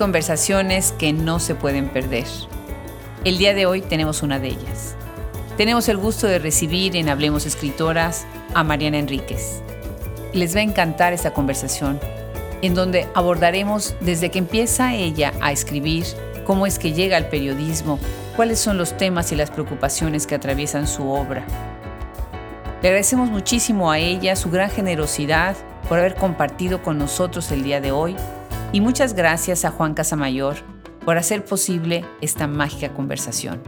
Conversaciones 0.00 0.92
que 0.92 1.12
no 1.12 1.40
se 1.40 1.54
pueden 1.54 1.90
perder. 1.90 2.24
El 3.22 3.36
día 3.36 3.52
de 3.52 3.66
hoy 3.66 3.82
tenemos 3.82 4.22
una 4.22 4.38
de 4.38 4.48
ellas. 4.48 4.94
Tenemos 5.58 5.90
el 5.90 5.98
gusto 5.98 6.26
de 6.26 6.38
recibir 6.38 6.96
en 6.96 7.10
Hablemos 7.10 7.44
Escritoras 7.44 8.24
a 8.54 8.64
Mariana 8.64 8.96
Enríquez. 8.96 9.60
Les 10.32 10.56
va 10.56 10.60
a 10.60 10.62
encantar 10.62 11.12
esta 11.12 11.34
conversación, 11.34 12.00
en 12.62 12.74
donde 12.74 13.08
abordaremos 13.12 13.94
desde 14.00 14.30
que 14.30 14.38
empieza 14.38 14.94
ella 14.94 15.34
a 15.42 15.52
escribir, 15.52 16.06
cómo 16.46 16.66
es 16.66 16.78
que 16.78 16.94
llega 16.94 17.18
al 17.18 17.28
periodismo, 17.28 17.98
cuáles 18.36 18.58
son 18.58 18.78
los 18.78 18.96
temas 18.96 19.32
y 19.32 19.36
las 19.36 19.50
preocupaciones 19.50 20.26
que 20.26 20.34
atraviesan 20.34 20.86
su 20.86 21.10
obra. 21.10 21.44
Le 22.80 22.88
agradecemos 22.88 23.28
muchísimo 23.28 23.90
a 23.90 23.98
ella 23.98 24.34
su 24.34 24.50
gran 24.50 24.70
generosidad 24.70 25.56
por 25.90 25.98
haber 25.98 26.14
compartido 26.14 26.82
con 26.82 26.96
nosotros 26.96 27.52
el 27.52 27.64
día 27.64 27.82
de 27.82 27.92
hoy 27.92 28.16
y 28.72 28.80
muchas 28.80 29.14
gracias 29.14 29.64
a 29.64 29.70
Juan 29.70 29.94
Casamayor 29.94 30.56
por 31.04 31.16
hacer 31.18 31.44
posible 31.44 32.04
esta 32.20 32.46
mágica 32.46 32.92
conversación. 32.94 33.60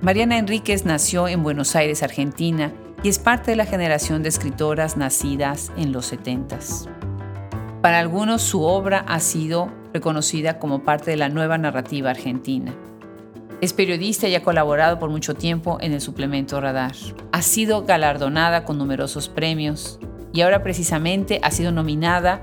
Mariana 0.00 0.38
Enríquez 0.38 0.84
nació 0.84 1.28
en 1.28 1.42
Buenos 1.42 1.76
Aires, 1.76 2.02
Argentina, 2.02 2.72
y 3.02 3.08
es 3.08 3.18
parte 3.18 3.52
de 3.52 3.56
la 3.56 3.66
generación 3.66 4.22
de 4.22 4.28
escritoras 4.28 4.96
nacidas 4.96 5.72
en 5.76 5.92
los 5.92 6.06
70 6.06 6.58
Para 7.80 7.98
algunos 7.98 8.42
su 8.42 8.62
obra 8.62 9.04
ha 9.08 9.20
sido 9.20 9.72
reconocida 9.94 10.58
como 10.58 10.82
parte 10.82 11.10
de 11.10 11.16
la 11.16 11.28
nueva 11.28 11.56
narrativa 11.56 12.10
argentina. 12.10 12.74
Es 13.60 13.72
periodista 13.72 14.28
y 14.28 14.34
ha 14.34 14.42
colaborado 14.42 14.98
por 14.98 15.10
mucho 15.10 15.34
tiempo 15.34 15.78
en 15.80 15.92
el 15.92 16.00
suplemento 16.00 16.60
Radar. 16.60 16.94
Ha 17.32 17.42
sido 17.42 17.84
galardonada 17.84 18.64
con 18.64 18.78
numerosos 18.78 19.28
premios 19.28 19.98
y 20.32 20.40
ahora 20.42 20.62
precisamente 20.62 21.40
ha 21.42 21.50
sido 21.50 21.72
nominada 21.72 22.40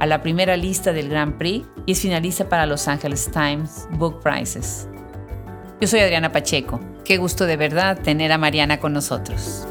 a 0.00 0.06
la 0.06 0.22
primera 0.22 0.56
lista 0.56 0.92
del 0.92 1.08
Grand 1.08 1.36
Prix 1.38 1.66
y 1.86 1.92
es 1.92 2.00
finalista 2.00 2.48
para 2.48 2.66
Los 2.66 2.86
Angeles 2.86 3.30
Times 3.32 3.88
Book 3.92 4.20
Prizes. 4.20 4.88
Yo 5.80 5.88
soy 5.88 6.00
Adriana 6.00 6.32
Pacheco. 6.32 6.80
Qué 7.04 7.16
gusto 7.16 7.46
de 7.46 7.56
verdad 7.56 8.00
tener 8.00 8.32
a 8.32 8.38
Mariana 8.38 8.78
con 8.80 8.92
nosotros. 8.92 9.66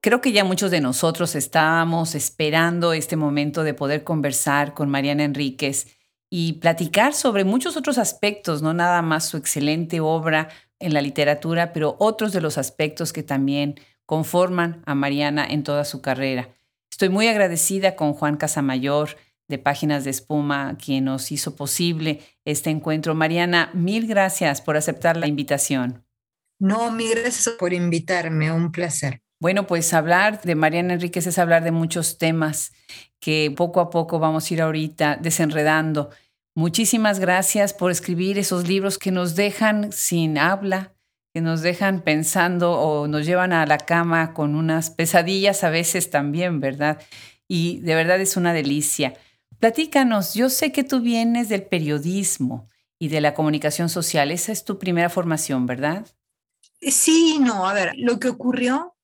Creo 0.00 0.20
que 0.20 0.32
ya 0.32 0.44
muchos 0.44 0.70
de 0.70 0.80
nosotros 0.80 1.34
estábamos 1.34 2.14
esperando 2.14 2.92
este 2.92 3.16
momento 3.16 3.64
de 3.64 3.74
poder 3.74 4.04
conversar 4.04 4.72
con 4.72 4.88
Mariana 4.88 5.24
Enríquez 5.24 5.96
y 6.30 6.54
platicar 6.54 7.12
sobre 7.12 7.44
muchos 7.44 7.76
otros 7.76 7.98
aspectos, 7.98 8.62
no 8.62 8.72
nada 8.72 9.02
más 9.02 9.26
su 9.26 9.36
excelente 9.36 10.00
obra 10.00 10.48
en 10.78 10.94
la 10.94 11.00
literatura, 11.00 11.72
pero 11.72 11.96
otros 11.98 12.32
de 12.32 12.40
los 12.40 12.58
aspectos 12.58 13.12
que 13.12 13.22
también 13.22 13.80
conforman 14.06 14.82
a 14.86 14.94
Mariana 14.94 15.46
en 15.48 15.62
toda 15.62 15.84
su 15.84 16.00
carrera. 16.00 16.48
Estoy 16.90 17.08
muy 17.10 17.28
agradecida 17.28 17.96
con 17.96 18.14
Juan 18.14 18.36
Casamayor 18.36 19.16
de 19.48 19.58
Páginas 19.58 20.04
de 20.04 20.10
Espuma, 20.10 20.76
quien 20.82 21.04
nos 21.04 21.30
hizo 21.30 21.54
posible 21.54 22.20
este 22.44 22.70
encuentro. 22.70 23.14
Mariana, 23.14 23.70
mil 23.74 24.06
gracias 24.06 24.60
por 24.60 24.76
aceptar 24.76 25.16
la 25.16 25.26
invitación. 25.26 26.04
No, 26.58 26.90
mil 26.90 27.10
gracias 27.10 27.54
por 27.58 27.72
invitarme, 27.72 28.50
un 28.50 28.72
placer. 28.72 29.20
Bueno, 29.38 29.66
pues 29.66 29.92
hablar 29.92 30.40
de 30.42 30.54
Mariana 30.54 30.94
Enríquez 30.94 31.26
es 31.26 31.38
hablar 31.38 31.62
de 31.62 31.70
muchos 31.70 32.16
temas 32.16 32.72
que 33.20 33.52
poco 33.54 33.80
a 33.80 33.90
poco 33.90 34.18
vamos 34.18 34.50
a 34.50 34.54
ir 34.54 34.62
ahorita 34.62 35.18
desenredando. 35.20 36.10
Muchísimas 36.54 37.20
gracias 37.20 37.74
por 37.74 37.90
escribir 37.90 38.38
esos 38.38 38.66
libros 38.66 38.98
que 38.98 39.10
nos 39.10 39.36
dejan 39.36 39.92
sin 39.92 40.38
habla, 40.38 40.95
que 41.36 41.42
nos 41.42 41.60
dejan 41.60 42.00
pensando 42.00 42.72
o 42.80 43.08
nos 43.08 43.26
llevan 43.26 43.52
a 43.52 43.66
la 43.66 43.76
cama 43.76 44.32
con 44.32 44.54
unas 44.54 44.88
pesadillas 44.88 45.64
a 45.64 45.68
veces 45.68 46.08
también, 46.08 46.60
¿verdad? 46.60 46.98
Y 47.46 47.80
de 47.80 47.94
verdad 47.94 48.18
es 48.22 48.38
una 48.38 48.54
delicia. 48.54 49.12
Platícanos, 49.58 50.32
yo 50.32 50.48
sé 50.48 50.72
que 50.72 50.82
tú 50.82 51.02
vienes 51.02 51.50
del 51.50 51.64
periodismo 51.64 52.70
y 52.98 53.08
de 53.08 53.20
la 53.20 53.34
comunicación 53.34 53.90
social, 53.90 54.30
esa 54.30 54.50
es 54.50 54.64
tu 54.64 54.78
primera 54.78 55.10
formación, 55.10 55.66
¿verdad? 55.66 56.06
Sí, 56.80 57.36
no, 57.38 57.68
a 57.68 57.74
ver, 57.74 57.92
lo 57.98 58.18
que 58.18 58.30
ocurrió 58.30 58.95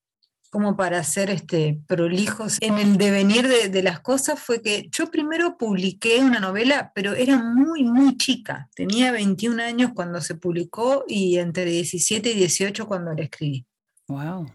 como 0.53 0.77
para 0.77 1.03
ser 1.03 1.31
este, 1.31 1.81
prolijos 1.87 2.59
en 2.61 2.77
el 2.77 2.99
devenir 2.99 3.49
de, 3.49 3.83
las 3.83 4.01
cosas 4.01 4.39
fue 4.39 4.61
que 4.61 4.87
yo 4.91 5.11
primero 5.11 5.57
publiqué 5.57 6.19
una 6.19 6.41
novela, 6.41 6.93
pero 6.95 7.15
era 7.15 7.43
muy, 7.43 7.85
muy 7.85 8.19
chica. 8.19 8.69
Tenía 8.75 9.13
21 9.13 9.63
años 9.63 9.93
cuando 9.95 10.21
se 10.21 10.35
publicó 10.35 11.07
y 11.09 11.39
entre 11.39 11.65
17 11.65 12.33
y 12.33 12.35
18 12.35 12.87
cuando 12.87 13.15
la 13.15 13.23
escribí. 13.23 13.67
Wow. 14.09 14.47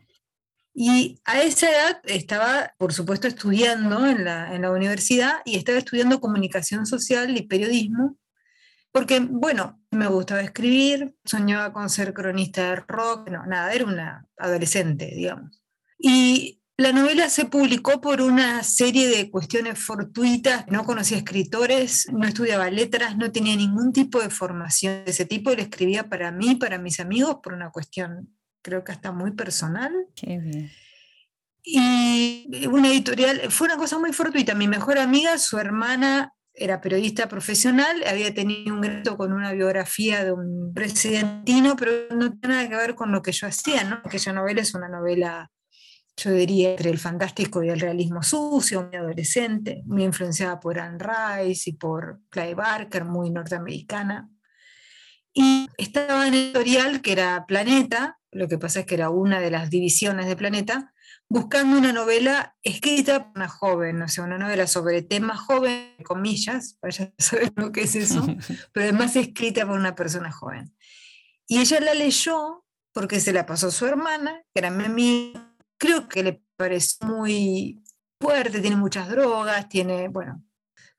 Y 0.72 1.20
a 1.26 1.42
esa 1.42 1.68
edad 1.68 2.00
estaba, 2.04 2.76
por 2.78 2.94
supuesto, 2.94 3.28
estudiando 3.28 4.06
en 4.06 4.24
la, 4.24 4.54
en 4.54 4.62
la 4.62 4.70
universidad 4.70 5.40
y 5.46 5.58
estaba 5.58 5.80
estudiando 5.80 6.22
comunicación 6.22 6.86
social 6.86 7.36
y 7.36 7.42
periodismo, 7.42 8.20
porque, 8.92 9.20
bueno, 9.20 9.82
me 9.90 10.06
gustaba 10.06 10.42
escribir, 10.42 11.16
soñaba 11.26 11.74
con 11.74 11.90
ser 11.90 12.14
cronista 12.14 12.70
de 12.70 12.76
rock, 12.76 13.32
no, 13.32 13.48
nada, 13.48 13.74
era 13.74 13.86
una 13.86 14.28
adolescente, 14.38 15.08
digamos. 15.16 15.60
Y 15.98 16.62
la 16.78 16.92
novela 16.92 17.30
se 17.30 17.46
publicó 17.46 18.02
por 18.02 18.22
una 18.22 18.62
serie 18.64 19.08
de 19.08 19.32
cuestiones 19.32 19.80
fortuitas. 19.80 20.66
No 20.68 20.84
conocía 20.86 21.18
escritores, 21.18 22.08
no 22.12 22.28
estudiaba 22.28 22.70
letras, 22.70 23.18
no 23.18 23.32
tenía 23.32 23.56
ningún 23.56 23.92
tipo 23.94 24.22
de 24.22 24.30
formación 24.30 25.04
de 25.04 25.12
ese 25.12 25.26
tipo. 25.26 25.52
Escribía 25.52 26.08
para 26.08 26.32
mí, 26.32 26.56
para 26.56 26.78
mis 26.78 27.00
amigos, 27.00 27.38
por 27.42 27.54
una 27.54 27.72
cuestión, 27.72 28.36
creo 28.62 28.84
que 28.84 28.92
hasta 28.92 29.12
muy 29.12 29.32
personal. 29.32 29.92
Qué 30.16 30.38
bien. 30.38 30.72
Y 31.64 32.66
una 32.68 32.90
editorial, 32.90 33.52
fue 33.52 33.68
una 33.68 33.78
cosa 33.78 33.98
muy 33.98 34.14
fortuita. 34.14 34.54
Mi 34.56 34.68
mejor 34.68 35.00
amiga, 35.00 35.38
su 35.38 35.58
hermana, 35.58 36.32
era 36.54 36.80
periodista 36.80 37.28
profesional, 37.28 38.04
había 38.08 38.34
tenido 38.34 38.74
un 38.74 38.82
grito 38.82 39.18
con 39.18 39.34
una 39.34 39.52
biografía 39.52 40.24
de 40.24 40.32
un 40.32 40.74
presidentino, 40.74 41.76
pero 41.76 41.92
no 42.16 42.32
tiene 42.38 42.56
nada 42.56 42.70
que 42.70 42.76
ver 42.76 42.96
con 42.96 43.12
lo 43.12 43.22
que 43.22 43.32
yo 43.32 43.48
hacía, 43.48 43.84
¿no? 43.84 44.02
Aquella 44.04 44.34
novela 44.34 44.62
es 44.62 44.74
una 44.74 44.90
novela 44.90 45.52
yo 46.18 46.32
diría, 46.32 46.72
entre 46.72 46.90
el 46.90 46.98
fantástico 46.98 47.64
y 47.64 47.70
el 47.70 47.80
realismo 47.80 48.24
sucio, 48.24 48.84
muy 48.84 48.96
adolescente, 48.96 49.84
muy 49.86 50.04
influenciada 50.04 50.60
por 50.60 50.80
Anne 50.80 50.98
Rice 51.00 51.70
y 51.70 51.74
por 51.74 52.22
Clive 52.30 52.56
Barker, 52.56 53.06
muy 53.06 53.30
norteamericana. 53.30 54.28
Y 55.32 55.68
estaba 55.78 56.28
en 56.28 56.34
el 56.34 56.40
editorial 56.46 57.02
que 57.02 57.12
era 57.12 57.46
Planeta, 57.48 58.20
lo 58.32 58.48
que 58.48 58.58
pasa 58.58 58.82
es 58.82 58.86
que 58.88 58.96
era 58.96 59.12
una 59.12 59.40
de 59.40 59.52
las 59.52 59.70
divisiones 59.70 60.26
de 60.26 60.36
Planeta, 60.36 60.92
buscando 61.30 61.78
una 61.78 61.94
novela 61.94 62.56
escrita 62.64 63.26
por 63.26 63.34
una 63.36 63.48
joven, 63.48 64.02
o 64.02 64.08
sea, 64.08 64.24
una 64.24 64.40
novela 64.40 64.66
sobre 64.66 65.04
temas 65.04 65.40
joven, 65.40 65.96
comillas, 66.04 66.80
vaya 66.82 67.14
a 67.16 67.24
saber 67.24 67.54
lo 67.56 67.72
que 67.72 67.82
es 67.82 67.96
eso, 67.96 68.26
pero 68.74 68.86
además 68.86 69.16
escrita 69.16 69.68
por 69.68 69.78
una 69.78 69.94
persona 69.94 70.32
joven. 70.32 70.76
Y 71.48 71.60
ella 71.60 71.80
la 71.80 71.94
leyó 71.94 72.66
porque 72.92 73.20
se 73.20 73.34
la 73.34 73.46
pasó 73.46 73.68
a 73.68 73.72
su 73.72 73.86
hermana, 73.86 74.42
que 74.52 74.60
era 74.60 74.72
mi 74.72 74.86
amiga, 74.86 75.47
creo 75.78 76.08
que 76.08 76.24
le 76.24 76.42
parece 76.56 77.06
muy 77.06 77.84
fuerte, 78.20 78.60
tiene 78.60 78.76
muchas 78.76 79.10
drogas, 79.10 79.70
tiene, 79.70 80.08
bueno, 80.08 80.44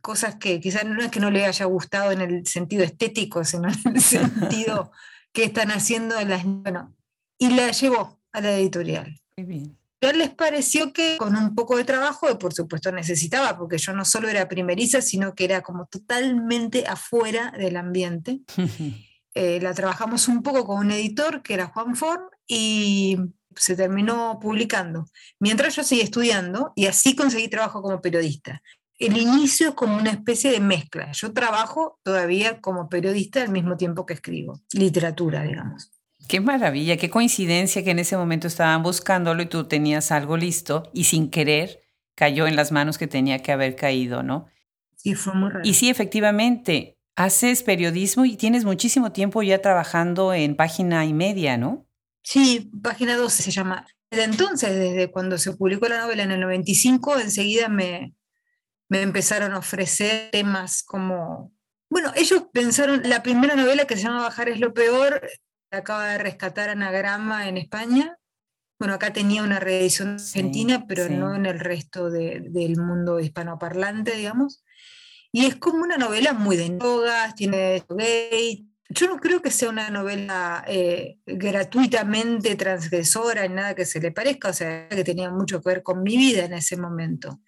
cosas 0.00 0.36
que 0.36 0.60
quizás 0.60 0.84
no 0.84 1.02
es 1.02 1.10
que 1.10 1.20
no 1.20 1.30
le 1.30 1.44
haya 1.44 1.64
gustado 1.66 2.12
en 2.12 2.20
el 2.20 2.46
sentido 2.46 2.84
estético, 2.84 3.44
sino 3.44 3.68
en 3.68 3.96
el 3.96 4.00
sentido 4.00 4.92
que 5.32 5.44
están 5.44 5.70
haciendo 5.70 6.20
las... 6.24 6.44
Bueno, 6.44 6.94
y 7.38 7.50
la 7.50 7.70
llevó 7.70 8.20
a 8.32 8.40
la 8.40 8.56
editorial. 8.56 9.20
Qué 9.36 9.44
bien. 9.44 9.78
Pero 10.00 10.16
les 10.16 10.30
pareció 10.30 10.92
que 10.92 11.16
con 11.19 11.34
un 11.36 11.54
poco 11.54 11.76
de 11.76 11.84
trabajo, 11.84 12.38
por 12.38 12.54
supuesto 12.54 12.92
necesitaba, 12.92 13.58
porque 13.58 13.78
yo 13.78 13.92
no 13.92 14.04
solo 14.04 14.28
era 14.28 14.48
primeriza, 14.48 15.02
sino 15.02 15.34
que 15.34 15.44
era 15.44 15.62
como 15.62 15.86
totalmente 15.86 16.86
afuera 16.86 17.52
del 17.56 17.76
ambiente. 17.76 18.40
Eh, 19.34 19.60
la 19.60 19.72
trabajamos 19.72 20.26
un 20.26 20.42
poco 20.42 20.64
con 20.64 20.78
un 20.78 20.90
editor 20.90 21.42
que 21.42 21.54
era 21.54 21.69
Juan 21.69 21.94
Forn 21.94 22.24
y 22.48 23.19
se 23.56 23.76
terminó 23.76 24.38
publicando. 24.40 25.06
Mientras 25.38 25.76
yo 25.76 25.82
seguí 25.82 26.00
estudiando 26.00 26.72
y 26.76 26.86
así 26.86 27.16
conseguí 27.16 27.48
trabajo 27.48 27.82
como 27.82 28.00
periodista. 28.00 28.62
El 28.98 29.16
inicio 29.16 29.68
es 29.68 29.74
como 29.74 29.96
una 29.96 30.10
especie 30.10 30.50
de 30.50 30.60
mezcla. 30.60 31.12
Yo 31.12 31.32
trabajo 31.32 32.00
todavía 32.02 32.60
como 32.60 32.88
periodista 32.88 33.42
al 33.42 33.50
mismo 33.50 33.76
tiempo 33.76 34.06
que 34.06 34.14
escribo, 34.14 34.60
literatura, 34.72 35.42
digamos. 35.42 35.92
Qué 36.26 36.40
maravilla, 36.40 36.96
qué 36.96 37.08
coincidencia 37.08 37.84
que 37.84 37.92
en 37.92 38.00
ese 38.00 38.16
momento 38.16 38.48
estaban 38.48 38.82
buscándolo 38.82 39.42
y 39.42 39.46
tú 39.46 39.64
tenías 39.64 40.10
algo 40.10 40.36
listo 40.36 40.90
y 40.92 41.04
sin 41.04 41.30
querer 41.30 41.80
cayó 42.16 42.48
en 42.48 42.56
las 42.56 42.72
manos 42.72 42.98
que 42.98 43.06
tenía 43.06 43.38
que 43.38 43.52
haber 43.52 43.76
caído, 43.76 44.24
¿no? 44.24 44.48
Sí, 44.96 45.14
fue 45.14 45.32
muy 45.34 45.50
raro. 45.50 45.62
Y 45.64 45.74
sí, 45.74 45.88
efectivamente, 45.88 46.98
haces 47.14 47.62
periodismo 47.62 48.24
y 48.24 48.36
tienes 48.36 48.64
muchísimo 48.64 49.12
tiempo 49.12 49.42
ya 49.42 49.62
trabajando 49.62 50.34
en 50.34 50.56
página 50.56 51.06
y 51.06 51.12
media, 51.12 51.56
¿no? 51.56 51.88
Sí, 52.30 52.70
página 52.82 53.16
12 53.16 53.42
se 53.42 53.50
llama. 53.50 53.86
Desde 54.10 54.25
entonces, 54.25 54.75
desde 54.78 55.10
cuando 55.10 55.38
se 55.38 55.54
publicó 55.54 55.88
la 55.88 56.00
novela 56.02 56.25
en 56.25 56.32
el 56.32 56.40
95, 56.40 57.19
enseguida 57.19 57.70
me, 57.70 58.12
me 58.90 59.00
empezaron 59.00 59.54
a 59.54 59.58
ofrecer 59.60 60.30
temas 60.30 60.82
como... 60.82 61.54
Bueno, 61.88 62.12
ellos 62.16 62.44
pensaron, 62.52 63.00
la 63.04 63.22
primera 63.22 63.56
novela 63.56 63.86
que 63.86 63.96
se 63.96 64.02
llama 64.02 64.20
Bajar 64.20 64.50
es 64.50 64.60
lo 64.60 64.75
peor, 64.75 65.26
acaba 65.70 66.06
de 66.06 66.19
rescatar 66.19 66.69
Anagrama 66.69 67.48
en 67.48 67.56
España, 67.56 68.19
Bueno, 68.78 68.92
acá 68.92 69.10
tenía 69.10 69.42
una 69.42 69.58
reedición 69.58 70.16
argentina, 70.16 70.84
pero 70.86 71.08
no 71.08 71.34
en 71.34 71.46
el 71.46 71.58
resto 71.58 72.10
del 72.10 72.76
mundo 72.76 73.20
hispanoparlante, 73.20 74.14
digamos. 74.14 74.62
Y 75.32 75.46
es 75.46 75.56
como 75.56 75.82
una 75.82 75.96
novela 75.96 76.34
muy 76.34 76.58
de 76.58 76.69
drogas, 76.69 77.34
tiene 77.34 77.82
gay. 77.88 78.68
Yo 78.88 79.06
no 79.06 79.19
creo 79.19 79.43
que 79.43 79.50
sea 79.50 79.69
una 79.69 79.90
novela 79.90 80.64
eh, 80.67 81.19
gratuitamente 81.26 82.56
transgresora 82.56 83.44
en 83.44 83.55
nada 83.56 83.75
que 83.75 83.85
se 83.85 84.00
le 84.00 84.12
parezca, 84.12 84.49
o 84.49 84.52
sea, 84.52 84.88
que 84.88 85.05
tenía 85.05 85.31
mucho 85.31 85.61
que 85.61 85.69
ver 85.69 85.82
con 85.82 86.02
mi 86.02 86.17
vida 86.17 86.44
en 86.44 86.55
ese 86.55 86.76
momento. 86.76 87.40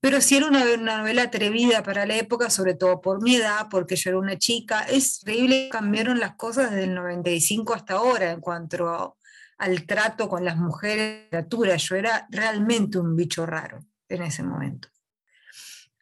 Pero 0.00 0.20
sí 0.20 0.36
era 0.36 0.46
una, 0.46 0.64
una 0.74 0.98
novela 0.98 1.24
atrevida 1.24 1.82
para 1.82 2.06
la 2.06 2.16
época, 2.16 2.50
sobre 2.50 2.74
todo 2.74 3.00
por 3.00 3.22
mi 3.22 3.36
edad, 3.36 3.68
porque 3.70 3.96
yo 3.96 4.10
era 4.10 4.18
una 4.18 4.38
chica. 4.38 4.82
Es 4.82 5.20
increíble, 5.22 5.68
cambiaron 5.70 6.18
las 6.18 6.36
cosas 6.36 6.70
desde 6.70 6.84
el 6.84 6.94
95 6.94 7.74
hasta 7.74 7.94
ahora 7.94 8.30
en 8.30 8.40
cuanto 8.40 9.18
al 9.58 9.86
trato 9.86 10.28
con 10.28 10.44
las 10.44 10.56
mujeres 10.56 10.98
en 10.98 11.24
literatura. 11.24 11.76
Yo 11.76 11.96
era 11.96 12.26
realmente 12.30 12.98
un 12.98 13.16
bicho 13.16 13.46
raro 13.46 13.80
en 14.08 14.22
ese 14.22 14.42
momento 14.42 14.88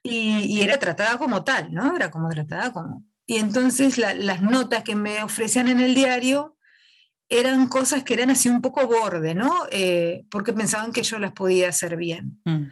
y, 0.05 0.61
era 0.61 0.79
tratada 0.79 1.19
como 1.19 1.43
tal, 1.43 1.73
¿no? 1.73 1.97
Era 1.97 2.11
como 2.11 2.29
tratada 2.29 2.73
como... 2.73 3.03
Y 3.27 3.37
entonces 3.37 3.99
las 3.99 4.43
notas 4.43 4.85
que 4.85 4.95
me 4.95 5.23
ofrecían 5.23 5.69
en 5.69 5.81
el 5.81 5.95
diario 5.95 6.57
eran 7.29 7.69
cosas 7.69 8.05
que 8.05 8.15
eran 8.15 8.31
así 8.31 8.49
un 8.49 8.61
poco 8.61 8.87
borde, 8.87 9.35
¿no? 9.35 9.53
Eh, 9.71 10.27
porque 10.31 10.53
pensaban 10.53 10.93
que 10.93 11.03
yo 11.03 11.19
las 11.19 11.33
podía 11.33 11.69
hacer 11.69 11.97
bien. 11.97 12.41
Mm. 12.45 12.65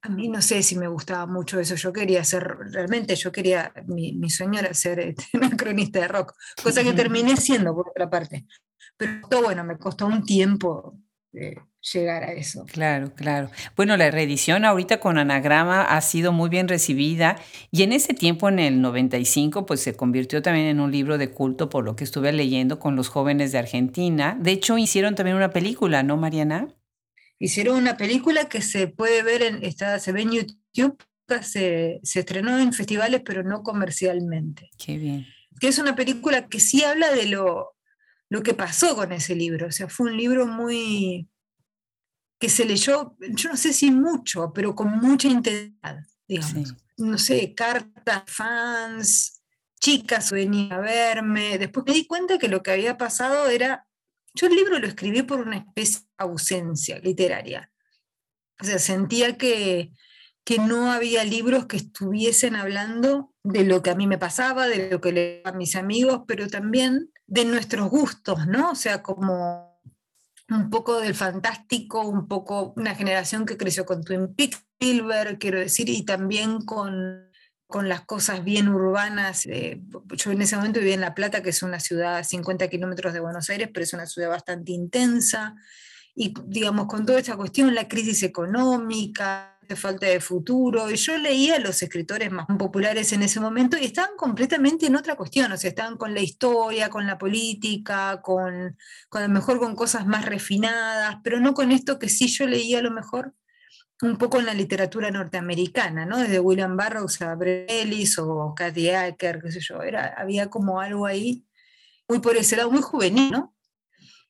A 0.00 0.08
mí 0.08 0.28
no 0.28 0.40
sé 0.40 0.62
si 0.62 0.76
me 0.76 0.88
gustaba 0.88 1.26
mucho 1.26 1.60
eso, 1.60 1.74
yo 1.74 1.92
quería 1.92 2.22
ser, 2.24 2.42
realmente 2.72 3.16
yo 3.16 3.32
quería, 3.32 3.72
mi, 3.86 4.12
mi 4.12 4.30
sueño 4.30 4.60
era 4.60 4.72
ser 4.72 5.00
este, 5.00 5.24
una 5.34 5.50
cronista 5.56 6.00
de 6.00 6.08
rock, 6.08 6.34
cosa 6.62 6.82
que 6.82 6.92
terminé 6.92 7.36
siendo 7.36 7.74
por 7.74 7.90
otra 7.90 8.08
parte. 8.08 8.46
Pero 8.96 9.42
bueno, 9.42 9.62
me 9.62 9.78
costó 9.78 10.06
un 10.06 10.24
tiempo 10.24 10.98
llegar 11.32 12.24
a 12.24 12.32
eso. 12.32 12.64
Claro, 12.66 13.14
claro. 13.14 13.50
Bueno, 13.76 13.96
la 13.96 14.10
reedición 14.10 14.64
ahorita 14.64 15.00
con 15.00 15.18
Anagrama 15.18 15.82
ha 15.82 16.00
sido 16.00 16.32
muy 16.32 16.48
bien 16.48 16.68
recibida 16.68 17.36
y 17.70 17.82
en 17.82 17.92
ese 17.92 18.14
tiempo, 18.14 18.48
en 18.48 18.58
el 18.58 18.80
95, 18.80 19.66
pues 19.66 19.80
se 19.80 19.94
convirtió 19.94 20.42
también 20.42 20.66
en 20.66 20.80
un 20.80 20.90
libro 20.90 21.18
de 21.18 21.30
culto 21.30 21.68
por 21.68 21.84
lo 21.84 21.96
que 21.96 22.04
estuve 22.04 22.32
leyendo 22.32 22.78
con 22.78 22.96
los 22.96 23.08
jóvenes 23.08 23.52
de 23.52 23.58
Argentina. 23.58 24.36
De 24.40 24.52
hecho, 24.52 24.78
hicieron 24.78 25.14
también 25.14 25.36
una 25.36 25.50
película, 25.50 26.02
¿no, 26.02 26.16
Mariana? 26.16 26.68
Hicieron 27.38 27.76
una 27.76 27.96
película 27.96 28.48
que 28.48 28.60
se 28.60 28.88
puede 28.88 29.22
ver, 29.22 29.42
en, 29.42 29.64
está, 29.64 29.98
se 30.00 30.12
ve 30.12 30.22
en 30.22 30.32
YouTube, 30.32 31.02
se, 31.42 32.00
se 32.02 32.20
estrenó 32.20 32.58
en 32.58 32.72
festivales, 32.72 33.22
pero 33.24 33.44
no 33.44 33.62
comercialmente. 33.62 34.70
Qué 34.76 34.98
bien. 34.98 35.26
Que 35.60 35.68
es 35.68 35.78
una 35.78 35.94
película 35.94 36.48
que 36.48 36.60
sí 36.60 36.82
habla 36.82 37.12
de 37.12 37.26
lo 37.26 37.77
lo 38.30 38.42
que 38.42 38.54
pasó 38.54 38.94
con 38.94 39.12
ese 39.12 39.34
libro. 39.34 39.68
O 39.68 39.72
sea, 39.72 39.88
fue 39.88 40.10
un 40.10 40.16
libro 40.16 40.46
muy 40.46 41.28
que 42.38 42.48
se 42.48 42.64
leyó, 42.64 43.16
yo 43.18 43.50
no 43.50 43.56
sé 43.56 43.72
si 43.72 43.90
mucho, 43.90 44.52
pero 44.54 44.74
con 44.74 44.90
mucha 44.98 45.28
intensidad, 45.28 45.98
digamos. 46.26 46.76
No 46.96 47.18
sé, 47.18 47.54
cartas, 47.54 48.22
fans, 48.26 49.42
chicas 49.80 50.30
venían 50.30 50.72
a 50.72 50.78
verme. 50.78 51.58
Después 51.58 51.84
me 51.86 51.94
di 51.94 52.06
cuenta 52.06 52.38
que 52.38 52.48
lo 52.48 52.62
que 52.62 52.70
había 52.70 52.96
pasado 52.96 53.48
era, 53.48 53.86
yo 54.34 54.46
el 54.46 54.54
libro 54.54 54.78
lo 54.78 54.86
escribí 54.86 55.22
por 55.22 55.40
una 55.40 55.56
especie 55.56 56.00
de 56.00 56.06
ausencia 56.18 56.98
literaria. 57.00 57.72
O 58.60 58.64
sea, 58.64 58.78
sentía 58.78 59.36
que, 59.36 59.92
que 60.44 60.58
no 60.58 60.92
había 60.92 61.24
libros 61.24 61.66
que 61.66 61.76
estuviesen 61.76 62.54
hablando 62.54 63.34
de 63.42 63.64
lo 63.64 63.82
que 63.82 63.90
a 63.90 63.94
mí 63.94 64.06
me 64.06 64.18
pasaba, 64.18 64.68
de 64.68 64.90
lo 64.90 65.00
que 65.00 65.12
leía 65.12 65.42
a 65.44 65.52
mis 65.52 65.74
amigos, 65.74 66.22
pero 66.26 66.48
también 66.48 67.10
de 67.28 67.44
nuestros 67.44 67.88
gustos, 67.90 68.46
¿no? 68.46 68.72
O 68.72 68.74
sea, 68.74 69.02
como 69.02 69.78
un 70.50 70.70
poco 70.70 70.98
del 70.98 71.14
fantástico, 71.14 72.00
un 72.00 72.26
poco 72.26 72.72
una 72.76 72.94
generación 72.94 73.44
que 73.44 73.58
creció 73.58 73.84
con 73.84 74.02
Twin 74.02 74.34
Peaks, 74.34 74.64
Spielberg, 74.80 75.38
quiero 75.38 75.58
decir, 75.58 75.88
y 75.90 76.04
también 76.04 76.62
con, 76.62 77.28
con 77.66 77.88
las 77.88 78.00
cosas 78.02 78.44
bien 78.44 78.68
urbanas. 78.68 79.44
yo 79.44 80.32
en 80.32 80.42
ese 80.42 80.56
momento 80.56 80.80
vivía 80.80 80.94
en 80.94 81.02
La 81.02 81.14
Plata, 81.14 81.42
que 81.42 81.50
es 81.50 81.62
una 81.62 81.80
ciudad 81.80 82.16
a 82.16 82.24
50 82.24 82.68
kilómetros 82.68 83.12
de 83.12 83.20
Buenos 83.20 83.50
Aires, 83.50 83.68
pero 83.72 83.84
es 83.84 83.92
una 83.92 84.06
ciudad 84.06 84.30
bastante 84.30 84.72
intensa, 84.72 85.54
y 86.14 86.32
digamos, 86.46 86.86
con 86.86 87.04
toda 87.04 87.18
esta 87.18 87.36
cuestión, 87.36 87.74
la 87.74 87.86
crisis 87.86 88.22
económica, 88.22 89.57
falta 89.76 90.06
de 90.06 90.20
futuro. 90.20 90.90
Y 90.90 90.96
yo 90.96 91.16
leía 91.18 91.56
a 91.56 91.60
los 91.60 91.82
escritores 91.82 92.30
más 92.30 92.46
populares 92.58 93.12
en 93.12 93.22
ese 93.22 93.40
momento 93.40 93.76
y 93.76 93.84
estaban 93.84 94.16
completamente 94.16 94.86
en 94.86 94.96
otra 94.96 95.16
cuestión, 95.16 95.50
o 95.52 95.56
sea, 95.56 95.70
estaban 95.70 95.96
con 95.96 96.14
la 96.14 96.20
historia, 96.20 96.90
con 96.90 97.06
la 97.06 97.18
política, 97.18 98.20
con, 98.22 98.76
con 99.08 99.22
a 99.22 99.28
lo 99.28 99.32
mejor 99.32 99.58
con 99.58 99.74
cosas 99.74 100.06
más 100.06 100.24
refinadas, 100.24 101.16
pero 101.22 101.40
no 101.40 101.54
con 101.54 101.72
esto 101.72 101.98
que 101.98 102.08
sí 102.08 102.28
yo 102.28 102.46
leía 102.46 102.78
a 102.78 102.82
lo 102.82 102.90
mejor 102.90 103.34
un 104.02 104.16
poco 104.16 104.38
en 104.38 104.46
la 104.46 104.54
literatura 104.54 105.10
norteamericana, 105.10 106.06
¿no? 106.06 106.18
Desde 106.18 106.40
William 106.40 106.76
Burroughs 106.76 107.20
a 107.22 107.34
Bret 107.34 107.70
Ellis 107.70 108.18
o 108.18 108.54
Cathy 108.54 108.90
Acker, 108.90 109.40
qué 109.42 109.50
sé 109.50 109.60
yo, 109.60 109.82
era, 109.82 110.14
había 110.16 110.48
como 110.48 110.80
algo 110.80 111.06
ahí 111.06 111.44
muy 112.08 112.20
por 112.20 112.36
ese 112.36 112.56
lado, 112.56 112.70
muy 112.70 112.80
juvenil, 112.80 113.30
¿no? 113.30 113.54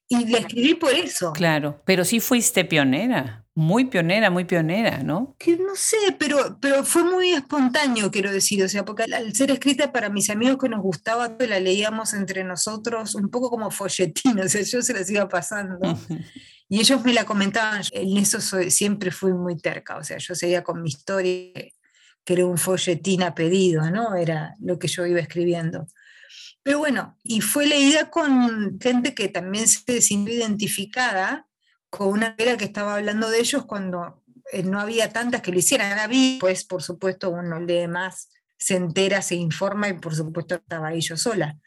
Y 0.08 0.26
la 0.26 0.38
escribí 0.38 0.74
por 0.74 0.92
eso. 0.92 1.32
Claro, 1.34 1.82
pero 1.84 2.04
sí 2.04 2.18
fuiste 2.18 2.64
pionera, 2.64 3.46
muy 3.58 3.86
pionera, 3.86 4.30
muy 4.30 4.44
pionera, 4.44 5.02
¿no? 5.02 5.34
Que 5.36 5.56
no 5.56 5.74
sé, 5.74 5.96
pero, 6.16 6.58
pero 6.60 6.84
fue 6.84 7.02
muy 7.02 7.30
espontáneo, 7.30 8.08
quiero 8.08 8.30
decir, 8.30 8.62
o 8.62 8.68
sea, 8.68 8.84
porque 8.84 9.02
al, 9.02 9.34
ser 9.34 9.50
escrita 9.50 9.90
para 9.90 10.08
mis 10.08 10.30
amigos 10.30 10.58
que 10.58 10.68
nos 10.68 10.80
gustaba, 10.80 11.36
la 11.40 11.58
leíamos 11.58 12.14
entre 12.14 12.44
nosotros 12.44 13.16
un 13.16 13.28
poco 13.30 13.50
como 13.50 13.72
folletín, 13.72 14.38
o 14.38 14.48
sea, 14.48 14.62
yo 14.62 14.80
se 14.80 14.94
las 14.94 15.10
iba 15.10 15.28
pasando. 15.28 15.76
y 16.68 16.78
ellos 16.78 17.04
me 17.04 17.12
la 17.12 17.24
comentaban, 17.24 17.82
en 17.90 18.18
eso 18.18 18.40
siempre 18.70 19.10
fui 19.10 19.32
muy 19.32 19.58
terca, 19.58 19.96
o 19.96 20.04
sea, 20.04 20.18
yo 20.18 20.36
seguía 20.36 20.62
con 20.62 20.80
mi 20.80 20.90
historia, 20.90 21.52
que 22.24 22.32
era 22.32 22.46
un 22.46 22.58
folletín 22.58 23.24
a 23.24 23.34
pedido, 23.34 23.90
¿no? 23.90 24.14
Era 24.14 24.54
lo 24.60 24.78
que 24.78 24.86
yo 24.86 25.04
iba 25.04 25.18
escribiendo. 25.18 25.88
Pero 26.62 26.78
bueno, 26.78 27.18
y 27.24 27.40
fue 27.40 27.66
leída 27.66 28.08
con 28.08 28.78
gente 28.80 29.14
que 29.14 29.28
también 29.28 29.66
se 29.66 30.00
sintió 30.00 30.32
identificada 30.32 31.47
con 31.90 32.08
una 32.08 32.30
novela 32.30 32.56
que 32.56 32.64
estaba 32.64 32.96
hablando 32.96 33.30
de 33.30 33.40
ellos 33.40 33.64
cuando 33.64 34.22
eh, 34.52 34.62
no 34.62 34.80
había 34.80 35.12
tantas 35.12 35.42
que 35.42 35.52
lo 35.52 35.58
hicieran. 35.58 35.98
Había, 35.98 36.38
pues 36.38 36.64
por 36.64 36.82
supuesto 36.82 37.30
uno 37.30 37.60
lee 37.60 37.88
más, 37.88 38.30
se 38.56 38.76
entera, 38.76 39.22
se 39.22 39.36
informa 39.36 39.88
y 39.88 39.94
por 39.94 40.14
supuesto 40.14 40.56
estaba 40.56 40.88
ahí 40.88 41.00
yo 41.00 41.16
sola. 41.16 41.58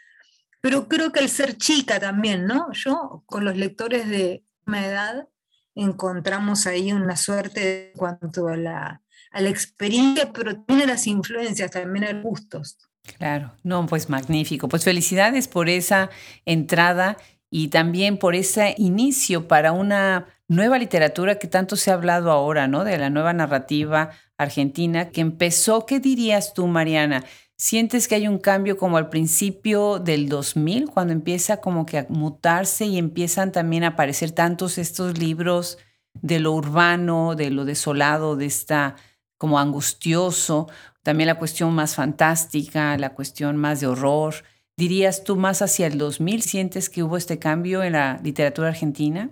Pero 0.62 0.88
creo 0.88 1.12
que 1.12 1.20
al 1.20 1.30
ser 1.30 1.58
chica 1.58 2.00
también, 2.00 2.46
¿no? 2.46 2.72
Yo 2.74 3.24
con 3.26 3.46
los 3.46 3.58
lectores 3.58 4.08
de 4.08 4.44
mi 4.66 4.78
edad 4.78 5.28
encontramos 5.74 6.68
ahí 6.68 6.92
una 6.94 7.16
suerte 7.16 7.92
en 7.92 7.98
cuanto 7.98 8.48
a 8.48 8.58
la, 8.58 9.02
a 9.32 9.42
la 9.42 9.50
experiencia, 9.50 10.32
pero 10.32 10.56
también 10.56 10.90
a 10.90 10.94
las 10.94 11.08
influencias, 11.08 11.72
también 11.72 12.06
a 12.06 12.14
los 12.14 12.24
gustos. 12.24 12.78
Claro, 13.18 13.56
no, 13.64 13.86
pues 13.88 14.10
magnífico. 14.10 14.68
Pues 14.68 14.84
felicidades 14.84 15.48
por 15.48 15.70
esa 15.70 16.10
entrada 16.46 17.18
y 17.52 17.68
también 17.68 18.18
por 18.18 18.34
ese 18.34 18.74
inicio 18.80 19.48
para 19.48 19.74
una 19.74 20.26
nueva 20.48 20.80
literatura 20.80 21.38
que 21.38 21.48
tanto 21.48 21.76
se 21.76 21.92
ha 21.92 21.94
hablado 21.94 22.32
ahora, 22.32 22.68
¿no? 22.68 22.84
De 22.84 22.98
la 22.98 23.12
nueva 23.12 23.34
narrativa 23.34 24.10
argentina 24.38 25.10
que 25.10 25.22
empezó, 25.22 25.86
¿qué 25.86 26.00
dirías 26.00 26.56
tú, 26.56 26.66
Mariana? 26.66 27.24
¿Sientes 27.58 28.08
que 28.08 28.16
hay 28.16 28.28
un 28.28 28.40
cambio 28.40 28.78
como 28.78 28.98
al 28.98 29.10
principio 29.10 30.00
del 30.00 30.30
2000, 30.30 30.90
cuando 30.90 31.14
empieza 31.14 31.58
como 31.58 31.86
que 31.86 32.00
a 32.00 32.08
mutarse 32.10 32.86
y 32.86 32.98
empiezan 32.98 33.52
también 33.52 33.84
a 33.84 33.90
aparecer 33.90 34.32
tantos 34.32 34.80
estos 34.80 35.20
libros 35.20 35.78
de 36.14 36.40
lo 36.40 36.54
urbano, 36.54 37.36
de 37.36 37.52
lo 37.52 37.66
desolado, 37.66 38.36
de 38.36 38.48
esta 38.48 38.96
como 39.38 39.60
angustioso? 39.60 40.68
también 41.04 41.28
la 41.28 41.40
cuestión 41.40 41.74
más 41.74 41.96
fantástica, 41.96 42.98
la 42.98 43.14
cuestión 43.14 43.58
más 43.58 43.80
de 43.80 43.88
horror. 43.88 44.36
¿Dirías 44.82 45.24
tú 45.24 45.36
más 45.36 45.62
hacia 45.62 45.86
el 45.86 46.00
2000 46.00 46.42
sientes 46.42 46.90
que 46.90 47.04
hubo 47.04 47.16
este 47.16 47.38
cambio 47.38 47.84
en 47.84 47.94
la 47.94 48.20
literatura 48.24 48.70
argentina? 48.70 49.30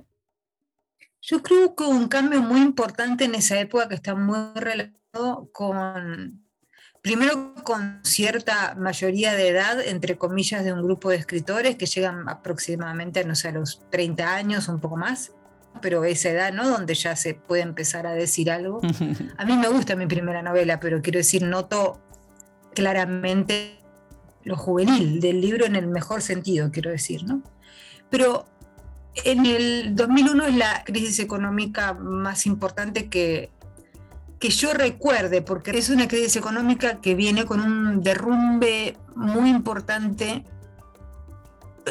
Yo 1.23 1.41
creo 1.41 1.73
que 1.73 1.85
hubo 1.85 1.89
un 1.89 2.07
cambio 2.07 2.43
muy 2.43 2.61
importante 2.61 3.23
en 3.23 3.33
esa 3.33 3.59
época 3.59 3.89
que 3.89 3.95
está 3.95 4.13
muy 4.13 4.37
relacionado 4.53 5.49
con, 5.51 6.45
primero 7.01 7.55
con 7.63 7.99
cierta 8.03 8.75
mayoría 8.75 9.33
de 9.33 9.47
edad, 9.47 9.81
entre 9.83 10.19
comillas, 10.19 10.63
de 10.63 10.71
un 10.71 10.83
grupo 10.83 11.09
de 11.09 11.15
escritores 11.15 11.77
que 11.77 11.87
llegan 11.87 12.29
aproximadamente, 12.29 13.25
no 13.25 13.33
sé, 13.33 13.47
a 13.47 13.53
los 13.53 13.81
30 13.89 14.35
años, 14.35 14.67
un 14.67 14.79
poco 14.79 14.97
más, 14.97 15.31
pero 15.81 16.03
esa 16.03 16.29
edad, 16.29 16.53
¿no? 16.53 16.69
Donde 16.69 16.93
ya 16.93 17.15
se 17.15 17.33
puede 17.33 17.63
empezar 17.63 18.05
a 18.05 18.11
decir 18.11 18.51
algo. 18.51 18.81
A 19.39 19.45
mí 19.45 19.57
me 19.57 19.69
gusta 19.69 19.95
mi 19.95 20.05
primera 20.05 20.43
novela, 20.43 20.79
pero 20.79 21.01
quiero 21.01 21.17
decir, 21.17 21.41
noto 21.41 21.99
claramente 22.75 23.78
lo 24.43 24.55
juvenil 24.55 25.19
del 25.19 25.41
libro 25.41 25.65
en 25.65 25.75
el 25.75 25.87
mejor 25.87 26.21
sentido, 26.21 26.71
quiero 26.71 26.89
decir, 26.89 27.23
¿no? 27.23 27.41
Pero 28.09 28.45
en 29.23 29.45
el 29.45 29.95
2001 29.95 30.45
es 30.45 30.55
la 30.55 30.83
crisis 30.85 31.19
económica 31.19 31.93
más 31.93 32.45
importante 32.45 33.09
que, 33.09 33.51
que 34.39 34.49
yo 34.49 34.73
recuerde, 34.73 35.41
porque 35.41 35.77
es 35.77 35.89
una 35.89 36.07
crisis 36.07 36.35
económica 36.37 37.01
que 37.01 37.15
viene 37.15 37.45
con 37.45 37.59
un 37.59 38.01
derrumbe 38.01 38.97
muy 39.15 39.49
importante 39.49 40.45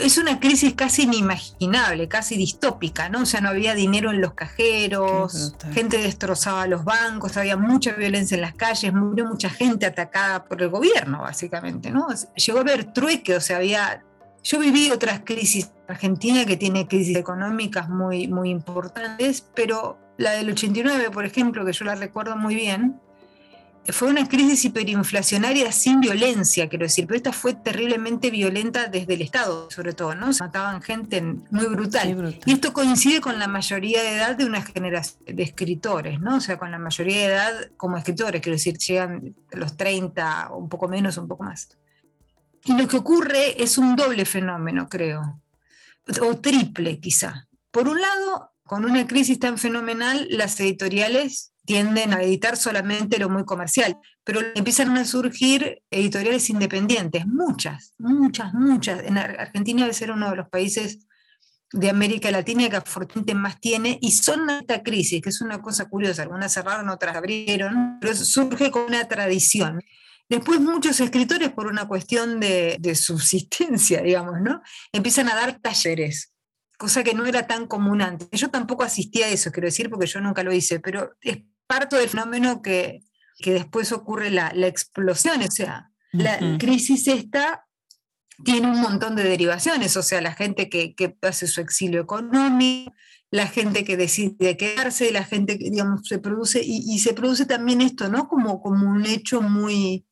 es 0.03 0.19
una 0.19 0.41
crisis 0.41 0.75
casi 0.75 1.03
inimaginable, 1.03 2.09
casi 2.09 2.37
distópica, 2.37 3.09
¿no? 3.09 3.23
O 3.23 3.27
sea, 3.27 3.41
no 3.41 3.51
había 3.51 3.75
dinero 3.75 4.11
en 4.11 4.21
los 4.21 4.35
cajeros, 4.35 5.55
gente 5.73 5.99
destrozaba 5.99 6.67
los 6.67 6.85
bancos, 6.85 7.37
había 7.37 7.57
mucha 7.57 7.93
violencia 7.93 8.35
en 8.35 8.43
las 8.43 8.55
calles, 8.55 8.93
murió 8.93 9.27
mucha 9.27 9.51
gente 9.51 9.87
atacada 9.87 10.45
por 10.45 10.63
el 10.63 10.69
gobierno, 10.69 11.23
básicamente, 11.23 11.91
¿no? 11.91 12.09
Llegó 12.35 12.59
a 12.59 12.63
haber 12.63 12.93
trueque, 12.93 13.37
o 13.37 13.41
sea, 13.41 13.59
había... 13.59 14.05
Yo 14.45 14.59
viví 14.61 14.91
otras 14.91 15.21
crisis, 15.25 15.71
Argentina 15.89 16.45
que 16.45 16.57
tiene 16.57 16.87
crisis 16.87 17.17
económicas 17.17 17.89
muy, 17.89 18.29
muy 18.29 18.51
importantes, 18.51 19.45
pero 19.55 19.99
la 20.17 20.33
del 20.33 20.51
89, 20.51 21.11
por 21.11 21.25
ejemplo, 21.25 21.65
que 21.65 21.73
yo 21.73 21.85
la 21.85 21.97
recuerdo 21.97 22.37
muy 22.37 22.55
bien, 22.55 23.01
fue 23.93 24.09
una 24.09 24.29
crisis 24.29 24.65
hiperinflacionaria 24.67 25.73
sin 25.73 26.01
violencia, 26.01 26.69
quiero 26.69 26.85
decir, 26.85 27.07
pero 27.07 27.17
esta 27.17 27.33
fue 27.33 27.55
terriblemente 27.55 28.31
violenta 28.31 28.87
desde 28.87 29.15
el 29.15 29.23
Estado, 29.23 29.71
sobre 29.71 29.93
todo, 29.95 30.15
¿no? 30.15 30.33
Se 30.33 30.45
mataban 30.45 30.83
gente 30.83 31.23
muy 31.23 31.67
brutal. 31.67 32.39
Y 32.45 32.53
esto 32.53 32.73
coincide 32.73 33.21
con 33.21 33.39
la 33.39 33.49
mayoría 33.49 34.03
de 34.03 34.17
edad 34.17 34.37
de 34.37 34.45
una 34.45 34.63
generación 34.63 35.23
de 35.27 35.43
escritores, 35.43 36.21
¿no? 36.21 36.37
O 36.37 36.41
sea, 36.41 36.59
con 36.59 36.71
la 36.71 36.79
mayoría 36.79 37.17
de 37.17 37.25
edad 37.35 37.71
como 37.77 37.97
escritores, 37.97 38.43
quiero 38.43 38.57
decir, 38.57 38.77
llegan 38.79 39.35
a 39.53 39.57
los 39.57 39.77
30, 39.77 40.51
un 40.53 40.69
poco 40.69 40.89
menos, 40.89 41.17
un 41.17 41.29
poco 41.29 41.45
más. 41.45 41.69
Y 42.65 42.77
lo 42.77 42.87
que 42.87 42.99
ocurre 42.99 43.63
es 43.63 43.79
un 43.79 43.97
doble 43.97 44.25
fenómeno, 44.25 44.89
creo, 44.89 45.41
o 46.21 46.37
triple 46.39 47.01
quizá. 47.01 47.47
Por 47.71 47.89
un 47.89 48.01
lado, 48.01 48.53
con 48.65 48.85
una 48.85 49.07
crisis 49.07 49.39
tan 49.39 49.57
fenomenal, 49.57 50.27
las 50.31 50.61
editoriales 50.61 51.53
tienden 51.69 52.15
a 52.15 52.23
editar 52.23 52.57
solamente 52.57 53.19
lo 53.19 53.29
muy 53.29 53.45
comercial, 53.45 53.99
pero 54.25 54.41
empiezan 54.55 54.97
a 54.97 55.05
surgir 55.05 55.83
editoriales 55.91 56.49
independientes, 56.49 57.27
muchas, 57.27 57.93
muchas, 57.99 58.55
muchas. 58.55 59.05
En 59.05 59.19
Argentina 59.19 59.83
debe 59.83 59.93
ser 59.93 60.11
uno 60.11 60.31
de 60.31 60.37
los 60.37 60.49
países 60.49 61.07
de 61.71 61.91
América 61.91 62.31
Latina 62.31 62.71
que 62.71 62.77
afortunadamente 62.77 63.35
más 63.35 63.61
tiene, 63.61 63.99
y 64.01 64.13
son 64.13 64.49
esta 64.49 64.83
crisis, 64.83 65.21
que 65.21 65.29
es 65.29 65.43
una 65.43 65.61
cosa 65.61 65.91
curiosa, 65.91 66.23
algunas 66.23 66.55
cerraron, 66.55 66.89
otras 66.89 67.15
abrieron, 67.15 67.99
pero 68.01 68.15
surge 68.15 68.71
con 68.71 68.85
una 68.85 69.07
tradición. 69.07 69.83
Después 70.27 70.61
muchos 70.61 70.99
escritores, 71.01 71.51
por 71.51 71.67
una 71.67 71.87
cuestión 71.87 72.41
de, 72.41 72.95
subsistencia, 72.95 74.01
digamos, 74.03 74.41
¿no? 74.41 74.63
Empiezan 74.91 75.29
a 75.29 75.35
dar 75.35 75.59
talleres, 75.61 76.33
cosa 76.79 77.05
que 77.05 77.13
no 77.13 77.27
era 77.27 77.47
tan 77.47 77.67
común 77.67 78.01
antes. 78.01 78.41
Yo 78.41 78.49
tampoco 78.49 78.85
asistía 78.85 79.27
a 79.27 79.29
eso, 79.29 79.53
quiero 79.53 79.67
decir, 79.67 79.91
porque 79.91 80.07
yo 80.07 80.23
nunca 80.23 80.43
lo 80.43 80.51
hice, 80.51 80.81
pero 80.81 81.13
parto 81.69 81.97
del 81.97 82.09
fenómeno 82.09 82.63
que, 82.63 83.05
después 83.45 83.93
ocurre 83.93 84.31
la, 84.31 84.49
explosión, 84.67 85.41
o 85.43 85.51
sea, 85.51 85.93
la 86.11 86.59
crisis 86.59 87.07
esta 87.07 87.69
tiene 88.45 88.69
un 88.69 88.81
montón 88.81 89.17
de 89.17 89.25
derivaciones, 89.25 89.97
o 89.97 90.03
sea, 90.03 90.21
la 90.21 90.33
gente 90.33 90.69
que, 90.69 90.95
hace 91.23 91.47
su 91.47 91.61
exilio 91.61 92.01
económico, 92.01 92.93
la 93.31 93.47
gente 93.47 93.85
que 93.85 93.97
decide 93.97 94.57
quedarse, 94.57 95.13
la 95.13 95.25
gente 95.25 95.59
que, 95.59 95.71
digamos, 95.71 96.01
se 96.09 96.19
produce, 96.19 96.63
y, 96.65 96.99
se 96.99 97.13
produce 97.15 97.47
también 97.47 97.81
esto, 97.81 98.09
¿no? 98.09 98.27
Como, 98.27 98.63
como 98.63 98.91
un 98.91 99.05
hecho 99.07 99.43
muy 99.43 100.07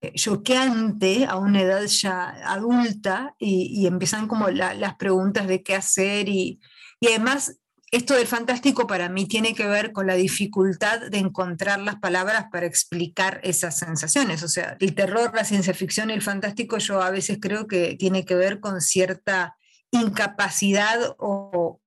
eh, 0.00 0.12
choqueante 0.14 1.26
a 1.26 1.36
una 1.36 1.60
edad 1.62 1.84
ya 1.84 2.30
adulta, 2.44 3.36
y, 3.38 3.86
empiezan 3.86 4.26
como 4.26 4.48
las 4.50 4.96
preguntas 4.96 5.46
de 5.46 5.62
qué 5.62 5.76
hacer, 5.76 6.28
y, 6.28 6.60
y 6.98 7.08
además 7.08 7.58
esto 7.90 8.14
del 8.14 8.26
fantástico 8.26 8.86
para 8.86 9.08
mí 9.08 9.26
tiene 9.26 9.54
que 9.54 9.66
ver 9.66 9.92
con 9.92 10.06
la 10.06 10.14
dificultad 10.14 11.00
de 11.10 11.18
encontrar 11.18 11.80
las 11.80 11.96
palabras 11.96 12.46
para 12.50 12.66
explicar 12.66 13.40
esas 13.44 13.78
sensaciones. 13.78 14.42
O 14.42 14.48
sea, 14.48 14.76
el 14.80 14.94
terror, 14.94 15.32
la 15.34 15.44
ciencia 15.44 15.74
ficción 15.74 16.10
y 16.10 16.14
el 16.14 16.22
fantástico 16.22 16.78
yo 16.78 17.02
a 17.02 17.10
veces 17.10 17.38
creo 17.40 17.66
que 17.66 17.94
tiene 17.96 18.24
que 18.24 18.34
ver 18.34 18.60
con 18.60 18.80
cierta 18.80 19.56
incapacidad 19.90 21.14
o 21.18 21.80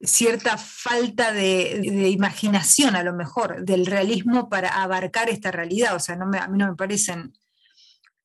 cierta 0.00 0.56
falta 0.58 1.32
de, 1.32 2.08
imaginación 2.10 2.96
a 2.96 3.02
lo 3.02 3.12
mejor 3.12 3.64
del 3.64 3.86
realismo 3.86 4.48
para 4.48 4.82
abarcar 4.82 5.28
esta 5.28 5.50
realidad. 5.50 5.94
O 5.96 6.00
sea, 6.00 6.16
no 6.16 6.24
a 6.24 6.48
mí 6.48 6.58
no 6.58 6.68
me 6.68 6.76
parecen 6.76 7.32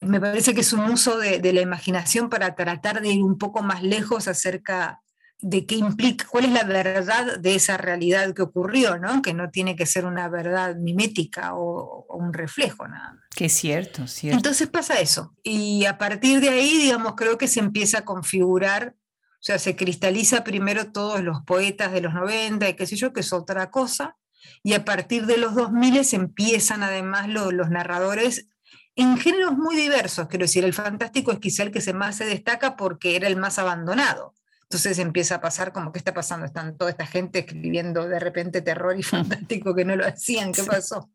me 0.02 0.22
parece 0.22 0.54
que 0.54 0.62
es 0.62 0.72
un 0.72 0.86
uso 0.86 1.18
de, 1.18 1.40
de, 1.40 1.52
la 1.52 1.60
imaginación 1.60 2.30
para 2.30 2.56
tratar 2.56 3.02
de 3.02 3.10
ir 3.10 3.22
un 3.22 3.38
poco 3.38 3.64
más 3.64 3.84
lejos 3.84 4.30
acerca 4.30 5.02
de 5.42 5.66
qué 5.66 5.76
implica, 5.76 6.28
cuál 6.30 6.46
es 6.46 6.52
la 6.52 6.64
verdad 6.64 7.40
de 7.40 7.56
esa 7.56 7.78
realidad 7.78 8.34
que 8.34 8.42
ocurrió, 8.42 8.98
¿no? 8.98 9.22
Que 9.22 9.34
no 9.34 9.50
tiene 9.50 9.76
que 9.76 9.86
ser 9.86 10.06
una 10.06 10.28
verdad 10.28 10.76
mimética 10.76 11.56
o, 11.56 12.06
un 12.10 12.34
reflejo, 12.34 12.88
nada. 12.88 13.18
Que 13.34 13.46
es 13.46 13.54
cierto, 13.54 14.06
cierto. 14.08 14.38
Entonces 14.38 14.68
pasa 14.68 15.00
eso. 15.00 15.34
Y 15.44 15.86
a 15.86 15.98
partir 15.98 16.42
de 16.42 16.50
ahí, 16.50 16.78
digamos, 16.78 17.14
creo 17.16 17.38
que 17.38 17.48
se 17.48 17.62
empieza 17.62 18.00
a 18.00 18.06
configurar, 18.06 18.96
o 18.98 19.42
sea, 19.42 19.58
se 19.60 19.78
cristaliza 19.78 20.44
primero 20.44 20.92
todos 20.92 21.24
los 21.24 21.42
poetas 21.44 21.94
de 21.94 22.02
los 22.02 22.14
90 22.14 22.68
y 22.68 22.74
qué 22.74 22.86
sé 22.86 22.98
yo, 22.98 23.14
que 23.14 23.22
es 23.22 23.32
otra 23.32 23.72
cosa. 23.72 24.18
Y 24.62 24.74
a 24.74 24.84
partir 24.84 25.26
de 25.26 25.38
los 25.38 25.56
2000 25.56 26.02
empiezan 26.14 26.84
además 26.84 27.30
los 27.30 27.70
narradores 27.70 28.48
en 28.96 29.18
géneros 29.18 29.58
muy 29.58 29.78
diversos, 29.78 30.28
quiero 30.28 30.44
decir, 30.44 30.66
el 30.66 30.74
fantástico 30.74 31.32
es 31.32 31.40
quizá 31.40 31.64
el 31.64 31.72
que 31.72 31.80
se 31.80 31.94
más 31.94 32.18
se 32.18 32.26
destaca 32.26 32.76
porque 32.76 33.16
era 33.16 33.28
el 33.28 33.38
más 33.38 33.58
abandonado 33.58 34.34
entonces 34.70 35.00
empieza 35.00 35.36
a 35.36 35.42
pasar 35.42 35.74
como, 35.74 35.92
¿qué 35.92 35.98
está 35.98 36.14
pasando? 36.14 36.46
Están 36.46 36.78
toda 36.78 36.92
esta 36.92 37.08
gente 37.08 37.40
escribiendo 37.40 38.08
de 38.08 38.20
repente 38.20 38.62
terror 38.62 38.98
y 39.00 39.04
fantástico 39.04 39.74
que 39.74 39.84
no 39.84 39.96
lo 39.96 40.06
hacían, 40.06 40.52
¿qué 40.52 40.64
pasó? 40.64 41.10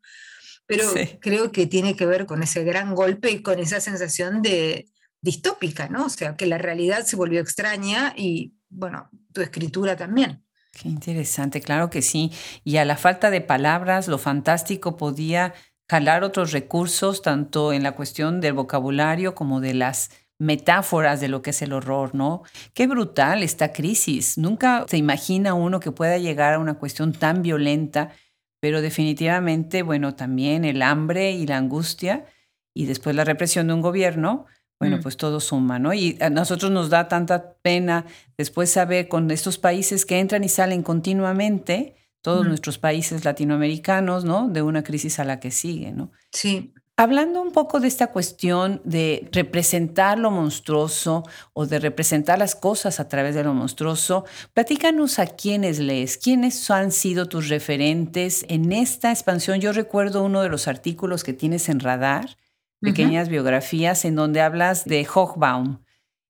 Pero 0.67 0.83
creo 1.21 1.51
que 1.53 1.65
tiene 1.65 1.95
que 1.95 2.05
ver 2.05 2.25
con 2.25 2.43
ese 2.43 2.65
gran 2.65 2.95
golpe 2.95 3.31
y 3.31 3.41
con 3.41 3.59
esa 3.59 3.79
sensación 3.79 4.41
de 4.41 4.89
distópica, 5.21 5.87
¿no? 5.87 6.05
O 6.05 6.09
sea, 6.09 6.35
que 6.35 6.47
la 6.47 6.57
realidad 6.57 7.05
se 7.05 7.15
volvió 7.15 7.39
extraña 7.39 8.13
y, 8.17 8.55
bueno, 8.67 9.09
tu 9.31 9.41
escritura 9.41 9.95
también. 9.95 10.43
Qué 10.73 10.89
interesante, 10.89 11.61
claro 11.61 11.89
que 11.89 12.01
sí. 12.01 12.33
Y 12.65 12.77
a 12.77 12.85
la 12.85 12.97
falta 12.97 13.29
de 13.29 13.39
palabras, 13.39 14.09
lo 14.09 14.17
fantástico 14.17 14.97
podía 14.97 15.53
jalar 15.87 16.23
otros 16.23 16.51
recursos, 16.51 17.21
tanto 17.21 17.71
en 17.71 17.83
la 17.83 17.93
cuestión 17.93 18.41
del 18.41 18.53
vocabulario 18.53 19.33
como 19.33 19.61
de 19.61 19.75
las 19.75 20.09
metáforas 20.39 21.21
de 21.21 21.27
lo 21.27 21.41
que 21.41 21.51
es 21.51 21.61
el 21.61 21.73
horror, 21.73 22.13
¿no? 22.13 22.43
Qué 22.73 22.87
brutal 22.87 23.43
esta 23.43 23.71
crisis. 23.71 24.37
Nunca 24.37 24.85
se 24.87 24.97
imagina 24.97 25.53
uno 25.53 25.79
que 25.79 25.91
pueda 25.91 26.17
llegar 26.17 26.53
a 26.53 26.59
una 26.59 26.75
cuestión 26.75 27.13
tan 27.13 27.41
violenta, 27.41 28.11
pero 28.59 28.81
definitivamente, 28.81 29.81
bueno, 29.81 30.15
también 30.15 30.65
el 30.65 30.81
hambre 30.81 31.31
y 31.31 31.45
la 31.47 31.57
angustia 31.57 32.25
y 32.73 32.85
después 32.85 33.15
la 33.15 33.23
represión 33.23 33.67
de 33.67 33.73
un 33.73 33.81
gobierno, 33.81 34.45
bueno, 34.79 34.97
mm. 34.97 35.01
pues 35.01 35.15
todo 35.15 35.39
suma, 35.39 35.79
¿no? 35.79 35.93
Y 35.93 36.17
a 36.19 36.29
nosotros 36.29 36.69
nos 36.71 36.89
da 36.89 37.07
tanta 37.07 37.53
pena 37.61 38.05
después 38.37 38.69
saber 38.69 39.07
con 39.07 39.31
estos 39.31 39.57
países 39.57 40.05
que 40.05 40.19
entran 40.19 40.43
y 40.43 40.49
salen 40.49 40.83
continuamente, 40.83 41.95
todos 42.21 42.45
nuestros 42.47 42.79
países 42.79 43.23
latinoamericanos, 43.23 44.25
¿no? 44.25 44.49
De 44.49 44.63
una 44.63 44.83
crisis 44.83 45.19
a 45.19 45.25
la 45.25 45.39
que 45.39 45.51
sigue, 45.51 45.91
¿no? 45.91 46.11
Sí. 46.31 46.73
Hablando 46.97 47.41
un 47.41 47.51
poco 47.51 47.81
de 47.81 47.89
esta 47.89 48.07
cuestión 48.07 48.79
de 48.85 49.27
representar 49.33 50.17
lo 50.17 50.31
monstruoso 50.31 51.23
o 51.51 51.65
de 51.65 51.79
representar 51.79 52.39
las 52.39 52.55
cosas 52.55 53.01
a 53.01 53.09
través 53.09 53.35
de 53.35 53.43
lo 53.43 53.53
monstruoso, 53.53 54.23
platícanos 54.53 55.19
a 55.19 55.27
quiénes 55.27 55.79
lees, 55.79 56.17
quiénes 56.17 56.71
han 56.71 56.93
sido 56.93 57.27
tus 57.27 57.49
referentes 57.49 58.45
en 58.47 58.71
esta 58.71 59.11
expansión. 59.11 59.59
Yo 59.59 59.73
recuerdo 59.73 60.23
uno 60.23 60.41
de 60.41 60.47
los 60.47 60.69
artículos 60.69 61.25
que 61.25 61.33
tienes 61.33 61.67
en 61.67 61.81
Radar, 61.81 62.37
pequeñas 62.79 63.27
biografías, 63.27 64.05
en 64.05 64.15
donde 64.15 64.39
hablas 64.39 64.85
de 64.85 65.05
Hochbaum. 65.05 65.79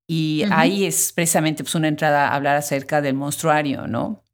Y 0.07 0.45
ahí 0.50 0.86
es 0.86 1.13
precisamente 1.13 1.63
pues, 1.63 1.75
una 1.75 1.89
entrada 1.89 2.29
a 2.29 2.36
hablar 2.36 2.55
acerca 2.55 3.01
del 3.01 3.13
monstruario, 3.13 3.86
¿no? 3.86 4.25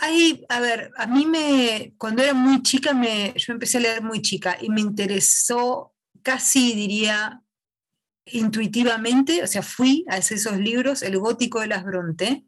Ahí, 0.00 0.44
a 0.48 0.60
ver, 0.60 0.90
a 0.96 1.06
mí 1.06 1.24
me, 1.26 1.94
cuando 1.98 2.22
era 2.22 2.34
muy 2.34 2.62
chica, 2.62 2.92
me, 2.92 3.32
yo 3.36 3.52
empecé 3.52 3.78
a 3.78 3.80
leer 3.80 4.02
muy 4.02 4.20
chica 4.22 4.56
y 4.60 4.68
me 4.68 4.80
interesó 4.80 5.94
casi, 6.22 6.74
diría, 6.74 7.42
intuitivamente, 8.26 9.42
o 9.42 9.46
sea, 9.46 9.62
fui 9.62 10.04
a 10.08 10.16
esos 10.16 10.56
libros, 10.58 11.02
El 11.02 11.18
gótico 11.18 11.60
de 11.60 11.68
las 11.68 11.84
Bronte, 11.84 12.44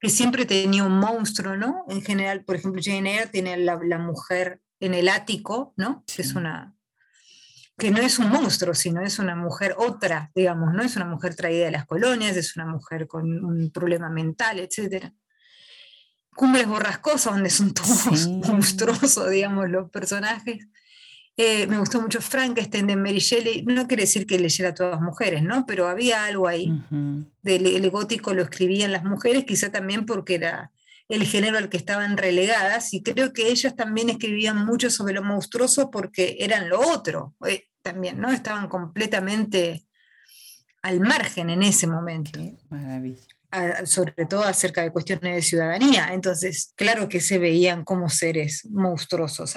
que 0.00 0.08
siempre 0.08 0.46
tenía 0.46 0.84
un 0.84 0.98
monstruo, 0.98 1.56
¿no? 1.56 1.84
En 1.88 2.02
general, 2.02 2.44
por 2.44 2.56
ejemplo, 2.56 2.80
Jane 2.84 3.14
Eyre 3.14 3.28
tiene 3.28 3.56
la, 3.56 3.78
la 3.82 3.98
mujer 3.98 4.60
en 4.80 4.94
el 4.94 5.08
ático, 5.08 5.74
¿no? 5.76 6.04
Es 6.16 6.34
una 6.34 6.74
que 7.78 7.90
no 7.90 7.98
es 7.98 8.18
un 8.18 8.28
monstruo, 8.28 8.74
sino 8.74 9.02
es 9.02 9.18
una 9.18 9.34
mujer 9.34 9.74
otra, 9.76 10.30
digamos, 10.34 10.72
¿no? 10.72 10.82
Es 10.82 10.94
una 10.96 11.06
mujer 11.06 11.34
traída 11.34 11.64
de 11.64 11.72
las 11.72 11.86
colonias, 11.86 12.36
es 12.36 12.54
una 12.56 12.66
mujer 12.66 13.08
con 13.08 13.44
un 13.44 13.70
problema 13.72 14.08
mental, 14.08 14.60
etcétera. 14.60 15.12
Cumbres 16.34 16.66
Borrascosas, 16.66 17.34
donde 17.34 17.50
son 17.50 17.74
todos 17.74 18.26
monstruosos, 18.48 19.30
digamos, 19.30 19.68
los 19.68 19.90
personajes. 19.90 20.66
Eh, 21.36 21.66
me 21.66 21.78
gustó 21.78 22.00
mucho 22.00 22.20
Frankenstein 22.20 22.86
de 22.86 22.96
Mary 22.96 23.18
Shelley. 23.18 23.64
No 23.64 23.86
quiere 23.86 24.02
decir 24.02 24.26
que 24.26 24.38
leyera 24.38 24.70
a 24.70 24.74
todas 24.74 25.00
mujeres, 25.00 25.42
¿no? 25.42 25.64
Pero 25.66 25.88
había 25.88 26.24
algo 26.24 26.46
ahí. 26.46 26.72
del, 27.42 27.66
el 27.66 27.90
gótico 27.90 28.34
lo 28.34 28.42
escribían 28.42 28.92
las 28.92 29.04
mujeres, 29.04 29.44
quizá 29.44 29.70
también 29.70 30.04
porque 30.04 30.34
era 30.34 30.72
el 31.08 31.24
género 31.24 31.58
al 31.58 31.68
que 31.68 31.76
estaban 31.76 32.16
relegadas, 32.16 32.94
y 32.94 33.02
creo 33.02 33.32
que 33.32 33.50
ellas 33.50 33.76
también 33.76 34.08
escribían 34.08 34.64
mucho 34.64 34.90
sobre 34.90 35.14
lo 35.14 35.22
monstruoso 35.22 35.90
porque 35.90 36.36
eran 36.40 36.68
lo 36.68 36.80
otro, 36.80 37.34
eh, 37.46 37.68
también, 37.82 38.20
¿no? 38.20 38.30
Estaban 38.30 38.68
completamente 38.68 39.84
al 40.82 41.00
margen 41.00 41.50
en 41.50 41.62
ese 41.62 41.86
momento. 41.86 42.40
Sobre 43.84 44.26
todo 44.26 44.42
acerca 44.44 44.82
de 44.82 44.90
cuestiones 44.90 45.34
de 45.34 45.42
ciudadanía. 45.42 46.08
Entonces, 46.12 46.72
claro 46.76 47.08
que 47.08 47.20
se 47.20 47.38
veían 47.38 47.84
como 47.84 48.08
seres 48.08 48.66
monstruosos. 48.70 49.56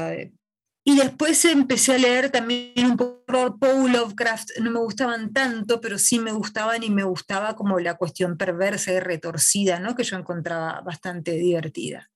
Y 0.88 0.96
después 0.98 1.44
empecé 1.46 1.96
a 1.96 1.98
leer 1.98 2.30
también 2.30 2.86
un 2.86 2.96
poco 2.96 3.58
Paul 3.58 3.92
Lovecraft, 3.92 4.60
no 4.62 4.70
me 4.70 4.80
gustaban 4.80 5.34
tanto, 5.34 5.82
pero 5.82 5.98
sí 5.98 6.20
me 6.20 6.32
gustaban 6.32 6.84
y 6.84 6.92
me 6.92 7.04
gustaba 7.04 7.56
como 7.56 7.80
la 7.80 7.96
cuestión 7.96 8.38
perversa 8.38 8.92
y 8.92 9.00
retorcida, 9.00 9.80
¿no? 9.80 9.96
que 9.96 10.04
yo 10.04 10.16
encontraba 10.16 10.82
bastante 10.82 11.32
divertida. 11.32 12.12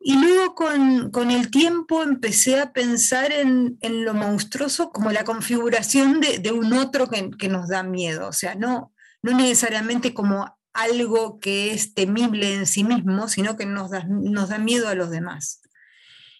Y 0.00 0.14
luego 0.14 0.54
con, 0.54 1.30
el 1.30 1.50
tiempo 1.50 2.02
empecé 2.02 2.60
a 2.60 2.72
pensar 2.72 3.32
en, 3.32 3.78
lo 3.82 4.14
monstruoso 4.14 4.90
como 4.90 5.10
la 5.10 5.24
configuración 5.24 6.20
de, 6.20 6.52
un 6.52 6.72
otro 6.72 7.08
que, 7.08 7.48
nos 7.48 7.68
da 7.68 7.82
miedo, 7.82 8.28
o 8.28 8.32
sea, 8.32 8.54
no, 8.54 8.94
no 9.22 9.36
necesariamente 9.36 10.14
como 10.14 10.57
algo 10.78 11.40
que 11.40 11.72
es 11.72 11.94
temible 11.94 12.54
en 12.54 12.66
sí 12.66 12.84
mismo, 12.84 13.28
sino 13.28 13.56
que 13.56 13.66
nos 13.66 13.90
da, 13.90 14.04
nos 14.08 14.48
da 14.48 14.58
miedo 14.58 14.88
a 14.88 14.94
los 14.94 15.10
demás. 15.10 15.60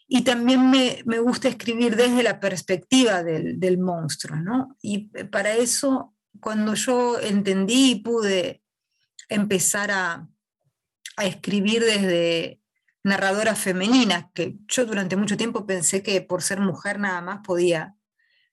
Y 0.06 0.22
también 0.22 0.70
me, 0.70 1.18
gusta 1.18 1.48
escribir 1.48 1.96
desde 1.96 2.22
la 2.22 2.40
perspectiva 2.40 3.22
del, 3.22 3.78
monstruo, 3.78 4.38
¿no? 4.38 4.76
Y 4.80 5.08
para 5.26 5.54
eso, 5.54 6.14
cuando 6.40 6.74
yo 6.74 7.20
entendí 7.20 7.90
y 7.90 7.94
pude 7.96 8.62
empezar 9.28 9.90
a, 9.90 10.26
a 11.16 11.26
escribir 11.26 11.84
desde 11.84 12.60
narradoras 13.04 13.58
femeninas, 13.58 14.26
que 14.32 14.56
yo 14.68 14.86
durante 14.86 15.16
mucho 15.16 15.36
tiempo 15.36 15.66
pensé 15.66 16.02
que 16.02 16.20
por 16.22 16.42
ser 16.42 16.60
mujer 16.60 16.98
nada 16.98 17.20
más 17.20 17.40
podía 17.44 17.97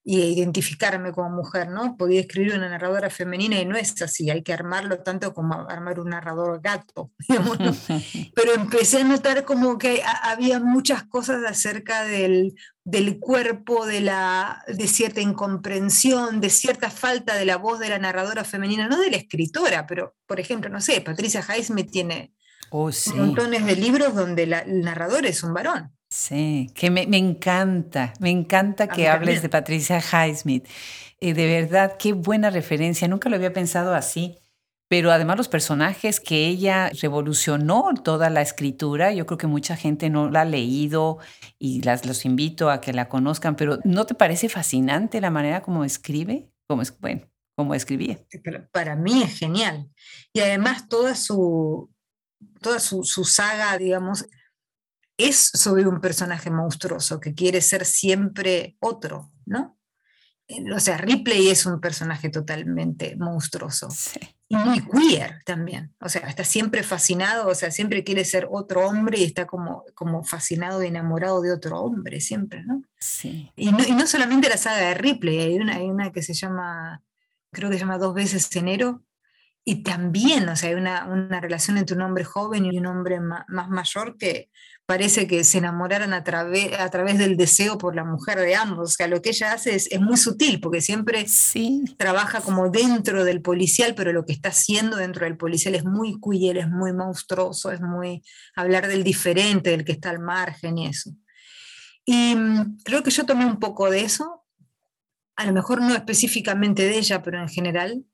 y 0.08 0.22
identificarme 0.22 1.12
como 1.12 1.32
mujer, 1.32 1.70
¿no? 1.70 1.98
Podía 1.98 2.22
escribir 2.22 2.54
una 2.54 2.70
narradora 2.70 3.10
femenina 3.10 3.60
y 3.60 3.66
no 3.66 3.76
es 3.76 4.00
así, 4.04 4.30
hay 4.30 4.44
que 4.44 4.54
armarlo 4.54 5.00
tanto 5.00 5.34
como 5.34 5.68
armar 5.68 6.00
un 6.00 6.10
narrador 6.10 6.62
gato, 6.62 7.12
Pero 8.36 8.54
empecé 8.54 9.02
a 9.02 9.04
notar 9.04 9.46
como 9.46 9.80
que 9.80 10.04
había 10.22 10.60
muchas 10.60 11.04
cosas 11.06 11.44
acerca 11.44 12.04
del, 12.04 12.54
del 12.84 13.20
cuerpo, 13.20 13.88
de, 13.88 14.02
la, 14.02 14.64
de 14.68 14.88
cierta 14.88 15.22
incomprensión, 15.22 16.40
de 16.40 16.52
cierta 16.52 16.92
falta 16.92 17.36
de 17.36 17.46
la 17.46 17.58
voz 17.58 17.80
de 17.80 17.90
la 17.90 17.98
narradora 17.98 18.44
femenina, 18.44 18.88
no 18.88 19.00
de 19.00 19.10
la 19.10 19.18
escritora, 19.18 19.88
pero 19.88 20.16
por 20.28 20.40
ejemplo, 20.40 20.70
no 20.70 20.82
sé, 20.82 21.02
Patricia 21.02 21.42
Highsmith 21.42 21.90
tiene 21.90 22.32
Oh, 22.72 22.90
montones 23.16 23.66
de 23.66 23.76
libros 23.76 24.16
donde 24.16 24.44
el 24.44 24.82
narrador 24.82 25.26
es 25.26 25.44
un 25.44 25.54
varón. 25.54 25.95
Sí, 26.16 26.72
que 26.74 26.90
me, 26.90 27.02
encanta, 27.18 28.14
me 28.22 28.30
encanta 28.30 28.88
que 28.88 29.10
hables 29.10 29.42
de 29.42 29.50
Patricia 29.50 30.00
Highsmith. 30.00 30.66
Eh, 31.20 31.34
de 31.34 31.46
verdad, 31.46 31.98
qué 32.00 32.14
buena 32.14 32.50
referencia, 32.50 33.10
nunca 33.10 33.28
lo 33.28 33.36
había 33.36 33.52
pensado 33.52 33.94
así. 33.94 34.38
Pero 34.88 35.12
además 35.12 35.36
los 35.36 35.50
personajes 35.50 36.22
que 36.22 36.48
ella 36.48 36.90
revolucionó 37.02 37.94
toda 38.02 38.30
la 38.30 38.42
escritura, 38.42 39.12
yo 39.12 39.26
creo 39.26 39.38
que 39.38 39.48
mucha 39.48 39.76
gente 39.76 40.10
no 40.10 40.30
la 40.30 40.42
ha 40.42 40.46
leído 40.46 41.18
y 41.60 41.82
las, 41.82 42.06
los 42.06 42.24
invito 42.24 42.70
a 42.70 42.80
que 42.80 42.94
la 42.94 43.10
conozcan, 43.10 43.58
pero 43.58 43.80
¿no 43.84 44.06
te 44.06 44.16
parece 44.16 44.48
fascinante 44.48 45.20
la 45.20 45.32
manera 45.32 45.64
como 45.64 45.84
escribe? 45.84 46.50
Como 46.66 46.82
es, 46.82 46.98
bueno, 46.98 47.28
como 47.58 47.76
escribía. 47.76 48.20
Para 48.72 48.96
mí 48.96 49.22
es 49.22 49.38
genial. 49.38 49.90
Y 50.32 50.40
además 50.40 50.88
toda 50.88 51.14
su, 51.14 51.90
toda 52.62 52.80
su, 52.80 53.04
saga, 53.04 53.78
digamos, 53.78 54.26
es 55.18 55.38
sobre 55.54 55.88
un 55.88 56.02
personaje 56.02 56.50
monstruoso 56.50 57.20
que 57.20 57.34
quiere 57.34 57.62
ser 57.62 57.86
siempre 57.86 58.76
otro, 58.80 59.32
¿no? 59.46 59.78
Eh, 60.48 60.72
o 60.72 60.80
sea, 60.80 60.98
Ripley 60.98 61.50
es 61.50 61.66
un 61.66 61.80
personaje 61.80 62.30
totalmente 62.30 63.16
monstruoso. 63.18 63.90
Y 64.48 64.56
muy 64.58 64.82
queer 64.82 65.42
también. 65.44 65.96
O 66.00 66.08
sea, 66.08 66.22
está 66.28 66.44
siempre 66.44 66.84
fascinado, 66.84 67.48
o 67.48 67.56
sea, 67.56 67.72
siempre 67.72 68.04
quiere 68.04 68.24
ser 68.26 68.48
otro 68.52 68.88
hombre 68.88 69.20
y 69.20 69.24
está 69.24 69.48
como, 69.48 69.84
como 69.96 70.24
fascinado 70.24 70.84
y 70.84 70.88
enamorado 70.88 71.42
de 71.42 71.52
otro 71.52 71.80
hombre, 71.80 72.22
siempre, 72.22 72.64
¿no? 72.64 72.84
Sí. 73.00 73.52
Y 73.56 73.72
no, 73.72 73.84
y 73.84 73.94
no 73.94 74.06
solamente 74.06 74.50
la 74.50 74.58
saga 74.58 74.90
de 74.90 74.94
Ripley, 74.94 75.40
hay 75.40 75.56
una, 75.56 75.76
hay 75.78 75.90
una 75.90 76.12
que 76.12 76.22
se 76.22 76.36
llama, 76.36 77.02
creo 77.52 77.70
que 77.70 77.78
se 77.78 77.80
llama 77.82 77.98
Dos 77.98 78.14
veces 78.14 78.56
enero, 78.56 79.04
y 79.68 79.82
también, 79.82 80.48
o 80.48 80.56
sea, 80.56 80.70
hay 80.70 80.76
una, 80.76 81.08
una, 81.08 81.42
relación 81.42 81.80
entre 81.80 81.96
un 81.96 82.04
hombre 82.04 82.24
joven 82.24 82.66
y 82.66 82.78
un 82.78 82.86
hombre 82.86 83.20
más, 83.20 83.48
mayor 83.48 84.16
que 84.16 84.52
parece 84.86 85.28
que 85.28 85.44
se 85.44 85.58
enamoraran 85.58 86.14
a, 86.14 86.24
través 86.24 86.80
a 86.80 86.90
través 86.90 87.18
del 87.18 87.38
deseo 87.38 87.78
por 87.78 87.96
la 87.96 88.04
mujer 88.04 88.40
de 88.40 88.56
ambos. 88.56 88.90
O 88.90 88.94
sea, 88.94 89.08
lo 89.08 89.22
que 89.22 89.30
ella 89.30 89.54
hace 89.54 89.76
es, 89.76 89.92
es 89.92 90.00
muy 90.00 90.18
sutil, 90.18 90.60
porque 90.60 90.82
siempre 90.82 91.28
sí. 91.28 91.84
trabaja 91.98 92.42
como 92.42 92.70
dentro 92.70 93.24
del 93.24 93.42
policial, 93.42 93.96
pero 93.96 94.14
lo 94.14 94.26
que 94.26 94.34
está 94.34 94.50
haciendo 94.50 94.98
dentro 94.98 95.26
del 95.26 95.38
policial 95.38 95.76
es 95.76 95.86
muy 95.86 96.20
queer, 96.22 96.58
es 96.58 96.70
muy 96.70 96.94
monstruoso, 96.94 97.72
es 97.72 97.82
muy 97.82 98.24
hablar 98.56 98.88
del 98.88 99.04
diferente, 99.04 99.72
del 99.72 99.86
que 99.86 99.94
está 99.94 100.12
al 100.12 100.20
margen 100.20 100.78
y 100.78 100.88
eso. 100.88 101.12
Y 102.06 102.36
mm, 102.36 102.78
creo 102.84 103.02
que 103.02 103.12
yo 103.12 103.26
tomé 103.26 103.46
un 103.46 103.60
poco 103.60 103.90
de 103.90 104.02
eso, 104.02 104.44
a 105.36 105.46
lo 105.46 105.52
mejor 105.52 105.82
no 105.82 105.94
específicamente 105.94 106.84
de 106.84 106.98
ella, 106.98 107.22
pero 107.22 107.42
en 107.42 107.50
general, 107.50 108.06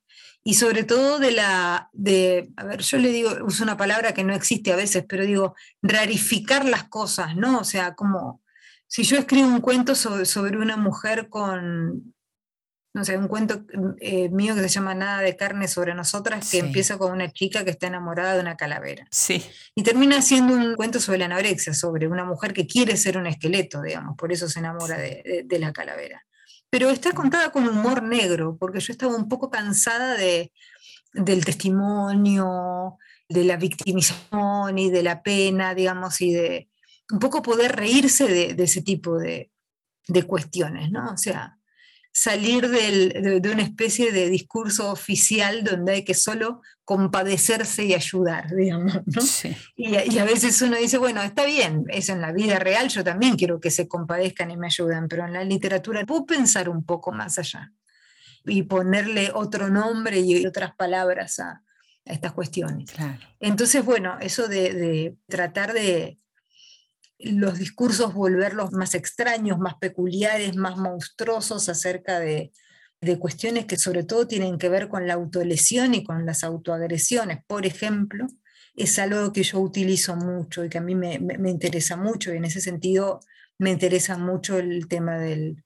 y 0.44 0.56
sobre 0.56 0.84
todo 0.84 1.20
de 1.20 1.32
la, 1.32 1.90
de, 1.94 2.52
a 2.58 2.64
ver, 2.64 2.82
yo 2.82 2.98
le 2.98 3.12
digo, 3.12 3.32
uso 3.46 3.64
una 3.64 3.78
palabra 3.78 4.14
que 4.14 4.24
no 4.24 4.34
existe 4.34 4.74
a 4.74 4.76
veces, 4.76 5.06
pero 5.08 5.26
digo, 5.26 5.56
rarificar 5.82 6.66
las 6.66 6.86
cosas, 6.86 7.36
¿no? 7.36 7.60
O 7.60 7.64
sea, 7.64 7.94
como 7.94 8.42
si 8.88 9.04
yo 9.04 9.18
escribo 9.18 9.48
un 9.48 9.62
cuento 9.62 9.94
sobre, 9.94 10.58
una 10.58 10.78
mujer 10.78 11.30
con, 11.30 12.16
no 12.96 13.06
sé, 13.06 13.20
un 13.20 13.28
cuento 13.28 13.66
eh, 14.00 14.30
mío 14.30 14.56
que 14.56 14.62
se 14.62 14.70
llama 14.70 14.96
Nada 14.96 15.22
de 15.22 15.38
carne 15.38 15.68
sobre 15.68 15.94
nosotras, 15.94 16.50
que 16.50 16.58
empieza 16.58 16.98
con 16.98 17.12
una 17.12 17.32
chica 17.32 17.64
que 17.64 17.70
está 17.70 17.86
enamorada 17.86 18.34
de 18.34 18.42
una 18.42 18.58
calavera. 18.58 19.06
Sí. 19.12 19.46
Y 19.76 19.84
termina 19.84 20.24
siendo 20.24 20.56
un 20.56 20.76
cuento 20.76 21.00
sobre 21.00 21.20
la 21.20 21.26
anorexia, 21.26 21.76
sobre 21.76 22.08
una 22.08 22.26
mujer 22.26 22.52
que 22.52 22.66
quiere 22.66 22.98
ser 22.98 23.16
un 23.16 23.28
esqueleto, 23.28 23.84
digamos, 23.84 24.18
por 24.18 24.32
eso 24.32 24.50
se 24.50 24.58
enamora 24.58 24.98
de 24.98 25.60
la 25.60 25.72
calavera 25.72 26.26
pero 26.72 26.90
está 26.90 27.12
contada 27.12 27.52
con 27.52 27.68
humor 27.68 28.02
negro, 28.02 28.58
porque 28.58 28.80
yo 28.80 28.94
estaba 28.94 29.14
un 29.16 29.28
poco 29.28 29.52
cansada 29.52 30.16
de, 30.16 30.54
del 31.14 31.44
testimonio, 31.44 32.98
de 33.28 33.44
la 33.44 33.58
victimización 33.58 34.80
y 34.80 34.90
de 34.90 35.04
la 35.04 35.22
pena, 35.22 35.76
digamos, 35.76 36.22
y 36.22 36.34
de 36.34 36.70
un 37.12 37.20
poco 37.20 37.42
poder 37.42 37.76
reírse 37.76 38.26
de, 38.28 38.64
ese 38.64 38.82
tipo 38.82 39.18
de, 39.18 39.52
de, 40.08 40.24
cuestiones, 40.24 40.90
¿no? 40.92 41.12
O 41.12 41.18
sea, 41.18 41.60
salir 42.12 42.70
de, 42.70 43.42
una 43.52 43.64
especie 43.64 44.12
de 44.12 44.30
discurso 44.30 44.92
oficial 44.92 45.64
donde 45.64 45.94
hay 45.94 46.04
que 46.04 46.14
solo 46.14 46.62
compadecerse 46.84 47.86
y 47.86 47.94
ayudar, 47.94 48.50
digamos. 48.56 48.96
¿no? 49.06 49.22
Y, 49.76 49.96
a 49.96 50.26
veces 50.26 50.62
uno 50.62 50.78
dice, 50.78 50.98
bueno, 50.98 51.22
está 51.22 51.46
bien, 51.46 51.86
eso 51.90 52.14
en 52.14 52.22
la 52.22 52.32
vida 52.32 52.60
real 52.60 52.90
yo 52.90 53.04
también 53.04 53.36
quiero 53.36 53.60
que 53.60 53.72
se 53.72 53.88
compadezcan 53.88 54.52
y 54.52 54.58
me 54.58 54.68
ayuden, 54.68 55.08
pero 55.08 55.26
en 55.26 55.34
la 55.34 55.44
literatura 55.44 56.06
puedo 56.06 56.26
pensar 56.26 56.70
un 56.70 56.84
poco 56.84 57.12
más 57.12 57.40
allá 57.40 57.72
y 58.46 58.64
ponerle 58.64 59.32
otro 59.34 59.70
nombre 59.70 60.20
y 60.20 60.46
otras 60.46 60.76
palabras 60.76 61.40
a, 61.40 61.64
estas 62.04 62.34
cuestiones. 62.34 62.92
Entonces, 63.40 63.86
bueno, 63.86 64.18
eso 64.20 64.48
de 64.48 65.16
tratar 65.28 65.72
de, 65.72 66.18
los 67.24 67.60
discursos 67.60 68.14
volverlos 68.14 68.72
más 68.72 68.96
extraños, 68.96 69.60
más 69.60 69.76
peculiares, 69.76 70.56
más 70.56 70.78
monstruosos 70.78 71.70
acerca 71.70 72.20
de, 72.20 72.52
cuestiones 73.20 73.66
que 73.66 73.78
sobre 73.78 74.04
todo 74.04 74.28
tienen 74.28 74.60
que 74.60 74.70
ver 74.70 74.88
con 74.88 75.08
la 75.08 75.16
autolesión 75.16 75.96
y 75.96 76.04
con 76.04 76.24
las 76.26 76.44
autoagresiones. 76.44 77.40
Por 77.48 77.66
ejemplo, 77.66 78.28
es 78.76 79.00
algo 79.00 79.34
que 79.34 79.42
yo 79.42 79.60
utilizo 79.60 80.16
mucho 80.16 80.64
y 80.64 80.70
que 80.70 80.78
a 80.78 80.82
mí 80.82 80.94
me, 80.94 81.16
interesa 81.50 81.98
mucho 81.98 82.32
y 82.32 82.38
en 82.38 82.46
ese 82.46 82.62
sentido 82.62 83.20
me 83.58 83.72
interesa 83.72 84.18
mucho 84.18 84.60
el 84.60 84.88
tema 84.88 85.18
del, 85.18 85.64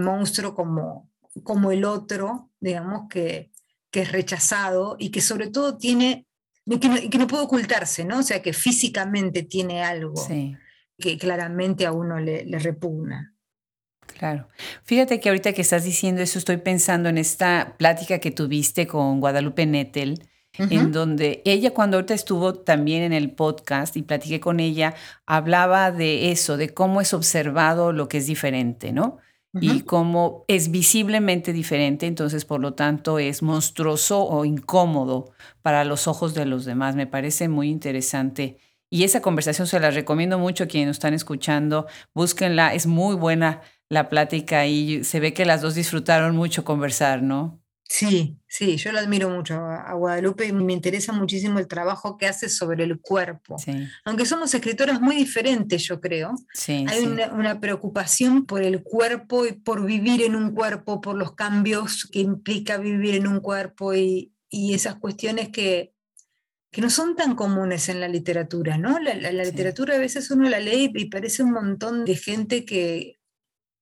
monstruo 0.00 0.56
como, 0.56 1.08
como 1.44 1.70
el 1.70 1.84
otro, 1.84 2.50
digamos, 2.58 3.08
que, 3.08 3.50
es 3.92 4.10
rechazado 4.10 4.96
y 4.98 5.10
que 5.10 5.20
sobre 5.20 5.50
todo 5.50 5.76
tiene, 5.76 6.26
que 6.80 6.88
no, 6.88 6.96
que 7.10 7.18
no 7.18 7.26
puede 7.26 7.44
ocultarse, 7.44 8.06
¿no? 8.06 8.20
O 8.20 8.22
sea, 8.22 8.40
que 8.40 8.54
físicamente 8.54 9.42
tiene 9.42 9.84
algo. 9.84 10.16
Sí 10.16 10.56
que 11.02 11.18
claramente 11.18 11.84
a 11.84 11.92
uno 11.92 12.18
le, 12.18 12.44
repugna. 12.58 13.34
Claro. 14.18 14.48
Fíjate 14.84 15.20
que 15.20 15.28
ahorita 15.28 15.52
que 15.52 15.62
estás 15.62 15.84
diciendo 15.84 16.22
eso, 16.22 16.38
estoy 16.38 16.58
pensando 16.58 17.08
en 17.08 17.18
esta 17.18 17.74
plática 17.76 18.20
que 18.20 18.30
tuviste 18.30 18.86
con 18.86 19.20
Guadalupe 19.20 19.66
Nettel, 19.66 20.22
en 20.58 20.92
donde 20.92 21.42
ella 21.46 21.72
cuando 21.72 21.96
ahorita 21.96 22.12
estuvo 22.14 22.54
también 22.54 23.02
en 23.02 23.14
el 23.14 23.32
podcast 23.32 23.96
y 23.96 24.02
platiqué 24.02 24.38
con 24.38 24.60
ella, 24.60 24.94
hablaba 25.26 25.90
de 25.90 26.30
eso, 26.30 26.56
de 26.56 26.68
cómo 26.68 27.00
es 27.00 27.14
observado 27.14 27.92
lo 27.92 28.08
que 28.08 28.18
es 28.18 28.26
diferente, 28.26 28.92
¿no? 28.92 29.18
Y 29.60 29.82
cómo 29.82 30.44
es 30.48 30.70
visiblemente 30.70 31.52
diferente, 31.52 32.06
entonces 32.06 32.46
por 32.46 32.60
lo 32.60 32.72
tanto 32.72 33.18
es 33.18 33.42
monstruoso 33.42 34.24
o 34.24 34.46
incómodo 34.46 35.32
para 35.62 35.84
los 35.84 36.06
ojos 36.06 36.32
de 36.32 36.46
los 36.46 36.64
demás. 36.64 36.96
Me 36.96 37.06
parece 37.06 37.48
muy 37.48 37.68
interesante 37.68 38.58
y 38.92 39.04
esa 39.04 39.22
conversación 39.22 39.66
se 39.66 39.80
la 39.80 39.90
recomiendo 39.90 40.38
mucho 40.38 40.64
a 40.64 40.66
quienes 40.66 40.88
nos 40.88 40.96
están 40.96 41.14
escuchando. 41.14 41.86
Búsquenla, 42.14 42.74
es 42.74 42.86
muy 42.86 43.16
buena 43.16 43.62
la 43.88 44.10
plática 44.10 44.66
y 44.66 45.02
se 45.02 45.18
ve 45.18 45.32
que 45.32 45.46
las 45.46 45.62
dos 45.62 45.74
disfrutaron 45.74 46.36
mucho 46.36 46.62
conversar, 46.62 47.22
¿no? 47.22 47.62
Sí, 47.88 48.38
sí, 48.46 48.76
yo 48.76 48.92
lo 48.92 48.98
admiro 48.98 49.30
mucho 49.30 49.54
a 49.54 49.94
Guadalupe 49.94 50.46
y 50.46 50.52
me 50.52 50.74
interesa 50.74 51.14
muchísimo 51.14 51.58
el 51.58 51.68
trabajo 51.68 52.18
que 52.18 52.26
hace 52.26 52.50
sobre 52.50 52.84
el 52.84 53.00
cuerpo. 53.00 53.56
Aunque 54.04 54.26
somos 54.26 54.54
escritoras 54.54 55.00
muy 55.00 55.16
diferentes, 55.16 55.82
yo 55.84 55.98
creo. 55.98 56.34
Hay 56.68 57.06
Una, 57.32 57.60
preocupación 57.60 58.44
por 58.44 58.62
el 58.62 58.82
cuerpo 58.82 59.46
y 59.46 59.52
por 59.52 59.86
vivir 59.86 60.20
en 60.22 60.36
un 60.36 60.54
cuerpo, 60.54 61.00
por 61.00 61.16
los 61.16 61.34
cambios 61.34 62.06
que 62.12 62.20
implica 62.20 62.76
vivir 62.76 63.14
en 63.14 63.26
un 63.26 63.40
cuerpo 63.40 63.94
y, 63.94 64.34
esas 64.50 64.96
cuestiones 64.96 65.48
que, 65.48 65.94
que, 66.72 66.80
no 66.80 66.90
son 66.90 67.14
tan 67.14 67.36
comunes 67.36 67.88
en 67.88 68.00
la 68.00 68.08
literatura, 68.08 68.78
¿no? 68.78 68.98
La, 68.98 69.14
literatura 69.14 69.94
a 69.94 69.98
veces 69.98 70.30
uno 70.30 70.48
la 70.48 70.58
lee 70.58 70.90
y 70.94 71.04
parece 71.06 71.42
un 71.42 71.52
montón 71.52 72.04
de 72.04 72.16
gente 72.16 72.64
que 72.64 73.20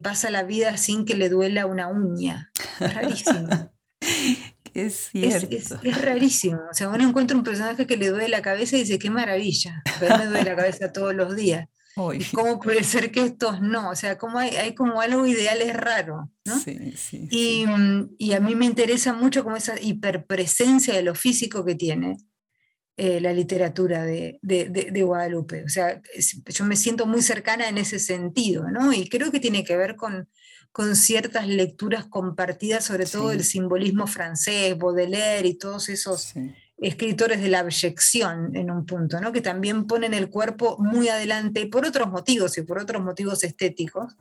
pasa 0.02 0.30
la 0.30 0.42
vida 0.42 0.76
sin 0.76 1.04
que 1.04 1.14
le 1.14 1.28
duela 1.28 1.66
una 1.66 1.88
uña. 1.88 2.50
Es 2.80 2.94
rarísimo. 2.94 3.72
Es 4.72 5.08
cierto. 5.10 5.80
Es, 5.82 6.00
rarísimo. 6.00 6.60
O 6.70 6.74
sea, 6.74 6.88
uno 6.90 7.02
encuentra 7.02 7.36
un 7.36 7.42
personaje 7.42 7.88
que 7.88 7.96
le 7.96 8.08
duele 8.08 8.28
la 8.28 8.40
cabeza 8.40 8.76
y 8.76 8.80
dice, 8.80 9.00
qué 9.00 9.10
maravilla, 9.10 9.82
pero 9.98 10.16
me 10.16 10.26
duele 10.26 10.44
la 10.44 10.54
cabeza 10.54 10.92
todos 10.92 11.12
los 11.12 11.34
días. 11.34 11.68
¿Cómo 12.34 12.60
puede 12.60 12.84
ser 12.84 13.10
que 13.10 13.22
estos 13.22 13.60
no? 13.60 13.90
O 13.90 13.96
sea, 13.96 14.16
como 14.16 14.38
hay, 14.38 14.50
hay 14.50 14.74
como 14.74 15.00
algo 15.00 15.26
ideal 15.26 15.60
es 15.60 15.76
raro, 15.76 16.30
¿no? 16.44 16.58
Sí, 16.58 16.92
sí, 16.96 17.28
y, 17.30 17.64
y, 18.18 18.32
a 18.32 18.40
mí 18.40 18.54
me 18.54 18.64
interesa 18.64 19.12
mucho 19.12 19.44
como 19.44 19.56
esa 19.56 19.78
hiperpresencia 19.80 20.94
de 20.94 21.02
lo 21.02 21.14
físico 21.14 21.64
que 21.64 21.74
tiene 21.74 22.16
eh, 23.02 23.18
la 23.18 23.32
literatura 23.32 24.04
de, 24.04 24.38
de, 24.42 24.68
de, 24.68 25.02
Guadalupe. 25.02 25.64
O 25.64 25.70
sea, 25.70 26.02
yo 26.44 26.66
me 26.66 26.76
siento 26.76 27.06
muy 27.06 27.22
cercana 27.22 27.66
en 27.66 27.78
ese 27.78 27.98
sentido, 27.98 28.70
¿no? 28.70 28.92
Y 28.92 29.08
creo 29.08 29.32
que 29.32 29.40
tiene 29.40 29.64
que 29.64 29.74
ver 29.74 29.96
con, 29.96 30.28
con 30.70 30.94
ciertas 30.94 31.48
lecturas 31.48 32.04
compartidas, 32.04 32.84
sobre 32.84 33.06
todo 33.06 33.32
el 33.32 33.42
simbolismo 33.42 34.06
francés, 34.06 34.76
Baudelaire 34.76 35.48
y 35.48 35.54
todos 35.54 35.88
esos 35.88 36.34
escritores 36.76 37.40
de 37.40 37.48
la 37.48 37.60
abyección 37.60 38.54
en 38.54 38.70
un 38.70 38.84
punto, 38.84 39.18
¿no? 39.18 39.32
que 39.32 39.40
también 39.40 39.86
ponen 39.86 40.12
el 40.12 40.28
cuerpo 40.28 40.76
muy 40.78 41.08
adelante 41.08 41.66
por 41.66 41.86
otros 41.86 42.10
motivos 42.10 42.56
y 42.58 42.62
por 42.62 42.78
otros 42.78 43.02
motivos 43.02 43.44
estéticos, 43.44 44.14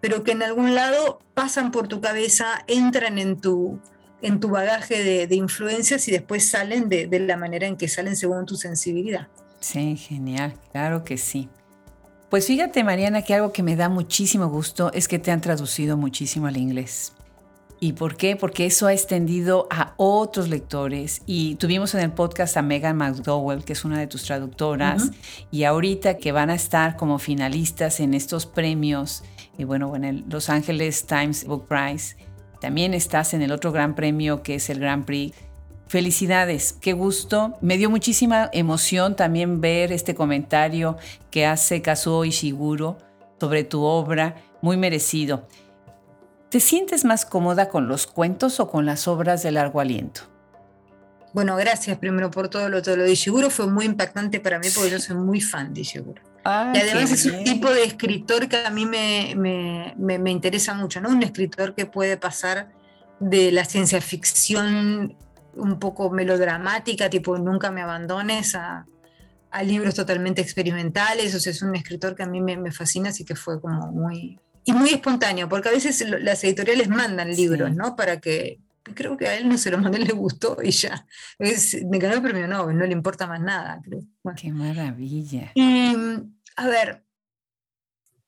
pero 0.00 0.24
que 0.24 0.32
en 0.32 0.42
algún 0.42 0.74
lado 0.74 1.20
pasan 1.34 1.70
por 1.70 1.88
tu 1.88 2.00
cabeza, 2.00 2.64
entran 2.66 3.18
en 3.18 3.38
tu, 3.38 3.80
en 4.22 4.40
tu 4.40 4.48
bagaje 4.48 5.26
de, 5.26 5.34
influencias 5.34 6.08
y 6.08 6.12
después 6.12 6.48
salen 6.48 6.88
de, 6.88 7.06
de 7.06 7.20
la 7.20 7.36
manera 7.36 7.66
en 7.66 7.76
que 7.76 7.88
salen 7.88 8.16
según 8.16 8.46
tu 8.46 8.56
sensibilidad. 8.56 9.28
Sí, 9.60 9.96
genial, 9.96 10.54
claro 10.72 11.04
que 11.04 11.16
sí. 11.16 11.48
Pues 12.30 12.46
fíjate, 12.46 12.82
Mariana, 12.82 13.22
que 13.22 13.34
algo 13.34 13.52
que 13.52 13.62
me 13.62 13.76
da 13.76 13.88
muchísimo 13.88 14.48
gusto 14.48 14.92
es 14.92 15.06
que 15.06 15.18
te 15.18 15.30
han 15.30 15.40
traducido 15.40 15.96
muchísimo 15.96 16.46
al 16.46 16.56
inglés. 16.56 17.12
¿Y 17.78 17.92
por 17.92 18.16
qué? 18.16 18.36
Porque 18.36 18.66
eso 18.66 18.86
ha 18.86 18.92
extendido 18.92 19.68
a 19.70 19.92
otros 19.96 20.48
lectores. 20.48 21.22
Y 21.26 21.56
tuvimos 21.56 21.94
en 21.94 22.00
el 22.00 22.12
podcast 22.12 22.56
a 22.56 22.62
Megan 22.62 22.96
McDowell, 22.96 23.64
que 23.64 23.74
es 23.74 23.84
una 23.84 23.98
de 23.98 24.06
tus 24.06 24.24
traductoras, 24.24 25.10
y 25.50 25.64
ahorita 25.64 26.16
que 26.16 26.32
van 26.32 26.50
a 26.50 26.54
estar 26.54 26.96
como 26.96 27.18
finalistas 27.18 28.00
en 28.00 28.14
estos 28.14 28.46
premios, 28.46 29.24
y 29.58 29.64
bueno, 29.64 29.94
en 29.94 30.04
el 30.04 30.24
Los 30.28 30.48
Angeles 30.48 31.06
Times 31.06 31.44
Book 31.44 31.66
Prize, 31.68 32.16
también 32.60 32.94
estás 32.94 33.34
en 33.34 33.42
el 33.42 33.52
otro 33.52 33.72
gran 33.72 33.94
premio 33.94 34.42
que 34.42 34.56
es 34.56 34.70
el 34.70 34.80
Grand 34.80 35.04
Prix 35.04 35.34
Felicidades, 35.88 36.72
qué 36.72 36.94
gusto. 36.94 37.56
Me 37.60 37.76
dio 37.76 37.90
muchísima 37.90 38.50
emoción 38.52 39.14
también 39.14 39.60
ver 39.60 39.92
este 39.92 40.16
comentario 40.16 40.96
que 41.30 41.46
hace 41.46 41.80
Kazuo 41.80 42.24
Ishiguro 42.24 42.98
sobre 43.38 43.62
tu 43.62 43.82
obra, 43.84 44.34
muy 44.62 44.76
merecido. 44.76 45.46
¿Te 46.50 46.58
sientes 46.58 47.04
más 47.04 47.24
cómoda 47.24 47.68
con 47.68 47.86
los 47.86 48.08
cuentos 48.08 48.58
o 48.58 48.68
con 48.68 48.84
las 48.84 49.06
obras 49.06 49.44
de 49.44 49.52
largo 49.52 49.78
aliento? 49.78 50.22
Bueno, 51.32 51.54
gracias 51.54 51.98
primero 51.98 52.32
por 52.32 52.48
todo 52.48 52.68
lo, 52.68 52.82
todo 52.82 52.96
lo 52.96 53.04
de 53.04 53.12
Ishiguro. 53.12 53.48
Fue 53.48 53.68
muy 53.68 53.84
impactante 53.84 54.40
para 54.40 54.58
mí 54.58 54.66
porque 54.74 54.90
yo 54.90 54.98
soy 54.98 55.16
muy 55.16 55.40
fan 55.40 55.72
de 55.72 55.82
Ishiguro. 55.82 56.20
Y 56.74 56.78
además 56.78 57.10
es 57.10 57.26
un 57.26 57.42
tipo 57.42 57.70
de 57.70 57.84
escritor 57.84 58.48
que 58.48 58.64
a 58.64 58.70
mí 58.70 58.86
me, 58.86 59.34
me, 59.36 60.18
me, 60.18 60.30
interesa 60.30 60.74
mucho, 60.74 61.00
¿no? 61.00 61.08
Un 61.08 61.22
escritor 61.22 61.74
que 61.74 61.86
puede 61.86 62.16
pasar 62.16 62.72
de 63.18 63.50
la 63.50 63.64
ciencia 63.64 64.00
ficción 64.00 65.16
un 65.54 65.78
poco 65.78 66.10
melodramática, 66.10 67.10
tipo 67.10 67.36
Nunca 67.38 67.70
me 67.70 67.82
abandones, 67.82 68.54
a, 68.54 68.86
libros 69.64 69.94
totalmente 69.94 70.42
experimentales. 70.42 71.34
O 71.34 71.40
sea, 71.40 71.50
es 71.50 71.62
un 71.62 71.74
escritor 71.74 72.14
que 72.14 72.22
a 72.22 72.26
mí 72.26 72.40
me, 72.40 72.70
fascina, 72.70 73.08
así 73.08 73.24
que 73.24 73.34
fue 73.34 73.60
como 73.60 73.90
muy... 73.90 74.38
Y 74.64 74.72
muy 74.72 74.90
espontáneo, 74.90 75.48
porque 75.48 75.68
a 75.68 75.72
veces 75.72 76.04
las 76.20 76.42
editoriales 76.44 76.88
mandan 76.88 77.34
libros, 77.34 77.74
¿no? 77.74 77.96
Para 77.96 78.20
que... 78.20 78.60
Creo 78.94 79.16
que 79.16 79.26
a 79.26 79.36
él 79.36 79.48
no 79.48 79.58
se 79.58 79.70
lo 79.70 79.78
mandó, 79.78 79.98
le 79.98 80.12
gustó 80.12 80.58
y 80.62 80.70
ya. 80.70 81.06
me 81.38 81.98
ganó 81.98 82.14
el 82.16 82.22
premio 82.22 82.46
Nobel, 82.46 82.76
no 82.76 82.84
le 82.84 82.92
importa 82.92 83.26
más 83.26 83.40
nada, 83.40 83.80
creo. 83.82 84.02
Qué 84.36 84.52
maravilla. 84.52 85.52
Y, 85.54 85.96
a 86.56 86.66
ver, 86.66 87.04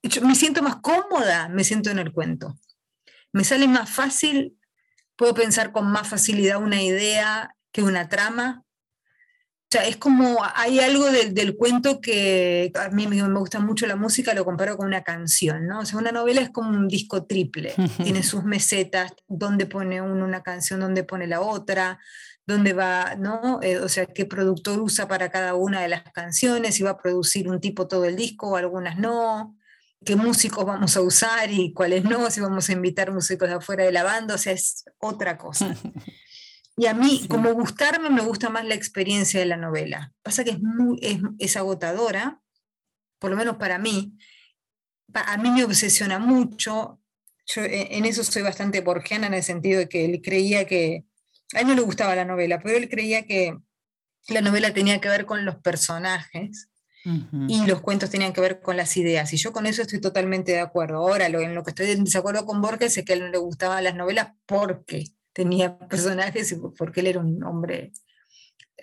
yo 0.02 0.22
me 0.22 0.34
siento 0.34 0.62
más 0.62 0.76
cómoda, 0.76 1.48
me 1.48 1.64
siento 1.64 1.90
en 1.90 1.98
el 1.98 2.12
cuento. 2.12 2.56
Me 3.32 3.44
sale 3.44 3.66
más 3.68 3.90
fácil 3.90 4.58
puedo 5.18 5.34
pensar 5.34 5.72
con 5.72 5.90
más 5.90 6.08
facilidad 6.08 6.62
una 6.62 6.80
idea 6.80 7.54
que 7.72 7.82
una 7.82 8.08
trama. 8.08 8.62
O 8.64 9.70
sea, 9.70 9.84
es 9.86 9.98
como, 9.98 10.38
hay 10.54 10.78
algo 10.78 11.10
del, 11.10 11.56
cuento 11.56 12.00
que 12.00 12.72
a 12.74 12.88
mí 12.88 13.06
me, 13.06 13.20
gusta 13.38 13.58
mucho 13.58 13.86
la 13.86 13.96
música, 13.96 14.32
lo 14.32 14.46
comparo 14.46 14.78
con 14.78 14.86
una 14.86 15.02
canción, 15.02 15.66
¿no? 15.66 15.80
O 15.80 15.84
sea, 15.84 15.98
una 15.98 16.12
novela 16.12 16.40
es 16.40 16.48
como 16.48 16.70
un 16.70 16.88
disco 16.88 17.26
triple, 17.26 17.74
tiene 18.02 18.22
sus 18.22 18.44
mesetas, 18.44 19.12
donde 19.26 19.66
pone 19.66 20.00
uno 20.00 20.24
una 20.24 20.42
canción, 20.42 20.80
donde 20.80 21.04
pone 21.04 21.26
la 21.26 21.42
otra, 21.42 21.98
dónde 22.48 22.72
va, 22.72 23.14
¿no? 23.16 23.60
Eh, 23.62 23.78
o 23.78 23.88
sea, 23.88 24.06
qué 24.06 24.24
productor 24.24 24.80
usa 24.80 25.06
para 25.06 25.30
cada 25.30 25.54
una 25.54 25.82
de 25.82 25.88
las 25.88 26.02
canciones, 26.12 26.74
si 26.74 26.82
va 26.82 26.90
a 26.90 26.98
producir 26.98 27.48
un 27.48 27.60
tipo 27.60 27.86
todo 27.86 28.06
el 28.06 28.16
disco 28.16 28.48
o 28.48 28.56
algunas 28.56 28.98
no 28.98 29.54
qué 30.04 30.16
músicos 30.16 30.64
vamos 30.64 30.96
a 30.96 31.00
usar 31.00 31.50
y 31.50 31.72
cuáles 31.72 32.04
no, 32.04 32.30
si 32.30 32.40
vamos 32.40 32.68
a 32.68 32.72
invitar 32.72 33.12
músicos 33.12 33.48
de 33.48 33.56
afuera 33.56 33.84
de 33.84 33.92
la 33.92 34.04
banda, 34.04 34.34
o 34.34 34.38
sea, 34.38 34.52
es 34.52 34.84
otra 34.98 35.38
cosa. 35.38 35.74
Y 36.80 36.86
a 36.86 36.94
mí, 36.94 37.26
como 37.28 37.52
gustarme, 37.54 38.08
me 38.08 38.22
gusta 38.22 38.50
más 38.50 38.64
la 38.64 38.76
experiencia 38.76 39.40
de 39.40 39.46
la 39.46 39.56
novela. 39.56 40.12
Pasa 40.22 40.44
que 40.44 40.50
es, 40.50 40.62
muy, 40.62 41.00
es, 41.40 41.56
agotadora, 41.56 42.40
por 43.18 43.32
lo 43.32 43.36
menos 43.36 43.56
para 43.56 43.80
mí. 43.80 44.16
A 45.12 45.36
mí 45.38 45.50
me 45.50 45.64
obsesiona 45.64 46.20
mucho. 46.20 47.00
Yo 47.46 47.62
e, 47.62 47.96
en 47.96 48.04
eso 48.04 48.22
soy 48.22 48.42
bastante 48.42 48.80
borgiana 48.80 49.26
en 49.26 49.34
el 49.34 49.42
sentido 49.42 49.80
de 49.80 49.88
que 49.88 50.04
él 50.04 50.20
creía 50.22 50.68
que, 50.68 51.04
a 51.54 51.60
él 51.60 51.66
no 51.66 51.74
le 51.74 51.80
gustaba 51.80 52.14
la 52.14 52.24
novela, 52.24 52.60
pero 52.60 52.76
él 52.76 52.88
creía 52.88 53.24
que 53.24 53.56
la 54.28 54.40
novela 54.40 54.72
tenía 54.74 55.00
que 55.00 55.08
ver 55.08 55.26
con 55.26 55.44
los 55.44 55.56
personajes 55.56 56.68
y 57.46 57.64
los 57.64 57.80
cuentos 57.80 58.10
tenían 58.10 58.34
que 58.34 58.40
ver 58.42 58.60
con 58.60 58.76
las 58.76 58.96
ideas. 58.98 59.32
Y 59.32 59.38
yo 59.38 59.52
con 59.52 59.64
eso 59.64 59.80
estoy 59.80 60.00
totalmente 60.00 60.52
de 60.52 60.60
acuerdo. 60.60 60.98
Ahora, 60.98 61.30
lo, 61.30 61.40
en 61.40 61.54
lo 61.54 61.62
que 61.62 61.70
estoy 61.70 61.90
en 61.90 62.04
desacuerdo 62.04 62.44
con 62.44 62.60
Borges 62.60 62.98
es 62.98 63.04
que 63.04 63.14
a 63.14 63.16
él 63.16 63.22
no 63.22 63.28
le 63.28 63.38
gustaban 63.38 63.82
las 63.82 63.94
novelas 63.94 64.32
porque 64.44 65.04
tenía 65.32 65.78
personajes 65.88 66.52
y 66.52 66.56
porque 66.76 67.00
él 67.00 67.06
era 67.06 67.20
un 67.20 67.42
hombre 67.44 67.92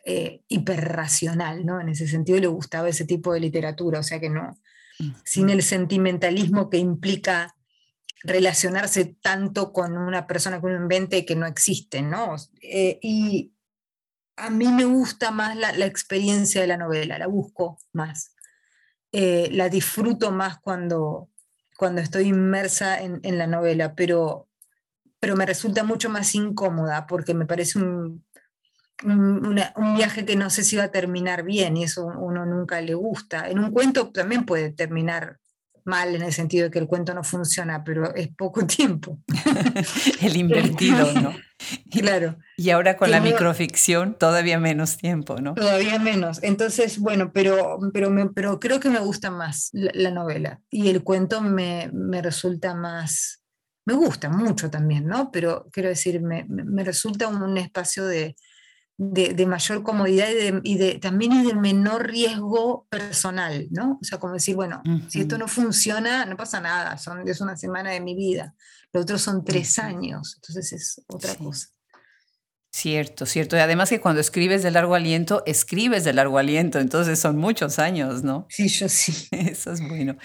eh, 0.04 0.41
hiperracional, 0.47 1.65
¿no? 1.65 1.80
En 1.80 1.89
ese 1.89 2.08
sentido 2.08 2.39
le 2.39 2.47
gustaba 2.47 2.89
ese 2.89 3.06
tipo 3.06 3.34
de 3.34 3.41
literatura, 3.41 3.99
o 3.99 4.04
sea 4.04 4.19
que 4.19 4.30
no, 4.30 4.56
sin 5.23 5.49
el 5.49 5.63
sentimentalismo 5.63 6.69
que 6.69 6.78
implica 6.78 7.56
relacionarse 8.26 9.18
tanto 9.22 9.72
con 9.72 9.98
una 9.98 10.28
persona 10.28 10.60
que 10.60 10.66
uno 10.66 10.82
invente 10.82 11.26
que 11.26 11.36
no 11.36 11.46
existe, 11.46 12.02
¿no? 12.02 12.36
Eh, 12.62 13.00
y, 13.02 13.52
a 14.38 14.50
mí 14.50 14.68
me 14.68 14.86
gusta 14.86 15.32
más 15.32 15.56
la, 15.56 15.86
experiencia 15.86 16.62
de 16.62 16.68
la 16.68 16.78
novela, 16.78 17.18
la 17.18 17.28
busco 17.28 17.80
más. 17.94 18.36
Eh, 19.12 19.50
la 19.52 19.70
disfruto 19.70 20.32
más 20.32 20.60
cuando, 20.60 21.30
cuando 21.78 22.02
estoy 22.02 22.28
inmersa 22.28 23.02
en, 23.02 23.38
la 23.38 23.48
novela, 23.48 23.96
pero, 23.96 24.50
pero 25.20 25.36
me 25.36 25.46
resulta 25.46 25.84
mucho 25.84 26.10
más 26.10 26.36
incómoda 26.36 27.08
porque 27.08 27.34
me 27.34 27.46
parece 27.46 27.80
un, 27.80 28.26
un, 29.06 29.56
viaje 29.96 30.26
que 30.26 30.36
no 30.36 30.50
sé 30.50 30.64
si 30.64 30.76
va 30.76 30.84
a 30.84 30.92
terminar 30.92 31.44
bien 31.44 31.78
y 31.78 31.84
eso 31.86 32.06
uno 32.06 32.46
nunca 32.46 32.82
le 32.82 32.94
gusta. 32.94 33.50
En 33.50 33.60
un 33.60 33.72
cuento 33.72 34.12
también 34.12 34.46
puede 34.46 34.72
terminar 34.72 35.40
mal 35.86 36.15
en 36.15 36.24
el 36.24 36.34
sentido 36.34 36.65
de 36.65 36.71
que 36.71 36.80
el 36.80 36.88
cuento 36.88 37.13
no 37.13 37.24
funciona, 37.24 37.84
pero 37.84 38.13
es 38.15 38.30
poco 38.36 38.65
tiempo. 38.67 39.19
el 40.21 40.36
invertido, 40.36 41.12
¿no? 41.13 41.34
Claro. 41.89 42.38
Y 42.58 42.71
ahora 42.71 42.98
con 42.98 43.10
la 43.10 43.21
microficción 43.21 44.17
todavía 44.19 44.60
menos 44.60 44.98
tiempo, 44.98 45.39
¿no? 45.39 45.54
Todavía 45.54 45.98
menos. 46.00 46.43
Entonces, 46.43 47.00
bueno, 47.00 47.32
pero, 47.32 47.80
pero, 47.93 48.13
pero 48.36 48.60
creo 48.60 48.82
que 48.82 48.89
me 48.89 49.00
gusta 49.00 49.32
más 49.32 49.69
la, 49.71 50.12
novela 50.12 50.60
y 50.69 50.89
el 50.89 51.02
cuento 51.02 51.41
me, 51.41 51.89
me, 51.93 52.21
resulta 52.21 52.76
más, 52.76 53.41
me 53.86 53.93
gusta 53.93 54.30
mucho 54.30 54.69
también, 54.69 55.08
¿no? 55.08 55.32
Pero 55.32 55.67
quiero 55.71 55.88
decir, 55.88 56.21
me, 56.21 56.45
me 56.50 56.84
resulta 56.84 57.30
un 57.30 57.58
espacio 57.58 58.06
de, 58.06 58.36
de, 58.97 59.45
mayor 59.45 59.84
comodidad 59.84 60.29
y, 60.63 60.77
de, 60.77 60.99
también 60.99 61.45
de 61.45 61.53
menor 61.53 62.08
riesgo 62.08 62.88
personal, 62.89 63.67
¿no? 63.71 63.99
O 64.01 64.03
sea, 64.03 64.19
como 64.19 64.34
decir, 64.34 64.55
bueno, 64.55 64.81
si 65.10 65.21
esto 65.21 65.38
no 65.38 65.47
funciona, 65.47 66.25
no 66.25 66.38
pasa 66.38 66.62
nada, 66.62 66.97
son, 66.97 67.27
es 67.27 67.41
una 67.41 67.58
semana 67.58 67.91
de 67.91 67.99
mi 67.99 68.15
vida, 68.15 68.55
los 68.93 69.03
otros 69.03 69.21
son 69.21 69.43
tres 69.43 69.79
años, 69.79 70.36
entonces 70.38 70.71
es 70.73 71.01
otra 71.08 71.36
cosa. 71.36 71.67
Cierto, 72.71 73.25
cierto. 73.25 73.55
Y 73.55 73.60
además 73.60 73.89
que 73.89 74.01
cuando 74.01 74.19
escribes 74.19 74.62
de 74.62 74.69
largo 74.69 74.95
aliento, 74.95 75.43
escribes 75.45 76.03
de 76.03 76.12
largo 76.12 76.38
aliento, 76.38 76.79
entonces 76.79 77.17
son 77.17 77.38
muchos 77.38 77.79
años, 77.79 78.23
¿no? 78.23 78.47
Sí, 78.49 78.67
yo 78.67 78.89
sí. 78.89 79.13
Eso 79.31 79.71
es 79.71 79.79
bueno. 79.88 80.17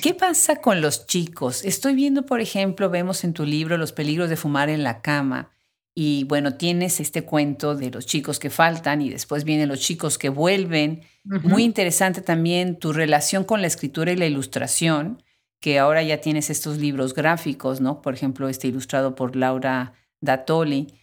¿Qué 0.00 0.14
pasa 0.14 0.56
con 0.56 0.80
los 0.80 1.06
chicos? 1.06 1.62
Estoy 1.62 1.94
viendo, 1.94 2.24
por 2.24 2.40
ejemplo, 2.40 2.88
vemos 2.88 3.22
en 3.22 3.34
tu 3.34 3.44
libro 3.44 3.76
Los 3.76 3.92
peligros 3.92 4.30
de 4.30 4.36
fumar 4.36 4.70
en 4.70 4.82
la 4.82 5.02
cama. 5.02 5.53
Y 5.94 6.24
bueno, 6.24 6.54
tienes 6.54 6.98
este 6.98 7.22
cuento 7.22 7.76
de 7.76 7.90
los 7.90 8.04
chicos 8.04 8.40
que 8.40 8.50
faltan 8.50 9.00
y 9.00 9.10
después 9.10 9.44
vienen 9.44 9.68
los 9.68 9.80
chicos 9.80 10.18
que 10.18 10.28
vuelven. 10.28 11.02
Muy 11.24 11.62
interesante 11.62 12.20
también 12.20 12.78
tu 12.78 12.92
relación 12.92 13.44
con 13.44 13.60
la 13.60 13.68
escritura 13.68 14.12
y 14.12 14.16
la 14.16 14.26
ilustración, 14.26 15.22
que 15.60 15.78
ahora 15.78 16.02
ya 16.02 16.20
tienes 16.20 16.50
estos 16.50 16.78
libros 16.78 17.14
gráficos, 17.14 17.80
¿no? 17.80 18.02
Por 18.02 18.14
ejemplo, 18.14 18.48
este 18.48 18.68
ilustrado 18.68 19.14
por 19.14 19.36
Laura 19.36 19.94
Datoli. 20.20 20.94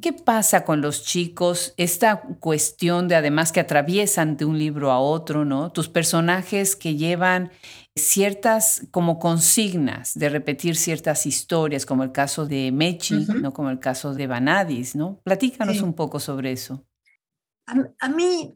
¿Qué 0.00 0.14
pasa 0.14 0.64
con 0.64 0.80
los 0.80 1.04
chicos? 1.04 1.74
Esta 1.76 2.22
cuestión 2.40 3.06
de 3.06 3.16
además 3.16 3.52
que 3.52 3.60
atraviesan 3.60 4.38
de 4.38 4.46
un 4.46 4.58
libro 4.58 4.90
a 4.92 4.98
otro, 4.98 5.44
¿no? 5.44 5.72
Tus 5.72 5.90
personajes 5.90 6.74
que 6.74 6.96
llevan 6.96 7.50
ciertas 7.98 8.86
como 8.90 9.18
consignas 9.18 10.18
de 10.18 10.28
repetir 10.28 10.76
ciertas 10.76 11.26
historias, 11.26 11.84
como 11.84 12.02
el 12.02 12.12
caso 12.12 12.46
de 12.46 12.72
Mechi, 12.72 13.26
¿no? 13.40 13.52
Como 13.52 13.70
el 13.70 13.78
caso 13.78 14.14
de 14.14 14.26
Vanadis, 14.26 14.96
¿no? 14.96 15.20
Platícanos 15.24 15.82
un 15.82 15.94
poco 15.94 16.20
sobre 16.20 16.52
eso. 16.52 16.86
A, 17.66 18.08
mí 18.08 18.54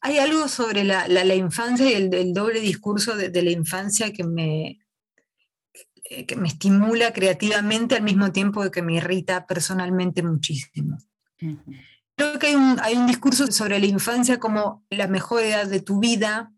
hay 0.00 0.18
algo 0.18 0.46
sobre 0.46 0.84
la, 0.84 1.34
infancia 1.34 1.90
y 1.90 1.94
el, 1.94 2.32
doble 2.32 2.60
discurso 2.60 3.16
de, 3.16 3.42
la 3.42 3.50
infancia 3.50 4.12
que 4.12 4.22
me, 4.22 4.78
que 6.26 6.36
me 6.36 6.46
estimula 6.46 7.12
creativamente 7.12 7.96
al 7.96 8.02
mismo 8.02 8.30
tiempo 8.30 8.70
que 8.70 8.82
me 8.82 8.94
irrita 8.94 9.46
personalmente 9.46 10.22
muchísimo. 10.22 10.98
Creo 12.16 12.38
que 12.38 12.46
hay 12.46 12.54
un, 12.54 12.78
hay 12.80 12.94
un 12.96 13.08
discurso 13.08 13.50
sobre 13.50 13.80
la 13.80 13.86
infancia 13.86 14.38
como 14.38 14.84
la 14.88 15.08
mejor 15.08 15.42
edad 15.42 15.66
de 15.66 15.80
tu 15.80 15.98
vida, 15.98 16.52
el 16.52 16.53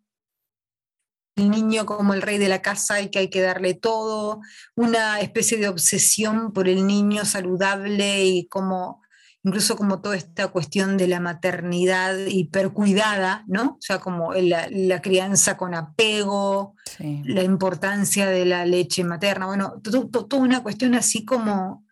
niño 1.37 1.85
como 1.87 2.15
el 2.15 2.23
rey 2.23 2.39
de 2.39 2.49
la 2.49 2.63
casa 2.63 3.01
y 3.01 3.11
que 3.11 3.19
hay 3.19 3.29
que 3.29 3.43
darle 3.43 3.75
todo, 3.75 4.41
una 4.75 5.21
especie 5.21 5.59
de 5.59 5.69
obsesión 5.69 6.53
por 6.53 6.69
el 6.69 6.87
niño 6.87 7.25
saludable 7.25 8.25
y 8.25 8.47
como 8.47 9.03
incluso 9.47 9.77
como 9.77 10.01
toda 10.01 10.17
esta 10.17 10.49
cuestión 10.49 10.97
de 10.97 11.07
la 11.07 11.21
maternidad 11.21 12.17
hipercuidada, 12.27 13.45
¿no? 13.47 13.75
O 13.75 13.79
sea, 13.81 14.01
como 14.01 14.35
la, 14.35 15.01
crianza 15.01 15.57
con 15.57 15.73
apego, 15.73 16.75
la 16.99 17.45
importancia 17.45 18.27
de 18.27 18.45
la 18.45 18.67
leche 18.67 19.05
materna, 19.05 19.47
bueno, 19.47 19.81
toda 19.81 20.43
una 20.43 20.65
cuestión 20.65 20.97
así 20.97 21.25
como 21.25 21.87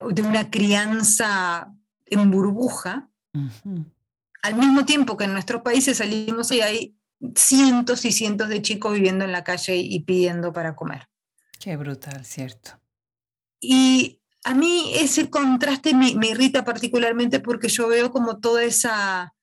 de 0.00 0.22
una 0.22 0.48
crianza 0.48 1.70
en 2.06 2.30
burbuja, 2.30 3.10
al 4.42 4.54
mismo 4.54 4.86
tiempo 4.86 5.18
que 5.18 5.24
en 5.24 5.34
nuestros 5.34 5.60
países 5.60 5.98
salimos 5.98 6.50
y 6.52 6.62
hay 6.62 6.97
cientos 7.34 8.04
y 8.04 8.12
cientos 8.12 8.48
de 8.48 8.62
chicos 8.62 8.94
viviendo 8.94 9.24
en 9.24 9.32
la 9.32 9.44
calle 9.44 9.76
y 9.76 10.00
pidiendo 10.00 10.52
para 10.52 10.76
comer. 10.76 11.08
Qué 11.60 11.76
brutal, 11.76 12.24
cierto. 12.24 12.80
Y 13.60 14.20
a 14.44 14.54
mí 14.54 14.92
ese 14.94 15.28
contraste 15.28 15.94
me, 15.94 16.10
irrita 16.10 16.64
particularmente 16.64 17.40
porque 17.40 17.68
yo 17.68 17.88
veo 17.88 18.10
como 18.12 18.38
toda 18.38 18.62
esa, 18.62 19.34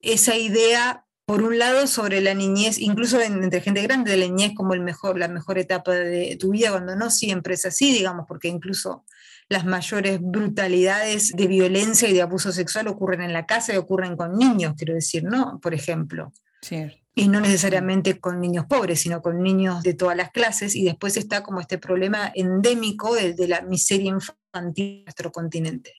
esa 0.00 0.36
idea, 0.36 1.04
por 1.26 1.42
un 1.42 1.58
lado, 1.58 1.86
sobre 1.88 2.20
la 2.20 2.34
niñez, 2.34 2.78
incluso 2.78 3.20
entre 3.20 3.60
gente 3.60 3.82
grande, 3.82 4.12
de 4.12 4.18
la 4.18 4.26
niñez 4.26 4.52
como 4.54 4.74
el 4.74 4.80
mejor, 4.80 5.18
la 5.18 5.28
mejor 5.28 5.58
etapa 5.58 5.92
de 5.92 6.36
tu 6.38 6.50
vida, 6.52 6.70
cuando 6.70 6.94
no 6.94 7.10
siempre 7.10 7.54
es 7.54 7.64
así, 7.64 7.92
digamos, 7.92 8.26
porque 8.28 8.48
incluso 8.48 9.04
las 9.48 9.64
mayores 9.64 10.20
brutalidades 10.22 11.32
de 11.32 11.46
violencia 11.46 12.08
y 12.08 12.14
de 12.14 12.22
abuso 12.22 12.52
sexual 12.52 12.88
ocurren 12.88 13.22
en 13.22 13.32
la 13.32 13.46
casa 13.46 13.74
y 13.74 13.76
ocurren 13.76 14.16
con 14.16 14.38
niños, 14.38 14.74
quiero 14.76 14.94
decir, 14.94 15.24
¿no? 15.24 15.58
Por 15.60 15.74
ejemplo. 15.74 16.32
Cierto 16.62 17.03
y 17.14 17.28
no 17.28 17.40
necesariamente 17.40 18.18
con 18.18 18.40
niños 18.40 18.66
pobres, 18.68 19.00
sino 19.00 19.22
con 19.22 19.42
niños 19.42 19.82
de 19.82 19.94
todas 19.94 20.16
las 20.16 20.30
clases, 20.30 20.74
y 20.74 20.84
después 20.84 21.16
está 21.16 21.42
como 21.42 21.60
este 21.60 21.78
problema 21.78 22.32
endémico 22.34 23.14
de, 23.14 23.34
de 23.34 23.48
la 23.48 23.62
miseria 23.62 24.10
infantil 24.10 24.98
en 24.98 25.04
nuestro 25.04 25.30
continente. 25.30 25.94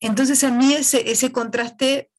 Entonces 0.00 0.44
a 0.44 0.50
mí 0.50 0.74
ese, 0.74 1.10
ese 1.10 1.32
contraste 1.32 2.10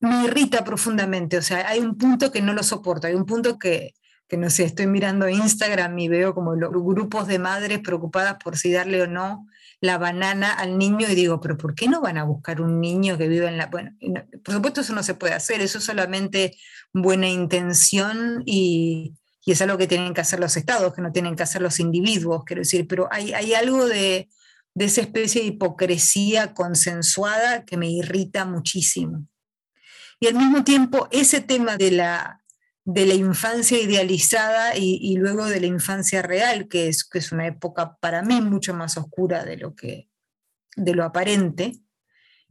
me 0.00 0.24
irrita 0.24 0.64
profundamente, 0.64 1.36
o 1.36 1.42
sea, 1.42 1.68
hay 1.68 1.80
un 1.80 1.96
punto 1.98 2.30
que 2.30 2.40
no 2.40 2.52
lo 2.52 2.62
soporto, 2.62 3.06
hay 3.06 3.14
un 3.14 3.26
punto 3.26 3.58
que, 3.58 3.94
que 4.30 4.36
no 4.36 4.48
sé, 4.48 4.62
estoy 4.62 4.86
mirando 4.86 5.28
Instagram 5.28 5.98
y 5.98 6.08
veo 6.08 6.34
como 6.34 6.54
los 6.54 6.70
grupos 6.70 7.26
de 7.26 7.40
madres 7.40 7.80
preocupadas 7.80 8.36
por 8.42 8.56
si 8.56 8.70
darle 8.72 9.02
o 9.02 9.08
no 9.08 9.48
la 9.80 9.98
banana 9.98 10.52
al 10.52 10.78
niño 10.78 11.08
y 11.10 11.16
digo, 11.16 11.40
pero 11.40 11.56
¿por 11.56 11.74
qué 11.74 11.88
no 11.88 12.00
van 12.00 12.16
a 12.16 12.22
buscar 12.22 12.60
un 12.60 12.80
niño 12.80 13.18
que 13.18 13.26
vive 13.26 13.48
en 13.48 13.56
la... 13.56 13.66
Bueno, 13.66 13.92
por 14.44 14.54
supuesto 14.54 14.82
eso 14.82 14.94
no 14.94 15.02
se 15.02 15.14
puede 15.14 15.34
hacer, 15.34 15.60
eso 15.60 15.78
es 15.78 15.84
solamente 15.84 16.56
buena 16.92 17.28
intención 17.28 18.42
y, 18.46 19.14
es 19.46 19.60
algo 19.62 19.78
que 19.78 19.88
tienen 19.88 20.14
que 20.14 20.20
hacer 20.20 20.38
los 20.38 20.56
estados, 20.56 20.94
que 20.94 21.02
no 21.02 21.10
tienen 21.10 21.34
que 21.34 21.42
hacer 21.42 21.60
los 21.60 21.80
individuos, 21.80 22.44
quiero 22.44 22.60
decir, 22.60 22.86
pero 22.86 23.08
hay, 23.10 23.32
hay 23.32 23.52
algo 23.54 23.86
de, 23.86 24.28
de 24.74 24.84
esa 24.84 25.00
especie 25.00 25.40
de 25.40 25.48
hipocresía 25.48 26.54
consensuada 26.54 27.64
que 27.64 27.76
me 27.76 27.90
irrita 27.90 28.44
muchísimo. 28.44 29.26
Y 30.20 30.28
al 30.28 30.34
mismo 30.34 30.62
tiempo, 30.62 31.08
ese 31.10 31.40
tema 31.40 31.76
de 31.76 31.90
la, 31.90 32.39
de 32.92 33.06
la 33.06 33.14
infancia 33.14 33.80
idealizada 33.80 34.76
y, 34.76 35.16
luego 35.16 35.46
de 35.46 35.60
la 35.60 35.66
infancia 35.66 36.22
real, 36.22 36.66
que 36.66 36.88
es, 36.88 37.04
que 37.04 37.18
es 37.18 37.30
una 37.30 37.46
época 37.46 37.96
para 38.00 38.22
mí 38.22 38.40
mucho 38.40 38.74
más 38.74 38.96
oscura 38.96 39.44
de 39.44 39.56
lo, 39.56 39.76
que, 39.76 40.08
de 40.76 40.94
lo 40.94 41.04
aparente, 41.04 41.80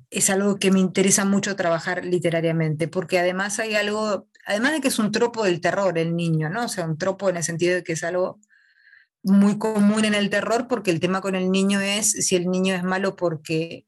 es 0.10 0.30
algo 0.30 0.58
que 0.58 0.72
me 0.72 0.80
interesa 0.80 1.26
mucho 1.26 1.58
trabajar 1.58 2.06
literariamente, 2.06 2.88
porque 2.88 3.20
además 3.20 3.60
hay 3.60 3.76
algo, 3.76 4.28
además 4.46 4.72
de 4.72 4.82
que 4.82 4.88
es 4.88 4.98
un 4.98 5.12
tropo 5.12 5.44
del 5.44 5.60
terror 5.60 5.98
el 5.98 6.16
niño, 6.16 6.50
¿no? 6.50 6.66
O 6.66 6.70
sea, 6.70 6.86
un 6.86 6.98
tropo 6.98 7.30
en 7.30 7.38
el 7.38 7.44
sentido 7.44 7.76
de 7.76 7.84
que 7.84 7.94
es 7.94 8.04
algo 8.06 8.40
muy 9.22 9.58
común 9.58 10.06
en 10.06 10.14
el 10.14 10.30
terror, 10.30 10.68
porque 10.70 10.92
el 10.92 11.02
tema 11.02 11.20
con 11.20 11.36
el 11.36 11.52
niño 11.52 11.82
es 11.82 12.12
si 12.12 12.38
el 12.38 12.48
niño 12.48 12.76
es 12.76 12.84
malo 12.84 13.18
porque 13.18 13.86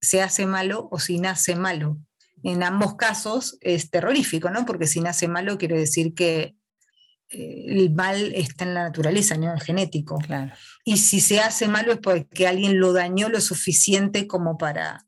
se 0.00 0.22
hace 0.22 0.46
malo 0.46 0.88
o 0.90 0.98
si 0.98 1.20
nace 1.20 1.56
malo 1.56 1.98
en 2.42 2.62
ambos 2.62 2.96
casos 2.96 3.58
es 3.60 3.90
terrorífico, 3.90 4.50
¿no? 4.50 4.64
Porque 4.64 4.86
si 4.86 5.00
nace 5.00 5.28
malo 5.28 5.58
quiere 5.58 5.78
decir 5.78 6.14
que 6.14 6.56
eh, 7.30 7.64
el 7.68 7.92
mal 7.94 8.32
está 8.34 8.64
en 8.64 8.74
la 8.74 8.84
naturaleza, 8.84 9.36
no 9.36 9.46
en 9.46 9.52
el 9.52 9.60
genético. 9.60 10.18
Y 10.84 10.96
si 10.96 11.20
se 11.20 11.40
hace 11.40 11.68
malo 11.68 11.92
es 11.92 11.98
porque 11.98 12.48
alguien 12.48 12.80
lo 12.80 12.92
dañó 12.92 13.28
lo 13.28 13.40
suficiente 13.40 14.26
como 14.26 14.58
para 14.58 15.06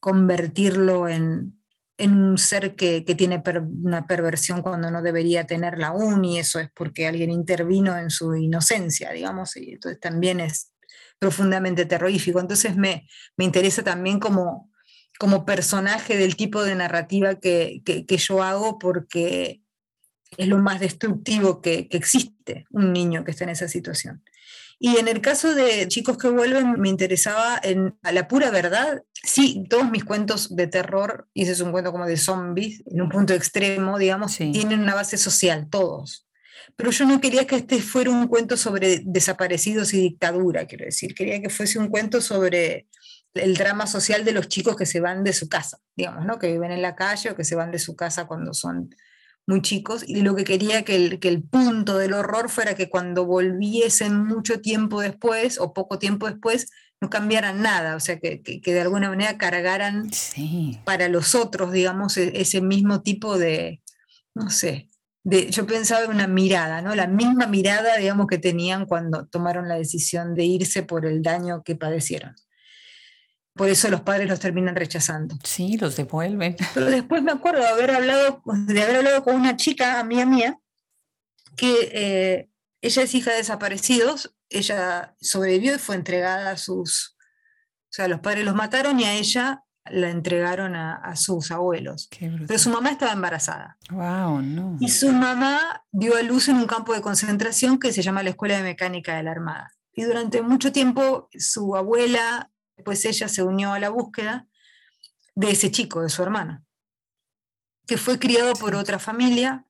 convertirlo 0.00 1.08
en, 1.08 1.54
un 2.00 2.38
ser 2.38 2.76
que, 2.76 3.00
tiene 3.02 3.42
una 3.82 4.06
perversión 4.06 4.62
cuando 4.62 4.90
no 4.90 5.02
debería 5.02 5.46
tenerla 5.46 5.88
aún, 5.88 6.24
y 6.24 6.38
eso 6.38 6.60
es 6.60 6.70
porque 6.74 7.06
alguien 7.06 7.30
intervino 7.30 7.98
en 7.98 8.10
su 8.10 8.34
inocencia, 8.36 9.10
digamos, 9.10 9.56
y 9.56 9.72
entonces 9.72 10.00
también 10.00 10.40
es 10.40 10.72
profundamente 11.18 11.86
terrorífico. 11.86 12.40
Entonces 12.40 12.76
me, 12.76 13.08
me 13.36 13.44
interesa 13.44 13.82
también 13.82 14.20
como 14.20 14.70
como 15.18 15.44
personaje 15.44 16.16
del 16.16 16.36
tipo 16.36 16.62
de 16.62 16.76
narrativa 16.76 17.34
que, 17.34 17.82
yo 18.08 18.42
hago 18.42 18.78
porque 18.78 19.60
es 20.36 20.48
lo 20.48 20.58
más 20.58 20.80
destructivo 20.80 21.60
que, 21.60 21.88
existe, 21.90 22.66
un 22.70 22.92
niño 22.92 23.24
que 23.24 23.32
está 23.32 23.44
en 23.44 23.50
esa 23.50 23.68
situación. 23.68 24.22
Y 24.80 24.98
en 24.98 25.08
el 25.08 25.20
caso 25.20 25.56
de 25.56 25.88
chicos 25.88 26.18
que 26.18 26.28
vuelven, 26.28 26.80
me 26.80 26.88
interesaba 26.88 27.58
en 27.60 27.98
a 28.02 28.12
la 28.12 28.28
pura 28.28 28.50
verdad. 28.50 29.02
Sí, 29.12 29.64
todos 29.68 29.90
mis 29.90 30.04
cuentos 30.04 30.54
de 30.54 30.68
terror, 30.68 31.28
y 31.34 31.42
ese 31.42 31.52
es 31.52 31.60
un 31.60 31.72
cuento 31.72 31.90
como 31.90 32.06
de 32.06 32.16
zombies, 32.16 32.84
en 32.86 33.00
un 33.00 33.08
punto 33.08 33.34
extremo, 33.34 33.98
digamos, 33.98 34.36
tienen 34.36 34.78
una 34.78 34.94
base 34.94 35.18
social, 35.18 35.66
todos. 35.68 36.28
Pero 36.76 36.92
yo 36.92 37.06
no 37.06 37.20
quería 37.20 37.44
que 37.44 37.56
este 37.56 37.82
fuera 37.82 38.10
un 38.10 38.28
cuento 38.28 38.56
sobre 38.56 39.02
desaparecidos 39.04 39.92
y 39.94 40.00
dictadura, 40.00 40.66
quiero 40.66 40.84
decir. 40.84 41.12
Quería 41.12 41.42
que 41.42 41.50
fuese 41.50 41.80
un 41.80 41.88
cuento 41.88 42.20
sobre 42.20 42.86
el 43.34 43.56
drama 43.56 43.86
social 43.86 44.24
de 44.24 44.32
los 44.32 44.48
chicos 44.48 44.76
que 44.76 44.86
se 44.86 45.00
van 45.00 45.24
de 45.24 45.32
su 45.32 45.48
casa, 45.48 45.78
digamos, 45.96 46.24
¿no? 46.24 46.38
que 46.38 46.52
viven 46.52 46.72
en 46.72 46.82
la 46.82 46.96
calle 46.96 47.30
o 47.30 47.36
que 47.36 47.44
se 47.44 47.54
van 47.54 47.70
de 47.70 47.78
su 47.78 47.96
casa 47.96 48.26
cuando 48.26 48.54
son 48.54 48.90
muy 49.46 49.62
chicos, 49.62 50.04
y 50.06 50.20
lo 50.20 50.36
que 50.36 50.44
quería 50.44 50.84
que 50.84 50.94
el, 50.94 51.20
que 51.20 51.28
el 51.28 51.42
punto 51.42 51.96
del 51.96 52.12
horror 52.12 52.50
fuera 52.50 52.74
que 52.74 52.90
cuando 52.90 53.24
volviesen 53.24 54.26
mucho 54.26 54.60
tiempo 54.60 55.00
después 55.00 55.58
o 55.58 55.72
poco 55.72 55.98
tiempo 55.98 56.26
después, 56.26 56.70
no 57.00 57.08
cambiaran 57.08 57.62
nada, 57.62 57.96
o 57.96 58.00
sea, 58.00 58.18
que, 58.18 58.42
que, 58.42 58.74
de 58.74 58.80
alguna 58.80 59.08
manera 59.08 59.38
cargaran 59.38 60.10
para 60.84 61.08
los 61.08 61.34
otros, 61.34 61.72
digamos, 61.72 62.18
e, 62.18 62.38
ese 62.40 62.60
mismo 62.60 63.02
tipo 63.02 63.38
de, 63.38 63.80
no 64.34 64.50
sé, 64.50 64.90
de, 65.24 65.50
yo 65.50 65.66
pensaba 65.66 66.04
en 66.04 66.10
una 66.10 66.26
mirada, 66.26 66.82
¿no? 66.82 66.94
La 66.94 67.06
misma 67.06 67.46
mirada, 67.46 67.96
digamos, 67.96 68.26
que 68.26 68.38
tenían 68.38 68.84
cuando 68.84 69.26
tomaron 69.28 69.66
la 69.66 69.76
decisión 69.76 70.34
de 70.34 70.44
irse 70.44 70.82
por 70.82 71.06
el 71.06 71.22
daño 71.22 71.62
que 71.62 71.74
padecieron 71.74 72.34
por 73.58 73.68
eso 73.68 73.90
los 73.90 74.00
padres 74.00 74.28
los 74.28 74.40
terminan 74.40 74.76
rechazando. 74.76 75.36
Sí, 75.44 75.76
los 75.76 75.96
devuelven. 75.96 76.56
Pero 76.72 76.86
después 76.86 77.22
me 77.22 77.32
acuerdo 77.32 77.60
de 77.60 77.68
haber 77.68 77.90
hablado, 77.90 78.42
de 78.46 78.82
haber 78.82 78.96
hablado 78.96 79.22
con 79.22 79.34
una 79.34 79.56
chica, 79.56 80.00
amiga 80.00 80.24
mía, 80.24 80.58
que 81.56 81.90
eh, 81.92 82.50
ella 82.80 83.02
es 83.02 83.14
hija 83.14 83.32
de 83.32 83.38
desaparecidos, 83.38 84.34
ella 84.48 85.14
sobrevivió 85.20 85.74
y 85.74 85.78
fue 85.78 85.96
entregada 85.96 86.52
a 86.52 86.56
sus, 86.56 87.16
O 87.18 87.90
sea, 87.90 88.08
los 88.08 88.20
padres 88.20 88.44
los 88.44 88.54
mataron 88.54 88.98
y 89.00 89.04
a 89.04 89.14
ella 89.14 89.64
la 89.90 90.10
entregaron 90.10 90.76
a, 90.76 91.16
sus 91.16 91.50
abuelos. 91.50 92.08
Pero 92.46 92.58
su 92.58 92.70
mamá 92.70 92.90
estaba 92.90 93.12
embarazada. 93.12 93.76
Wow, 93.90 94.42
no. 94.42 94.76
Y 94.80 94.88
su 94.88 95.10
mamá 95.10 95.82
dio 95.90 96.16
a 96.16 96.22
luz 96.22 96.48
en 96.48 96.56
un 96.56 96.66
campo 96.66 96.94
de 96.94 97.00
concentración 97.00 97.78
que 97.78 97.92
se 97.92 98.02
llama 98.02 98.22
la 98.22 98.30
Escuela 98.30 98.58
de 98.58 98.62
Mecánica 98.62 99.16
de 99.16 99.22
la 99.22 99.32
Armada. 99.32 99.72
Y 99.92 100.04
durante 100.04 100.42
mucho 100.42 100.70
tiempo 100.70 101.28
su 101.36 101.74
abuela, 101.74 102.50
pues 102.84 103.04
ella 103.04 103.28
se 103.28 103.42
unió 103.42 103.72
a 103.72 103.78
la 103.78 103.90
búsqueda 103.90 104.46
de 105.34 105.50
ese 105.50 105.70
chico, 105.70 106.02
de 106.02 106.08
su 106.08 106.22
hermano, 106.22 106.64
que 107.86 107.96
fue 107.96 108.18
criado 108.18 108.54
por 108.54 108.74
otra 108.74 108.98
familia, 108.98 109.64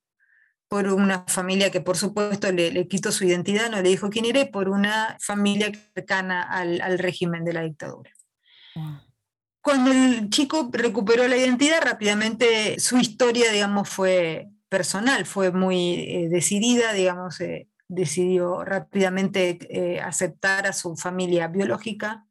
por 0.68 0.88
una 0.88 1.24
familia 1.26 1.70
que 1.70 1.80
por 1.80 1.96
supuesto 1.96 2.50
le, 2.52 2.86
quitó 2.88 3.10
su 3.10 3.24
identidad, 3.24 3.70
no 3.70 3.80
le 3.80 3.88
dijo 3.88 4.10
quién 4.10 4.26
era, 4.26 4.46
por 4.50 4.68
una 4.68 5.16
familia 5.20 5.72
cercana 5.94 6.42
al, 6.42 6.98
régimen 6.98 7.44
de 7.44 7.52
la 7.52 7.62
dictadura. 7.62 8.10
Cuando 9.60 9.90
el 9.90 10.30
chico 10.30 10.70
recuperó 10.72 11.26
la 11.26 11.36
identidad, 11.36 11.82
rápidamente 11.82 12.78
su 12.78 12.98
historia, 12.98 13.50
digamos, 13.50 13.88
fue 13.88 14.48
personal, 14.68 15.26
fue 15.26 15.50
muy 15.52 15.94
eh, 15.94 16.28
decidida, 16.28 16.92
digamos, 16.92 17.40
eh, 17.40 17.68
decidió 17.88 18.64
rápidamente 18.64 19.58
eh, 19.70 20.00
aceptar 20.00 20.66
a 20.66 20.72
su 20.72 20.96
familia 20.96 21.48
biológica, 21.48 22.27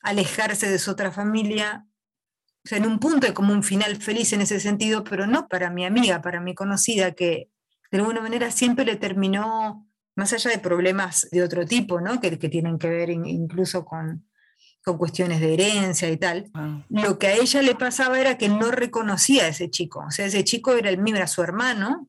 alejarse 0.00 0.70
de 0.70 0.78
su 0.78 0.90
otra 0.90 1.12
familia, 1.12 1.86
o 2.64 2.68
sea, 2.68 2.78
en 2.78 2.86
un 2.86 2.98
punto 2.98 3.26
es 3.26 3.32
como 3.32 3.52
un 3.52 3.62
final 3.62 3.96
feliz 3.96 4.32
en 4.32 4.42
ese 4.42 4.60
sentido, 4.60 5.02
pero 5.02 5.26
no 5.26 5.48
para 5.48 5.70
mi 5.70 5.86
amiga, 5.86 6.20
para 6.20 6.40
mi 6.40 6.54
conocida, 6.54 7.12
que 7.12 7.50
de 7.90 7.98
alguna 7.98 8.20
manera 8.20 8.50
siempre 8.50 8.84
le 8.84 8.96
terminó, 8.96 9.88
más 10.14 10.32
allá 10.32 10.50
de 10.50 10.58
problemas 10.58 11.28
de 11.30 11.42
otro 11.42 11.64
tipo, 11.64 12.00
¿no? 12.00 12.20
que, 12.20 12.38
que 12.38 12.48
tienen 12.48 12.78
que 12.78 12.88
ver 12.88 13.10
incluso 13.10 13.84
con, 13.84 14.28
con 14.82 14.98
cuestiones 14.98 15.40
de 15.40 15.54
herencia 15.54 16.10
y 16.10 16.16
tal, 16.18 16.50
lo 16.88 17.18
que 17.18 17.28
a 17.28 17.34
ella 17.34 17.62
le 17.62 17.74
pasaba 17.74 18.20
era 18.20 18.36
que 18.36 18.48
no 18.48 18.70
reconocía 18.70 19.44
a 19.44 19.48
ese 19.48 19.70
chico. 19.70 20.04
O 20.06 20.10
sea, 20.10 20.26
ese 20.26 20.44
chico 20.44 20.72
era 20.72 20.90
el 20.90 20.98
mío, 20.98 21.16
era 21.16 21.26
su 21.26 21.42
hermano, 21.42 22.08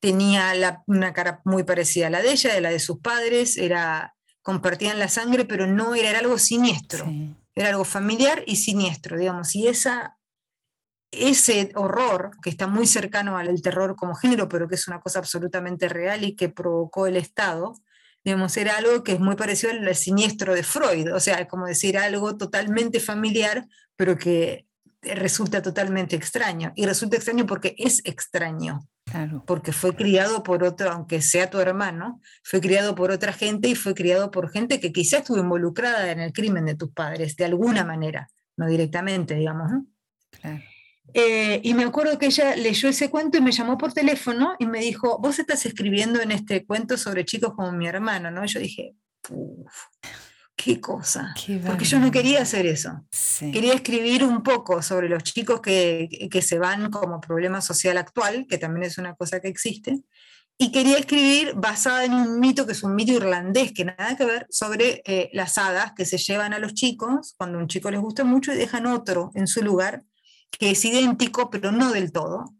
tenía 0.00 0.82
una 0.86 1.12
cara 1.12 1.40
muy 1.44 1.64
parecida 1.64 2.06
a 2.06 2.10
la 2.10 2.22
de 2.22 2.32
ella, 2.32 2.54
de 2.54 2.60
la 2.60 2.70
de 2.70 2.78
sus 2.78 3.00
padres, 3.00 3.56
era, 3.56 4.14
compartían 4.42 4.98
la 4.98 5.08
sangre, 5.08 5.44
pero 5.44 5.66
no 5.66 5.94
era, 5.94 6.18
algo 6.18 6.38
siniestro, 6.38 7.06
era 7.54 7.70
algo 7.70 7.84
familiar 7.84 8.42
y 8.46 8.56
siniestro, 8.56 9.18
digamos. 9.18 9.54
Y 9.54 9.68
esa, 9.68 10.16
ese 11.10 11.72
horror, 11.74 12.30
que 12.42 12.50
está 12.50 12.66
muy 12.66 12.86
cercano 12.86 13.36
al 13.36 13.60
terror 13.62 13.96
como 13.96 14.14
género, 14.14 14.48
pero 14.48 14.68
que 14.68 14.76
es 14.76 14.88
una 14.88 15.00
cosa 15.00 15.18
absolutamente 15.18 15.88
real 15.88 16.24
y 16.24 16.36
que 16.36 16.48
provocó 16.48 17.06
el 17.06 17.16
Estado, 17.16 17.74
digamos, 18.24 18.56
era 18.56 18.76
algo 18.76 19.02
que 19.02 19.12
es 19.12 19.20
muy 19.20 19.36
parecido 19.36 19.72
al 19.72 19.94
siniestro 19.94 20.54
de 20.54 20.62
Freud, 20.62 21.14
o 21.14 21.20
sea, 21.20 21.48
como 21.48 21.66
decir 21.66 21.96
algo 21.96 22.36
totalmente 22.36 23.00
familiar, 23.00 23.66
pero 23.96 24.16
que 24.18 24.66
resulta 25.02 25.62
totalmente 25.62 26.16
extraño. 26.16 26.72
Y 26.76 26.86
resulta 26.86 27.16
extraño 27.16 27.46
porque 27.46 27.74
es 27.78 28.02
extraño. 28.04 28.80
Claro. 29.10 29.42
Porque 29.46 29.72
fue 29.72 29.94
criado 29.94 30.42
por 30.42 30.62
otro, 30.62 30.90
aunque 30.90 31.20
sea 31.20 31.50
tu 31.50 31.58
hermano, 31.58 32.20
fue 32.42 32.60
criado 32.60 32.94
por 32.94 33.10
otra 33.10 33.32
gente 33.32 33.68
y 33.68 33.74
fue 33.74 33.94
criado 33.94 34.30
por 34.30 34.50
gente 34.50 34.78
que 34.80 34.92
quizás 34.92 35.20
estuvo 35.20 35.38
involucrada 35.38 36.10
en 36.10 36.20
el 36.20 36.32
crimen 36.32 36.66
de 36.66 36.76
tus 36.76 36.92
padres, 36.92 37.36
de 37.36 37.44
alguna 37.44 37.84
manera, 37.84 38.28
no 38.56 38.66
directamente, 38.66 39.34
digamos. 39.34 39.70
Claro. 40.40 40.62
Eh, 41.12 41.60
y 41.64 41.74
me 41.74 41.84
acuerdo 41.84 42.18
que 42.18 42.26
ella 42.26 42.54
leyó 42.54 42.88
ese 42.88 43.10
cuento 43.10 43.38
y 43.38 43.40
me 43.40 43.52
llamó 43.52 43.76
por 43.76 43.92
teléfono 43.92 44.54
y 44.58 44.66
me 44.66 44.80
dijo, 44.80 45.18
vos 45.18 45.38
estás 45.38 45.66
escribiendo 45.66 46.20
en 46.20 46.30
este 46.30 46.64
cuento 46.64 46.96
sobre 46.96 47.24
chicos 47.24 47.54
como 47.54 47.72
mi 47.72 47.88
hermano, 47.88 48.30
¿no? 48.30 48.44
Yo 48.44 48.60
dije, 48.60 48.94
qué 50.62 50.80
cosa. 50.80 51.34
Porque 51.66 51.84
yo 51.84 51.98
no 51.98 52.10
quería 52.10 52.42
hacer 52.42 52.66
eso. 52.66 53.06
Quería 53.40 53.72
escribir 53.72 54.24
un 54.24 54.42
poco 54.42 54.82
sobre 54.82 55.08
los 55.08 55.22
chicos 55.22 55.60
que, 55.60 56.28
que, 56.30 56.42
se 56.42 56.58
van 56.58 56.90
como 56.90 57.20
problema 57.20 57.62
social 57.62 57.96
actual, 57.96 58.46
que 58.46 58.58
también 58.58 58.84
es 58.84 58.98
una 58.98 59.14
cosa 59.14 59.40
que 59.40 59.48
existe. 59.48 60.02
Y 60.58 60.70
quería 60.70 60.98
escribir 60.98 61.54
basada 61.54 62.04
en 62.04 62.12
un 62.12 62.38
mito 62.38 62.66
que 62.66 62.72
es 62.72 62.82
un 62.82 62.94
mito 62.94 63.12
irlandés, 63.12 63.72
que 63.72 63.86
nada 63.86 64.14
que 64.16 64.26
ver, 64.26 64.46
sobre 64.50 65.02
eh, 65.06 65.30
las 65.32 65.56
hadas 65.56 65.92
que 65.96 66.04
se 66.04 66.18
llevan 66.18 66.52
a 66.52 66.58
los 66.58 66.74
chicos 66.74 67.34
cuando 67.38 67.58
un 67.58 67.66
chico 67.66 67.90
les 67.90 68.00
gusta 68.00 68.24
mucho 68.24 68.52
y 68.52 68.58
dejan 68.58 68.84
otro 68.84 69.30
en 69.34 69.46
su 69.46 69.62
lugar 69.62 70.02
que 70.50 70.72
es 70.72 70.84
idéntico, 70.84 71.48
pero 71.48 71.72
no 71.72 71.92
del 71.92 72.12
todo. 72.12 72.54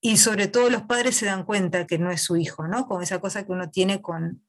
Y 0.00 0.16
sobre 0.16 0.48
todo 0.48 0.70
los 0.70 0.82
padres 0.82 1.14
se 1.14 1.26
dan 1.26 1.44
cuenta 1.44 1.86
que 1.86 1.98
no 1.98 2.10
es 2.10 2.22
su 2.22 2.36
hijo, 2.36 2.66
¿no? 2.66 2.86
Con 2.86 3.02
esa 3.02 3.20
cosa 3.20 3.46
que 3.46 3.52
uno 3.52 3.70
tiene 3.70 4.02
con, 4.02 4.44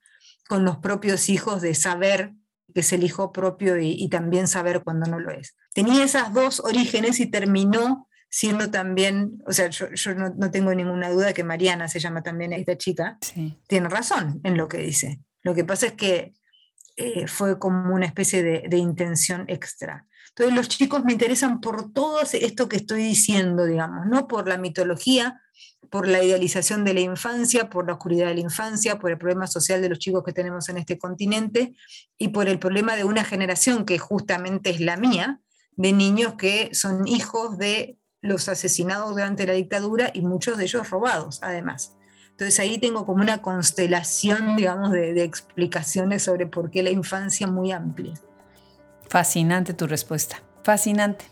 con 0.48 0.66
los 0.66 0.78
propios 0.78 1.30
hijos 1.30 1.62
de 1.62 1.76
saber 1.76 2.34
que 2.74 2.82
es 2.82 2.94
el 2.94 3.04
hijo 3.04 3.32
propio 3.32 3.80
y, 3.80 4.08
también 4.10 4.48
saber 4.48 4.84
cuando 4.84 5.10
no 5.10 5.20
lo 5.20 5.32
es. 5.32 5.56
Tenía 5.74 6.04
esas 6.04 6.34
dos 6.34 6.60
orígenes 6.60 7.20
y 7.20 7.28
terminó 7.28 8.08
siendo 8.30 8.70
también, 8.70 9.42
o 9.48 9.52
sea, 9.52 9.70
yo, 9.70 9.88
no, 10.16 10.52
tengo 10.52 10.74
ninguna 10.74 11.10
duda 11.10 11.34
que 11.34 11.44
Mariana 11.44 11.88
se 11.88 12.00
llama 12.00 12.22
también 12.22 12.54
esta 12.54 12.78
chica, 12.78 13.18
tiene 13.68 13.90
razón 13.90 14.40
en 14.44 14.58
lo 14.58 14.68
que 14.68 14.78
dice. 14.78 15.20
Lo 15.42 15.56
que 15.56 15.66
pasa 15.66 15.88
es 15.88 15.94
que 15.94 16.34
eh, 16.96 17.28
fue 17.28 17.58
como 17.58 17.96
una 17.96 18.06
especie 18.06 18.44
de, 18.44 18.64
de 18.68 18.78
intención 18.78 19.46
extra. 19.48 20.06
Entonces 20.30 20.56
los 20.56 20.70
chicos 20.70 21.04
me 21.04 21.14
interesan 21.14 21.60
por 21.60 21.92
todo 21.92 22.22
esto 22.22 22.70
que 22.70 22.78
estoy 22.78 23.04
diciendo, 23.04 23.66
digamos, 23.66 24.06
no 24.06 24.28
por 24.28 24.48
la 24.48 24.58
mitología, 24.58 25.42
por 25.90 26.08
la 26.08 26.24
idealización 26.24 26.84
de 26.86 26.94
la 26.94 27.02
infancia, 27.02 27.70
por 27.70 27.88
la 27.88 27.94
oscuridad 27.94 28.28
de 28.28 28.36
la 28.36 28.42
infancia, 28.42 29.00
por 29.00 29.12
el 29.12 29.18
problema 29.18 29.48
social 29.48 29.82
de 29.82 29.90
los 29.90 30.00
chicos 30.00 30.24
que 30.24 30.34
tenemos 30.34 30.70
en 30.70 30.78
este 30.78 30.98
continente 30.98 31.76
y 32.18 32.30
por 32.30 32.48
el 32.48 32.60
problema 32.60 32.96
de 32.96 33.04
una 33.04 33.24
generación 33.24 33.86
que 33.86 33.98
justamente 33.98 34.70
es 34.70 34.80
la 34.80 34.98
mía, 34.98 35.42
de 35.76 35.94
niños 35.94 36.36
que 36.36 36.70
son 36.74 37.08
hijos 37.08 37.58
de 37.58 37.98
los 38.22 38.50
asesinados 38.50 39.12
durante 39.12 39.48
la 39.48 39.54
dictadura 39.54 40.12
y 40.14 40.22
muchos 40.22 40.58
de 40.58 40.66
ellos 40.66 40.90
robados, 40.90 41.40
además. 41.42 41.96
Entonces 42.32 42.60
ahí 42.60 42.78
tengo 42.78 43.06
como 43.06 43.22
una 43.22 43.42
constelación, 43.42 44.56
digamos, 44.56 44.92
de, 44.92 45.24
explicaciones 45.24 46.24
sobre 46.24 46.46
por 46.46 46.72
qué 46.72 46.84
la 46.84 46.90
infancia 46.90 47.48
muy 47.48 47.72
amplia. 47.72 48.14
Fascinante 49.10 49.74
tu 49.74 49.88
respuesta, 49.88 50.42
fascinante. 50.64 51.26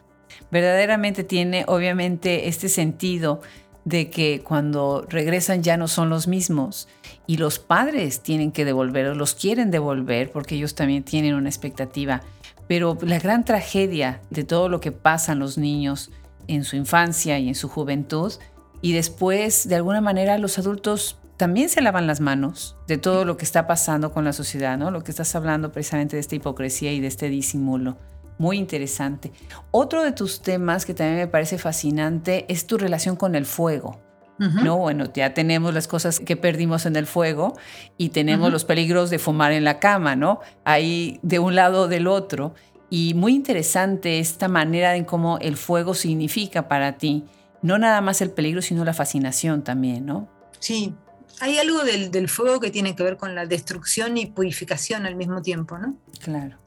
Verdaderamente 0.51 1.23
tiene 1.23 1.63
obviamente 1.67 2.49
este 2.49 2.67
sentido 2.67 3.41
de 3.87 4.09
que 4.09 4.41
cuando 4.43 5.05
regresan 5.07 5.63
ya 5.63 5.77
no 5.77 5.87
son 5.87 6.09
los 6.09 6.27
mismos 6.27 6.89
y 7.25 7.37
los 7.37 7.57
padres 7.57 8.19
tienen 8.19 8.51
que 8.51 8.65
devolver, 8.65 9.15
los 9.15 9.33
quieren 9.33 9.71
devolver 9.71 10.29
porque 10.29 10.55
ellos 10.55 10.75
también 10.75 11.03
tienen 11.03 11.35
una 11.35 11.47
expectativa. 11.47 12.21
Pero 12.67 12.97
la 13.01 13.17
gran 13.17 13.45
tragedia 13.45 14.19
de 14.29 14.43
todo 14.43 14.67
lo 14.67 14.81
que 14.81 14.91
pasan 14.91 15.39
los 15.39 15.57
niños 15.57 16.11
en 16.49 16.65
su 16.65 16.75
infancia 16.75 17.39
y 17.39 17.47
en 17.47 17.55
su 17.55 17.69
juventud 17.69 18.33
y 18.81 18.91
después 18.91 19.69
de 19.69 19.75
alguna 19.75 20.01
manera 20.01 20.37
los 20.37 20.59
adultos 20.59 21.17
también 21.37 21.69
se 21.69 21.81
lavan 21.81 22.07
las 22.07 22.19
manos 22.19 22.75
de 22.87 22.97
todo 22.97 23.23
lo 23.23 23.37
que 23.37 23.45
está 23.45 23.67
pasando 23.67 24.11
con 24.11 24.25
la 24.25 24.33
sociedad, 24.33 24.77
¿no? 24.77 24.91
Lo 24.91 25.01
que 25.05 25.11
estás 25.11 25.33
hablando 25.33 25.71
precisamente 25.71 26.17
de 26.17 26.19
esta 26.19 26.35
hipocresía 26.35 26.91
y 26.91 26.99
de 26.99 27.07
este 27.07 27.29
disimulo. 27.29 27.95
Muy 28.37 28.57
interesante. 28.57 29.31
Otro 29.71 30.03
de 30.03 30.11
tus 30.11 30.41
temas 30.41 30.85
que 30.85 30.93
también 30.93 31.17
me 31.17 31.27
parece 31.27 31.57
fascinante 31.57 32.45
es 32.49 32.67
tu 32.67 32.77
relación 32.77 33.15
con 33.15 33.35
el 33.35 33.45
fuego. 33.45 33.99
No, 34.39 34.77
bueno, 34.77 35.11
ya 35.11 35.33
tenemos 35.33 35.73
las 35.73 35.87
cosas 35.87 36.19
que 36.19 36.35
perdimos 36.35 36.85
en 36.85 36.95
el 36.95 37.07
fuego 37.07 37.57
y 37.97 38.09
tenemos 38.09 38.51
los 38.51 38.65
peligros 38.65 39.09
de 39.09 39.17
fumar 39.17 39.51
en 39.51 39.63
la 39.63 39.79
cama, 39.79 40.15
¿no? 40.15 40.41
Ahí 40.63 41.19
de 41.23 41.39
un 41.39 41.55
lado 41.55 41.83
o 41.83 41.87
del 41.87 42.05
otro. 42.05 42.53
Y 42.91 43.15
muy 43.15 43.33
interesante 43.33 44.19
esta 44.19 44.47
manera 44.47 44.95
en 44.95 45.05
cómo 45.05 45.39
el 45.39 45.57
fuego 45.57 45.95
significa 45.95 46.67
para 46.67 46.99
ti, 46.99 47.25
no 47.63 47.79
nada 47.79 47.99
más 48.01 48.21
el 48.21 48.29
peligro, 48.29 48.61
sino 48.61 48.85
la 48.85 48.93
fascinación 48.93 49.63
también, 49.63 50.05
¿no? 50.05 50.29
Sí, 50.59 50.93
hay 51.39 51.57
algo 51.57 51.83
del, 51.83 52.29
fuego 52.29 52.59
que 52.59 52.71
tiene 52.71 52.95
que 52.95 53.03
ver 53.03 53.17
con 53.17 53.35
la 53.35 53.45
destrucción 53.45 54.17
y 54.17 54.27
purificación 54.27 55.05
al 55.05 55.15
mismo 55.15 55.41
tiempo, 55.41 55.77
¿no? 55.77 55.97
Claro. 56.23 56.57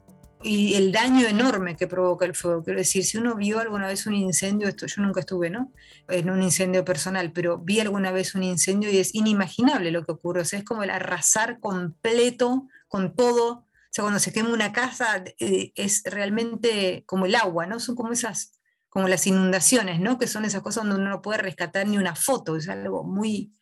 Y 0.43 0.73
el 0.73 0.91
daño 0.91 1.27
enorme 1.27 1.75
que 1.75 1.87
provoca 1.87 2.25
el 2.25 2.33
fuego. 2.33 2.63
Quiero 2.63 2.79
decir, 2.79 3.05
si 3.05 3.17
uno 3.17 3.35
vio 3.35 3.59
alguna 3.59 3.87
vez 3.87 4.07
un 4.07 4.15
incendio, 4.15 4.67
esto 4.67 4.87
yo 4.87 5.01
nunca 5.03 5.19
estuve, 5.19 5.51
¿no? 5.51 5.71
En 6.07 6.31
un 6.31 6.41
incendio 6.41 6.83
personal, 6.83 7.31
pero 7.31 7.59
vi 7.59 7.79
alguna 7.79 8.11
vez 8.11 8.33
un 8.33 8.41
incendio 8.41 8.89
y 8.89 8.97
es 8.97 9.13
inimaginable 9.13 9.91
lo 9.91 10.03
que 10.03 10.13
ocurre. 10.13 10.41
O 10.41 10.45
sea, 10.45 10.57
es 10.57 10.65
como 10.65 10.83
el 10.83 10.89
arrasar 10.89 11.59
completo 11.59 12.67
con 12.87 13.15
todo. 13.15 13.51
O 13.51 13.93
sea, 13.93 14.03
cuando 14.03 14.19
se 14.19 14.33
quema 14.33 14.49
una 14.49 14.71
casa 14.71 15.23
eh, 15.39 15.73
es 15.75 16.01
realmente 16.05 17.03
como 17.05 17.27
el 17.27 17.35
agua, 17.35 17.67
¿no? 17.67 17.79
Son 17.79 17.95
como 17.95 18.11
esas, 18.11 18.59
como 18.89 19.07
las 19.07 19.27
inundaciones, 19.27 19.99
¿no? 19.99 20.17
Que 20.17 20.27
son 20.27 20.43
esas 20.45 20.63
cosas 20.63 20.85
donde 20.85 20.99
uno 20.99 21.09
no 21.09 21.21
puede 21.21 21.37
rescatar 21.37 21.87
ni 21.87 21.99
una 21.99 22.15
foto. 22.15 22.55
Es 22.55 22.67
algo 22.67 23.03
muy, 23.03 23.53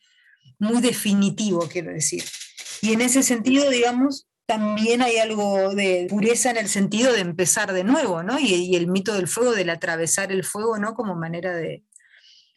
muy 0.58 0.80
definitivo, 0.80 1.68
quiero 1.68 1.92
decir. 1.92 2.24
Y 2.80 2.94
en 2.94 3.02
ese 3.02 3.22
sentido, 3.22 3.68
digamos, 3.68 4.29
también 4.50 5.00
hay 5.00 5.18
algo 5.18 5.76
de 5.76 6.08
pureza 6.10 6.50
en 6.50 6.56
el 6.56 6.66
sentido 6.66 7.12
de 7.12 7.20
empezar 7.20 7.72
de 7.72 7.84
nuevo, 7.84 8.24
¿no? 8.24 8.36
Y, 8.40 8.74
el 8.74 8.88
mito 8.88 9.14
del 9.14 9.28
fuego, 9.28 9.52
del 9.52 9.70
atravesar 9.70 10.32
el 10.32 10.42
fuego, 10.42 10.76
¿no? 10.76 10.94
Como 10.94 11.14
manera 11.14 11.54
de, 11.54 11.84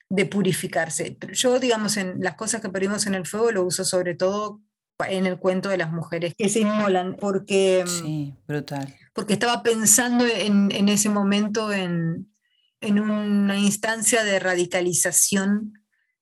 de 0.09 0.25
purificarse. 0.25 1.15
Yo, 1.33 1.59
digamos, 1.59 1.97
en 1.97 2.15
las 2.19 2.33
cosas 2.33 2.61
que 2.61 2.69
perdimos 2.69 3.05
en 3.05 3.13
el 3.13 3.27
fuego 3.27 3.51
lo 3.51 3.63
uso 3.63 3.85
sobre 3.85 4.15
todo 4.15 4.59
en 5.07 5.27
el 5.27 5.37
cuento 5.37 5.69
de 5.69 5.77
las 5.77 5.91
mujeres 5.91 6.33
que 6.35 6.49
se 6.49 6.61
inmolan, 6.61 7.15
porque, 7.15 7.83
sí, 7.85 8.33
brutal. 8.47 8.91
porque 9.13 9.33
estaba 9.33 9.61
pensando 9.61 10.25
en, 10.25 10.71
en 10.71 10.89
ese 10.89 11.09
momento 11.09 11.71
en, 11.71 12.33
en, 12.81 12.99
una 12.99 13.59
instancia 13.59 14.23
de 14.23 14.39
radicalización 14.39 15.73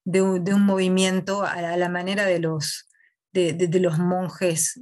de 0.03 0.21
un, 0.21 0.43
de 0.43 0.53
un 0.53 0.65
movimiento 0.65 1.43
a 1.43 1.61
la, 1.77 1.87
manera 1.87 2.25
de 2.25 2.39
los, 2.39 2.89
de, 3.33 3.53
de, 3.53 3.79
los 3.79 3.97
monjes, 3.97 4.79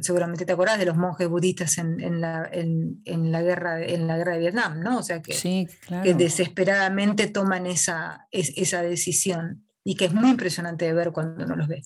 seguramente 0.00 0.46
te 0.46 0.52
acordás 0.52 0.78
de 0.78 0.86
los 0.86 0.96
monjes 0.96 1.28
budistas 1.28 1.76
en, 1.76 2.00
en, 2.00 2.20
la, 2.20 2.48
en, 2.50 3.30
la, 3.30 3.42
guerra, 3.42 3.82
en 3.82 4.06
la 4.06 4.16
guerra 4.16 4.34
de 4.34 4.38
Vietnam, 4.38 4.80
¿no? 4.80 4.98
O 4.98 5.02
sea, 5.02 5.20
que, 5.20 5.34
sí, 5.34 5.68
claro. 5.86 6.04
que 6.04 6.14
desesperadamente 6.14 7.26
toman 7.26 7.66
esa, 7.66 8.26
esa 8.30 8.82
decisión 8.82 9.66
y 9.84 9.96
que 9.96 10.06
es 10.06 10.14
muy 10.14 10.30
impresionante 10.30 10.86
de 10.86 10.94
ver 10.94 11.12
cuando 11.12 11.44
uno 11.44 11.56
los 11.56 11.68
ve. 11.68 11.82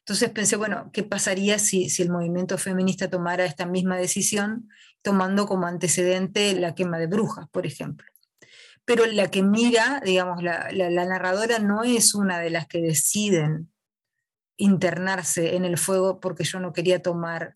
Entonces 0.00 0.30
pensé, 0.30 0.56
bueno, 0.56 0.90
¿qué 0.92 1.04
pasaría 1.04 1.60
si, 1.60 1.88
si 1.88 2.02
el 2.02 2.10
movimiento 2.10 2.58
feminista 2.58 3.08
tomara 3.08 3.44
esta 3.44 3.64
misma 3.64 3.96
decisión, 3.96 4.68
tomando 5.00 5.46
como 5.46 5.66
antecedente 5.66 6.54
la 6.54 6.74
quema 6.74 6.98
de 6.98 7.06
brujas, 7.06 7.48
por 7.50 7.66
ejemplo? 7.66 8.08
Pero 8.84 9.06
la 9.06 9.30
que 9.30 9.44
mira, 9.44 10.02
digamos, 10.04 10.42
la, 10.42 10.72
la, 10.72 10.90
la 10.90 11.04
narradora 11.04 11.60
no 11.60 11.84
es 11.84 12.16
una 12.16 12.40
de 12.40 12.50
las 12.50 12.66
que 12.66 12.80
deciden 12.80 13.71
internarse 14.62 15.56
en 15.56 15.64
el 15.64 15.76
fuego 15.76 16.20
porque 16.20 16.44
yo 16.44 16.60
no 16.60 16.72
quería 16.72 17.02
tomar 17.02 17.54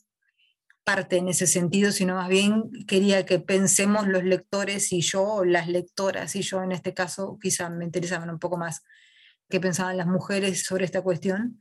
parte 0.84 1.16
en 1.16 1.28
ese 1.28 1.46
sentido, 1.46 1.92
sino 1.92 2.14
más 2.14 2.28
bien 2.28 2.70
quería 2.86 3.26
que 3.26 3.38
pensemos 3.38 4.06
los 4.06 4.24
lectores 4.24 4.92
y 4.92 5.00
yo, 5.00 5.44
las 5.44 5.68
lectoras 5.68 6.36
y 6.36 6.42
yo 6.42 6.62
en 6.62 6.72
este 6.72 6.94
caso, 6.94 7.38
quizá 7.40 7.70
me 7.70 7.84
interesaban 7.84 8.30
un 8.30 8.38
poco 8.38 8.56
más 8.56 8.82
que 9.48 9.60
pensaban 9.60 9.96
las 9.96 10.06
mujeres 10.06 10.64
sobre 10.64 10.84
esta 10.84 11.02
cuestión, 11.02 11.60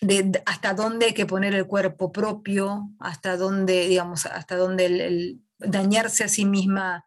de, 0.00 0.42
hasta 0.46 0.74
dónde 0.74 1.06
hay 1.06 1.14
que 1.14 1.26
poner 1.26 1.54
el 1.54 1.66
cuerpo 1.66 2.12
propio, 2.12 2.90
hasta 3.00 3.36
dónde, 3.36 3.88
digamos, 3.88 4.26
hasta 4.26 4.56
dónde 4.56 5.38
dañarse 5.58 6.24
a 6.24 6.28
sí 6.28 6.44
misma 6.44 7.06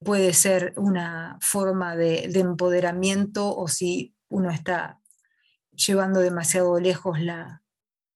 puede 0.00 0.32
ser 0.32 0.74
una 0.76 1.38
forma 1.40 1.96
de, 1.96 2.24
empoderamiento 2.34 3.56
o 3.56 3.68
si 3.68 4.14
uno 4.28 4.50
está 4.50 5.00
llevando 5.86 6.20
demasiado 6.20 6.78
lejos 6.78 7.20
la... 7.20 7.62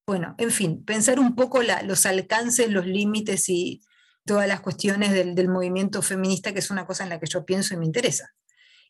Bueno, 0.06 0.34
en 0.38 0.50
fin, 0.50 0.84
pensar 0.84 1.18
un 1.18 1.34
poco 1.34 1.60
los 1.62 2.06
alcances, 2.06 2.70
los 2.70 2.86
límites 2.86 3.48
y 3.48 3.82
todas 4.26 4.48
las 4.48 4.60
cuestiones 4.60 5.12
del, 5.12 5.34
del 5.34 5.48
movimiento 5.48 6.02
feminista, 6.02 6.52
que 6.52 6.58
es 6.58 6.70
una 6.70 6.86
cosa 6.86 7.04
en 7.04 7.10
la 7.10 7.20
que 7.20 7.26
yo 7.26 7.44
pienso 7.44 7.74
y 7.74 7.76
me 7.76 7.86
interesa 7.86 8.34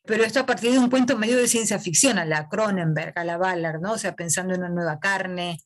pero 0.05 0.25
esto 0.25 0.41
a 0.41 0.47
partir 0.47 0.73
de 0.73 0.79
un 0.79 0.91
cuento 0.91 1.16
medio 1.16 1.37
de 1.39 1.47
ciencia 1.47 1.79
ficción, 1.79 2.18
a 2.18 2.25
la 2.25 2.49
Cronenberg, 2.49 3.16
a 3.16 3.25
la 3.25 3.37
Ballard, 3.37 3.81
¿no? 3.81 3.93
O 3.93 3.99
sea, 3.99 4.16
pensando 4.16 4.55
en 4.55 4.61
una 4.61 4.68
nueva 4.68 4.99
carne, 4.99 5.59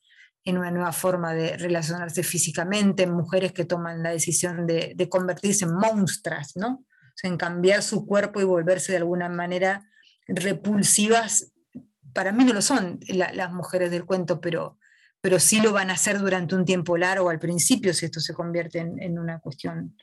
en 0.45 0.59
una 0.59 0.71
nueva 0.71 0.93
forma 0.93 1.33
de 1.35 1.57
relacionarse 1.57 2.23
físicamente, 2.23 3.05
en 3.05 3.13
mujeres 3.13 3.53
que 3.53 3.65
toman 3.65 4.03
la 4.03 4.11
decisión 4.11 4.67
de, 4.67 4.93
de 4.95 5.09
convertirse 5.09 5.65
en 5.65 5.75
monstruas, 5.75 6.53
¿no? 6.55 6.85
O 6.85 7.19
sea, 7.19 7.31
en 7.31 7.39
cambiar 7.39 7.83
su 7.83 8.05
cuerpo 8.05 8.41
y 8.41 8.45
volverse 8.45 8.93
de 8.93 8.99
alguna 8.99 9.29
manera 9.31 9.89
repulsivas. 10.27 11.53
Para 12.17 12.33
mí 12.33 12.45
no 12.45 12.55
lo 12.55 12.63
son 12.63 12.99
la, 13.09 13.31
las 13.35 13.53
mujeres 13.53 13.91
del 13.91 14.07
cuento, 14.07 14.41
pero, 14.41 14.79
pero 15.21 15.39
sí 15.39 15.61
lo 15.61 15.75
van 15.75 15.91
a 15.91 15.93
hacer 15.93 16.19
durante 16.19 16.55
un 16.55 16.65
tiempo 16.65 16.97
largo 16.97 17.29
al 17.29 17.39
principio, 17.39 17.93
si 17.93 18.07
esto 18.07 18.21
se 18.21 18.33
convierte 18.33 18.79
en, 18.79 19.03
en 19.03 19.19
una 19.19 19.39
cuestión 19.39 19.95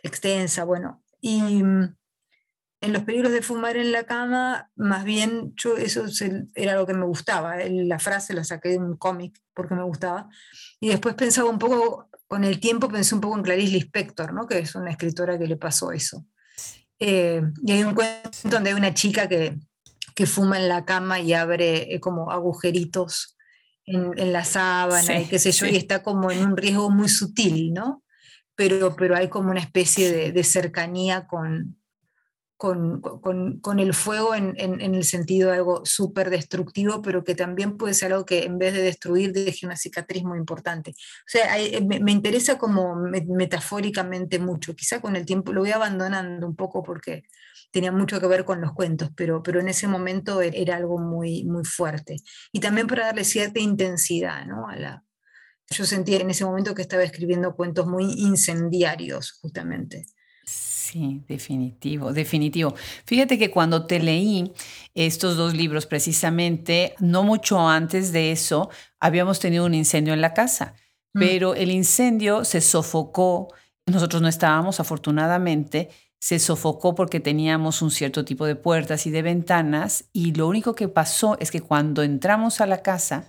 extensa. 0.00 0.62
Bueno, 0.62 1.02
y 1.20 1.40
en 2.84 2.92
los 2.92 3.02
peligros 3.02 3.32
de 3.32 3.42
fumar 3.42 3.76
en 3.76 3.90
la 3.90 4.04
cama, 4.04 4.70
más 4.76 5.02
bien 5.02 5.54
yo 5.56 5.76
eso 5.76 6.04
era 6.54 6.76
lo 6.76 6.86
que 6.86 6.94
me 6.94 7.04
gustaba. 7.04 7.56
La 7.66 7.98
frase 7.98 8.32
la 8.32 8.44
saqué 8.44 8.68
de 8.68 8.78
un 8.78 8.96
cómic 8.96 9.40
porque 9.54 9.74
me 9.74 9.82
gustaba. 9.82 10.28
Y 10.78 10.90
después 10.90 11.16
pensaba 11.16 11.50
un 11.50 11.58
poco, 11.58 12.10
con 12.28 12.44
el 12.44 12.60
tiempo 12.60 12.88
pensé 12.88 13.16
un 13.16 13.20
poco 13.20 13.36
en 13.36 13.42
Clarice 13.42 13.72
Lispector, 13.72 14.32
¿no? 14.32 14.46
que 14.46 14.58
es 14.58 14.76
una 14.76 14.92
escritora 14.92 15.36
que 15.36 15.48
le 15.48 15.56
pasó 15.56 15.90
eso. 15.90 16.26
Eh, 17.00 17.42
y 17.64 17.72
hay 17.72 17.82
un 17.82 17.94
cuento 17.94 18.30
donde 18.44 18.70
hay 18.70 18.76
una 18.76 18.94
chica 18.94 19.28
que, 19.28 19.58
que 20.14 20.26
fuma 20.26 20.58
en 20.58 20.68
la 20.68 20.84
cama 20.84 21.20
y 21.20 21.32
abre 21.32 21.94
eh, 21.94 22.00
como 22.00 22.30
agujeritos 22.30 23.36
en, 23.84 24.12
en 24.16 24.32
la 24.32 24.44
sábana 24.44 25.20
y 25.20 25.26
qué 25.26 25.38
sé 25.38 25.52
yo, 25.52 25.66
y 25.66 25.76
está 25.76 26.02
como 26.02 26.30
en 26.30 26.44
un 26.44 26.56
riesgo 26.56 26.90
muy 26.90 27.08
sutil, 27.08 27.72
¿no? 27.72 28.02
Pero, 28.54 28.94
pero 28.96 29.16
hay 29.16 29.28
como 29.28 29.50
una 29.50 29.60
especie 29.60 30.10
de, 30.10 30.32
de 30.32 30.44
cercanía 30.44 31.26
con, 31.26 31.76
con, 32.56 33.00
con, 33.00 33.58
con, 33.58 33.80
el 33.80 33.92
fuego 33.94 34.34
en, 34.34 34.54
en, 34.56 34.80
en, 34.80 34.94
el 34.94 35.04
sentido 35.04 35.50
de 35.50 35.56
algo 35.56 35.84
súper 35.84 36.30
destructivo, 36.30 37.02
pero 37.02 37.24
que 37.24 37.34
también 37.34 37.76
puede 37.76 37.94
ser 37.94 38.12
algo 38.12 38.24
que 38.24 38.44
en 38.44 38.58
vez 38.58 38.72
de 38.74 38.82
destruir 38.82 39.32
deje 39.32 39.66
una 39.66 39.76
cicatriz 39.76 40.22
muy 40.22 40.38
importante. 40.38 40.92
O 40.92 41.26
sea, 41.26 41.52
hay, 41.52 41.84
me, 41.84 41.98
me, 41.98 42.12
interesa 42.12 42.56
como 42.56 42.94
metafóricamente 42.94 44.38
mucho, 44.38 44.76
quizá 44.76 45.00
con 45.00 45.16
el 45.16 45.26
tiempo 45.26 45.52
lo 45.52 45.62
voy 45.62 45.72
abandonando 45.72 46.46
un 46.46 46.54
poco 46.54 46.84
porque 46.84 47.24
tenía 47.74 47.90
mucho 47.90 48.20
que 48.20 48.28
ver 48.28 48.44
con 48.44 48.60
los 48.60 48.72
cuentos, 48.72 49.10
pero, 49.16 49.42
pero 49.42 49.58
en 49.58 49.66
ese 49.66 49.88
momento 49.88 50.40
e, 50.40 50.52
era 50.54 50.76
algo 50.76 50.96
muy, 50.96 51.42
muy 51.42 51.64
fuerte. 51.64 52.18
Y 52.52 52.60
también 52.60 52.86
para 52.86 53.06
darle 53.06 53.24
cierta 53.24 53.58
intensidad 53.58 54.46
¿no? 54.46 54.68
a 54.68 54.76
la... 54.76 55.04
Yo 55.70 55.84
sentía 55.84 56.20
en 56.20 56.30
ese 56.30 56.44
momento 56.44 56.72
que 56.72 56.82
estaba 56.82 57.02
escribiendo 57.02 57.56
cuentos 57.56 57.88
muy 57.88 58.04
incendiarios, 58.16 59.32
justamente. 59.40 60.04
Sí, 60.44 61.24
definitivo, 61.26 62.12
definitivo. 62.12 62.74
Fíjate 63.06 63.38
que 63.38 63.50
cuando 63.50 63.86
te 63.86 63.98
leí 63.98 64.52
estos 64.94 65.36
dos 65.36 65.52
libros 65.54 65.86
precisamente, 65.86 66.94
no 67.00 67.24
mucho 67.24 67.58
antes 67.68 68.12
de 68.12 68.30
eso, 68.30 68.70
habíamos 69.00 69.40
tenido 69.40 69.64
un 69.64 69.74
incendio 69.74 70.14
en 70.14 70.20
la 70.20 70.32
casa, 70.32 70.74
mm. 71.12 71.18
pero 71.18 71.54
el 71.56 71.72
incendio 71.72 72.44
se 72.44 72.60
sofocó, 72.60 73.48
nosotros 73.86 74.22
no 74.22 74.28
estábamos 74.28 74.78
afortunadamente, 74.78 75.88
se 76.20 76.38
sofocó 76.38 76.94
porque 76.94 77.20
teníamos 77.20 77.82
un 77.82 77.90
cierto 77.90 78.24
tipo 78.24 78.46
de 78.46 78.56
puertas 78.56 79.06
y 79.06 79.10
de 79.10 79.22
ventanas 79.22 80.06
y 80.12 80.32
lo 80.32 80.48
único 80.48 80.74
que 80.74 80.88
pasó 80.88 81.36
es 81.40 81.50
que 81.50 81.60
cuando 81.60 82.02
entramos 82.02 82.60
a 82.60 82.66
la 82.66 82.82
casa, 82.82 83.26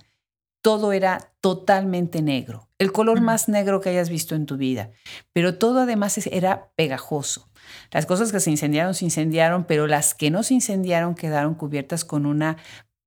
todo 0.62 0.92
era 0.92 1.32
totalmente 1.40 2.22
negro, 2.22 2.68
el 2.78 2.90
color 2.92 3.20
más 3.20 3.48
negro 3.48 3.80
que 3.80 3.90
hayas 3.90 4.08
visto 4.08 4.34
en 4.34 4.46
tu 4.46 4.56
vida, 4.56 4.90
pero 5.32 5.58
todo 5.58 5.80
además 5.80 6.18
era 6.26 6.72
pegajoso. 6.74 7.48
Las 7.92 8.06
cosas 8.06 8.32
que 8.32 8.40
se 8.40 8.50
incendiaron 8.50 8.94
se 8.94 9.04
incendiaron, 9.04 9.64
pero 9.64 9.86
las 9.86 10.14
que 10.14 10.30
no 10.30 10.42
se 10.42 10.54
incendiaron 10.54 11.14
quedaron 11.14 11.54
cubiertas 11.54 12.04
con 12.04 12.26
una 12.26 12.56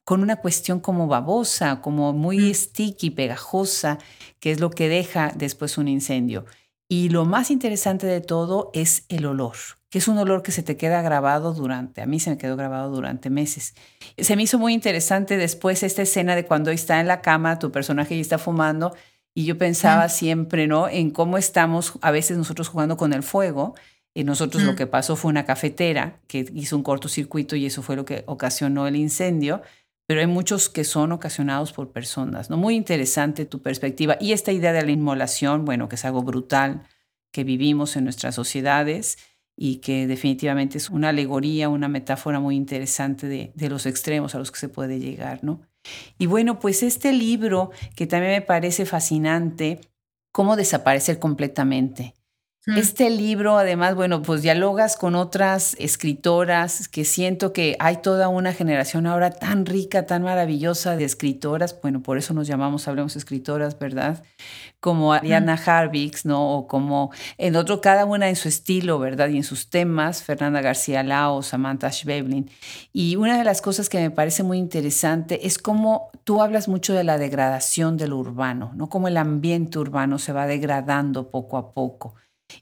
con 0.10 0.24
una 0.24 0.38
cuestión 0.38 0.80
como 0.80 1.06
babosa, 1.06 1.82
como 1.82 2.14
muy 2.14 2.52
sticky, 2.52 3.12
pegajosa, 3.12 4.00
que 4.40 4.50
es 4.52 4.60
lo 4.60 4.72
que 4.72 4.90
deja 4.90 5.32
después 5.36 5.78
un 5.78 5.88
incendio. 5.88 6.46
Y 6.92 7.10
lo 7.10 7.24
más 7.24 7.52
interesante 7.52 8.08
de 8.08 8.20
todo 8.20 8.72
es 8.74 9.06
el 9.10 9.28
olor, 9.28 9.56
que 9.92 10.00
es 10.00 10.08
un 10.08 10.18
olor 10.18 10.42
que 10.42 10.52
se 10.52 10.64
te 10.64 10.76
queda 10.76 11.04
grabado 11.04 11.54
durante, 11.54 12.02
a 12.02 12.08
mí 12.08 12.20
se 12.20 12.32
me 12.32 12.38
quedó 12.40 12.58
grabado 12.58 12.90
durante 12.90 13.30
meses. 13.30 13.76
Se 14.18 14.36
me 14.36 14.42
hizo 14.42 14.58
muy 14.58 14.74
interesante 14.74 15.38
después 15.38 15.84
esta 15.84 16.02
escena 16.02 16.36
de 16.36 16.46
cuando 16.46 16.72
está 16.72 17.00
en 17.00 17.08
la 17.08 17.22
cama, 17.22 17.60
tu 17.60 17.72
personaje 17.72 18.16
ya 18.16 18.22
está 18.22 18.40
fumando, 18.40 18.96
y 19.36 19.46
yo 19.46 19.58
pensaba 19.58 20.10
siempre, 20.10 20.66
¿no? 20.66 20.90
En 20.90 21.12
cómo 21.12 21.38
estamos 21.38 21.94
a 22.02 22.10
veces 22.10 22.38
nosotros 22.38 22.68
jugando 22.68 22.98
con 22.98 23.14
el 23.14 23.22
fuego 23.24 23.76
y 24.14 24.24
nosotros 24.24 24.64
lo 24.64 24.76
que 24.76 24.88
pasó 24.88 25.16
fue 25.16 25.30
una 25.30 25.46
cafetera 25.46 26.20
que 26.28 26.50
hizo 26.56 26.76
un 26.76 26.84
cortocircuito 26.84 27.56
y 27.56 27.66
eso 27.68 27.84
fue 27.84 27.96
lo 27.96 28.04
que 28.04 28.24
ocasionó 28.26 28.88
el 28.88 28.96
incendio, 28.96 29.62
pero 30.10 30.22
hay 30.22 30.28
muchos 30.28 30.70
que 30.70 30.86
son 30.86 31.12
ocasionados 31.12 31.72
por 31.72 31.92
personas. 31.92 32.50
¿no? 32.50 32.58
Muy 32.58 32.74
interesante 32.74 33.46
tu 33.46 33.62
perspectiva. 33.62 34.18
Y 34.20 34.32
esta 34.32 34.52
idea 34.52 34.74
de 34.74 34.84
la 34.84 34.90
inmolación, 34.90 35.66
bueno, 35.66 35.88
que 35.88 35.98
es 35.98 36.04
algo 36.04 36.24
brutal 36.24 36.82
que 37.32 37.44
vivimos 37.44 37.96
en 37.96 38.06
nuestras 38.06 38.34
sociedades 38.34 39.20
y 39.56 39.82
que 39.82 40.08
definitivamente 40.08 40.80
es 40.80 40.90
una 40.90 41.10
alegoría, 41.10 41.70
una 41.70 41.90
metáfora 41.90 42.40
muy 42.40 42.56
interesante 42.56 43.28
de, 43.28 43.52
de 43.54 43.70
los 43.70 43.86
extremos 43.86 44.34
a 44.34 44.40
los 44.40 44.50
que 44.52 44.58
se 44.58 44.68
puede 44.68 45.00
llegar, 45.00 45.44
¿no? 45.44 45.62
Y 46.18 46.26
bueno, 46.26 46.58
pues 46.58 46.82
este 46.82 47.14
libro 47.14 47.70
que 47.96 48.08
también 48.08 48.32
me 48.32 48.42
parece 48.42 48.88
fascinante, 48.88 49.80
cómo 50.32 50.56
desaparecer 50.56 51.20
completamente. 51.20 52.16
Este 52.66 53.10
libro, 53.10 53.58
además, 53.58 53.96
bueno, 53.96 54.22
pues 54.22 54.42
dialogas 54.42 54.98
con 54.98 55.16
otras 55.16 55.76
escritoras 55.80 56.88
que 56.90 57.06
siento 57.06 57.54
que 57.54 57.78
hay 57.80 57.98
toda 57.98 58.28
una 58.28 58.54
generación 58.54 59.08
ahora 59.08 59.32
tan 59.32 59.66
rica, 59.66 60.06
tan 60.06 60.24
maravillosa 60.24 60.96
de 60.96 61.06
escritoras. 61.06 61.80
Bueno, 61.82 62.04
por 62.04 62.18
eso 62.18 62.34
nos 62.34 62.48
llamamos 62.48 62.88
Hablemos 62.88 63.16
Escritoras, 63.16 63.80
¿verdad? 63.80 64.24
Como 64.82 65.14
Ariana 65.14 65.54
Harvix, 65.54 66.26
¿no? 66.26 66.58
O 66.58 66.68
como 66.68 67.12
en 67.38 67.56
otro, 67.56 67.80
cada 67.82 68.06
una 68.06 68.28
en 68.28 68.36
su 68.36 68.50
estilo, 68.50 69.00
¿verdad? 69.00 69.30
Y 69.30 69.38
en 69.38 69.44
sus 69.44 69.70
temas, 69.70 70.22
Fernanda 70.22 70.62
García 70.62 71.02
Lao, 71.02 71.42
Samantha 71.42 71.92
Schweblin. 71.92 72.52
Y 72.92 73.16
una 73.16 73.38
de 73.38 73.46
las 73.46 73.62
cosas 73.62 73.88
que 73.90 74.00
me 74.00 74.12
parece 74.12 74.44
muy 74.44 74.58
interesante 74.58 75.48
es 75.48 75.58
cómo 75.58 76.12
tú 76.26 76.42
hablas 76.42 76.68
mucho 76.68 76.94
de 76.94 77.06
la 77.06 77.18
degradación 77.18 77.98
de 77.98 78.10
lo 78.10 78.18
urbano, 78.18 78.74
¿no? 78.76 78.90
Cómo 78.90 79.08
el 79.08 79.18
ambiente 79.18 79.80
urbano 79.80 80.20
se 80.20 80.34
va 80.34 80.46
degradando 80.46 81.32
poco 81.32 81.58
a 81.58 81.74
poco. 81.74 82.16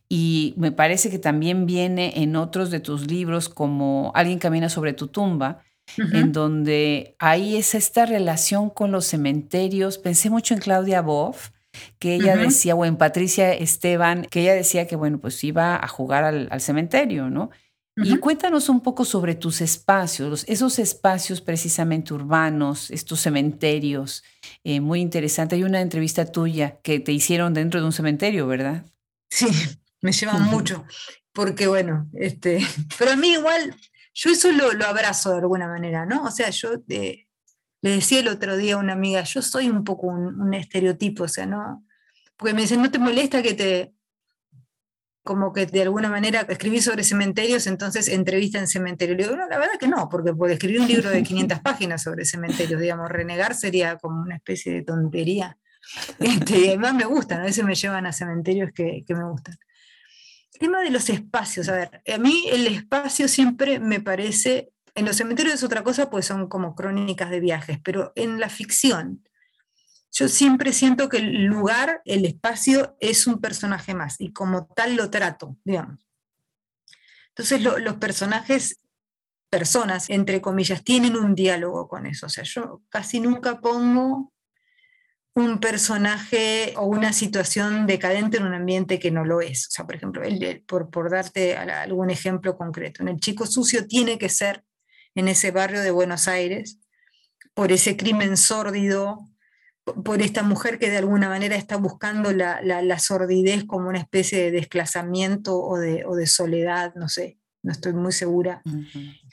Y 0.09 0.53
me 0.57 0.71
parece 0.71 1.09
que 1.09 1.19
también 1.19 1.65
viene 1.65 2.21
en 2.21 2.35
otros 2.35 2.71
de 2.71 2.79
tus 2.79 3.07
libros 3.07 3.49
como 3.49 4.11
Alguien 4.15 4.39
camina 4.39 4.69
sobre 4.69 4.93
tu 4.93 5.07
tumba, 5.07 5.61
en 5.97 6.33
donde 6.33 7.15
ahí 7.19 7.55
es 7.55 7.73
esta 7.73 8.05
relación 8.05 8.69
con 8.69 8.91
los 8.91 9.05
cementerios. 9.05 9.97
Pensé 9.97 10.29
mucho 10.29 10.53
en 10.53 10.59
Claudia 10.59 11.01
Boff, 11.01 11.51
que 11.99 12.15
ella 12.15 12.35
decía, 12.35 12.75
o 12.75 12.85
en 12.85 12.97
Patricia 12.97 13.53
Esteban, 13.53 14.25
que 14.25 14.41
ella 14.41 14.53
decía 14.53 14.88
que, 14.88 14.95
bueno, 14.95 15.19
pues 15.19 15.43
iba 15.43 15.75
a 15.75 15.88
jugar 15.88 16.23
al, 16.23 16.61
cementerio, 16.61 17.29
¿no? 17.29 17.49
Y 17.95 18.17
cuéntanos 18.17 18.69
un 18.69 18.81
poco 18.81 19.05
sobre 19.05 19.33
tus 19.33 19.59
espacios, 19.59 20.45
esos 20.47 20.77
espacios 20.77 21.41
precisamente 21.41 22.13
urbanos, 22.13 22.91
estos 22.91 23.21
cementerios. 23.21 24.23
Eh, 24.63 24.81
muy 24.81 25.01
interesante. 25.01 25.55
Hay 25.55 25.63
una 25.63 25.81
entrevista 25.81 26.31
tuya 26.31 26.77
que 26.83 26.99
te 26.99 27.11
hicieron 27.11 27.55
dentro 27.55 27.79
de 27.79 27.88
un 27.88 27.93
cementerio, 27.93 28.45
¿verdad? 28.45 28.85
Sí, 29.30 29.47
me 30.01 30.11
llevan 30.11 30.43
mucho, 30.43 30.86
porque 31.32 31.67
bueno, 31.67 32.09
este, 32.13 32.59
pero 32.97 33.11
a 33.11 33.15
mí 33.15 33.34
igual, 33.34 33.75
yo 34.13 34.32
eso 34.32 34.51
lo, 34.51 34.69
abrazo 34.86 35.32
de 35.32 35.38
alguna 35.39 35.67
manera, 35.67 36.05
¿no? 36.05 36.23
O 36.23 36.32
sea, 36.32 36.49
yo 36.49 36.84
eh, 36.89 37.28
le 37.82 37.91
decía 37.91 38.19
el 38.19 38.28
otro 38.28 38.57
día 38.57 38.75
a 38.75 38.80
una 38.80 38.93
amiga, 38.93 39.23
yo 39.23 39.41
soy 39.41 39.69
un 39.69 39.84
poco 39.84 40.07
un, 40.07 40.53
estereotipo, 40.53 41.23
o 41.23 41.28
sea, 41.28 41.45
¿no? 41.45 41.86
Porque 42.36 42.53
me 42.53 42.61
dicen, 42.61 42.82
¿no 42.82 42.91
te 42.91 42.99
molesta 42.99 43.41
que 43.41 43.53
te, 43.53 43.93
como 45.28 45.51
que 45.51 45.65
de 45.65 45.82
alguna 45.84 46.09
manera 46.09 46.47
escribí 46.47 46.82
sobre 46.82 47.03
cementerios, 47.03 47.67
entonces 47.67 48.07
entrevista 48.07 48.57
en 48.57 48.67
cementerio. 48.67 49.13
Le 49.15 49.23
digo, 49.23 49.36
no, 49.36 49.47
la 49.47 49.59
verdad 49.59 49.73
que 49.80 49.88
no, 49.88 50.07
porque 50.09 50.34
por 50.34 50.49
escribir 50.49 50.82
un 50.82 50.88
libro 50.88 51.09
de 51.11 51.21
500 51.32 51.59
páginas 51.59 52.01
sobre 52.01 52.25
cementerios, 52.25 52.82
digamos, 52.82 53.09
renegar 53.09 53.53
sería 53.53 53.97
como 53.97 54.21
una 54.21 54.38
especie 54.38 54.73
de 54.73 54.82
tontería. 54.84 55.57
Este, 56.19 56.69
además 56.69 56.93
me 56.93 57.05
gustan, 57.05 57.41
a 57.41 57.45
veces 57.45 57.63
me 57.63 57.75
llevan 57.75 58.05
a 58.05 58.13
cementerios 58.13 58.71
que, 58.73 59.03
me 59.07 59.29
gustan. 59.29 59.57
El 60.53 60.59
tema 60.59 60.81
de 60.81 60.89
los 60.89 61.09
espacios, 61.09 61.69
a 61.69 61.73
ver, 61.73 62.01
a 62.13 62.17
mí 62.17 62.45
el 62.51 62.67
espacio 62.67 63.27
siempre 63.27 63.79
me 63.79 64.01
parece 64.01 64.71
en 64.95 65.05
los 65.05 65.15
cementerios 65.15 65.53
es 65.55 65.63
otra 65.63 65.83
cosa, 65.83 66.09
pues 66.09 66.25
son 66.25 66.47
como 66.47 66.73
crónicas 66.73 67.29
de 67.29 67.39
viajes, 67.39 67.79
pero 67.83 68.11
en 68.15 68.39
la 68.39 68.49
ficción, 68.49 69.23
yo 70.11 70.27
siempre 70.27 70.73
siento 70.73 71.07
que 71.07 71.17
el 71.17 71.45
lugar, 71.45 72.01
el 72.03 72.25
espacio, 72.25 72.97
es 72.99 73.27
un 73.27 73.39
personaje 73.39 73.93
más 73.93 74.15
y 74.19 74.33
como 74.33 74.65
tal 74.65 74.95
lo 74.95 75.11
trato, 75.11 75.55
digamos. 75.63 76.07
Entonces 77.29 77.61
los 77.61 77.97
personajes, 77.97 78.79
personas, 79.51 80.09
entre 80.09 80.41
comillas, 80.41 80.83
tienen 80.83 81.15
un 81.15 81.35
diálogo 81.35 81.88
con 81.88 82.07
eso. 82.07 82.25
O 82.25 82.29
sea, 82.29 82.43
yo 82.43 82.81
casi 82.89 83.19
nunca 83.19 83.61
pongo 83.61 84.33
un 85.38 85.59
personaje 85.59 86.73
o 86.77 86.85
una 86.85 87.13
situación 87.13 87.85
decadente 87.85 88.38
en 88.38 88.47
un 88.47 88.55
ambiente 88.55 88.97
que 88.97 89.11
no 89.11 89.23
lo 89.23 89.39
es. 89.39 89.67
O 89.67 89.69
sea, 89.69 89.85
por 89.85 89.93
ejemplo, 89.93 90.23
por, 90.65 90.89
por 90.89 91.11
darte 91.11 91.55
algún 91.55 92.09
ejemplo 92.09 92.57
concreto, 92.57 93.03
en 93.03 93.09
el 93.09 93.19
chico 93.19 93.45
sucio 93.45 93.85
tiene 93.85 94.17
que 94.17 94.29
ser 94.29 94.63
en 95.13 95.27
ese 95.27 95.51
barrio 95.51 95.81
de 95.81 95.91
Buenos 95.91 96.27
Aires, 96.27 96.79
por 97.53 97.71
ese 97.71 97.95
crimen 97.97 98.35
sórdido, 98.35 99.29
por 100.03 100.23
esta 100.23 100.41
mujer 100.41 100.79
que 100.79 100.89
de 100.89 100.97
alguna 100.97 101.29
manera 101.29 101.55
está 101.55 101.77
buscando 101.77 102.31
la, 102.31 102.99
sordidez 102.99 103.63
como 103.65 103.89
una 103.89 103.99
especie 103.99 104.39
de 104.39 104.49
desclasamiento 104.49 105.55
o 105.55 105.77
de, 105.77 106.25
soledad, 106.25 106.95
no 106.95 107.09
sé, 107.09 107.38
no 107.61 107.71
estoy 107.73 107.93
muy 107.93 108.11
segura. 108.11 108.63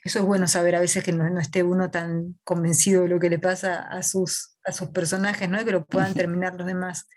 Eso 0.04 0.18
es 0.18 0.24
bueno 0.26 0.46
saber 0.46 0.76
a 0.76 0.80
veces 0.80 1.02
que 1.02 1.12
no, 1.12 1.40
esté 1.40 1.62
uno 1.62 1.90
tan 1.90 2.38
convencido 2.44 3.02
de 3.02 3.08
lo 3.08 3.18
que 3.18 3.30
le 3.30 3.38
pasa 3.38 3.80
a 3.80 4.02
sus, 4.02 4.56
a 4.64 4.72
sus 4.72 4.88
personajes, 4.90 5.48
¿no? 5.48 5.64
que 5.64 5.72
lo 5.72 5.86
puedan 5.86 6.12
terminar 6.12 6.54
los 6.54 6.66
demás. 6.66 7.08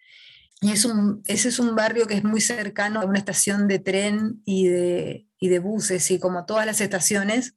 Y 0.61 0.71
es 0.71 0.85
un, 0.85 1.21
ese 1.27 1.49
es 1.49 1.59
un 1.59 1.75
barrio 1.75 2.07
que 2.07 2.15
es 2.15 2.23
muy 2.23 2.39
cercano 2.39 3.01
a 3.01 3.05
una 3.05 3.19
estación 3.19 3.67
de 3.67 3.79
tren 3.79 4.41
y 4.45 4.67
de, 4.69 5.27
y 5.37 5.49
de 5.49 5.59
buses, 5.59 6.09
y 6.11 6.17
como 6.17 6.45
todas 6.45 6.65
las 6.65 6.79
estaciones, 6.79 7.55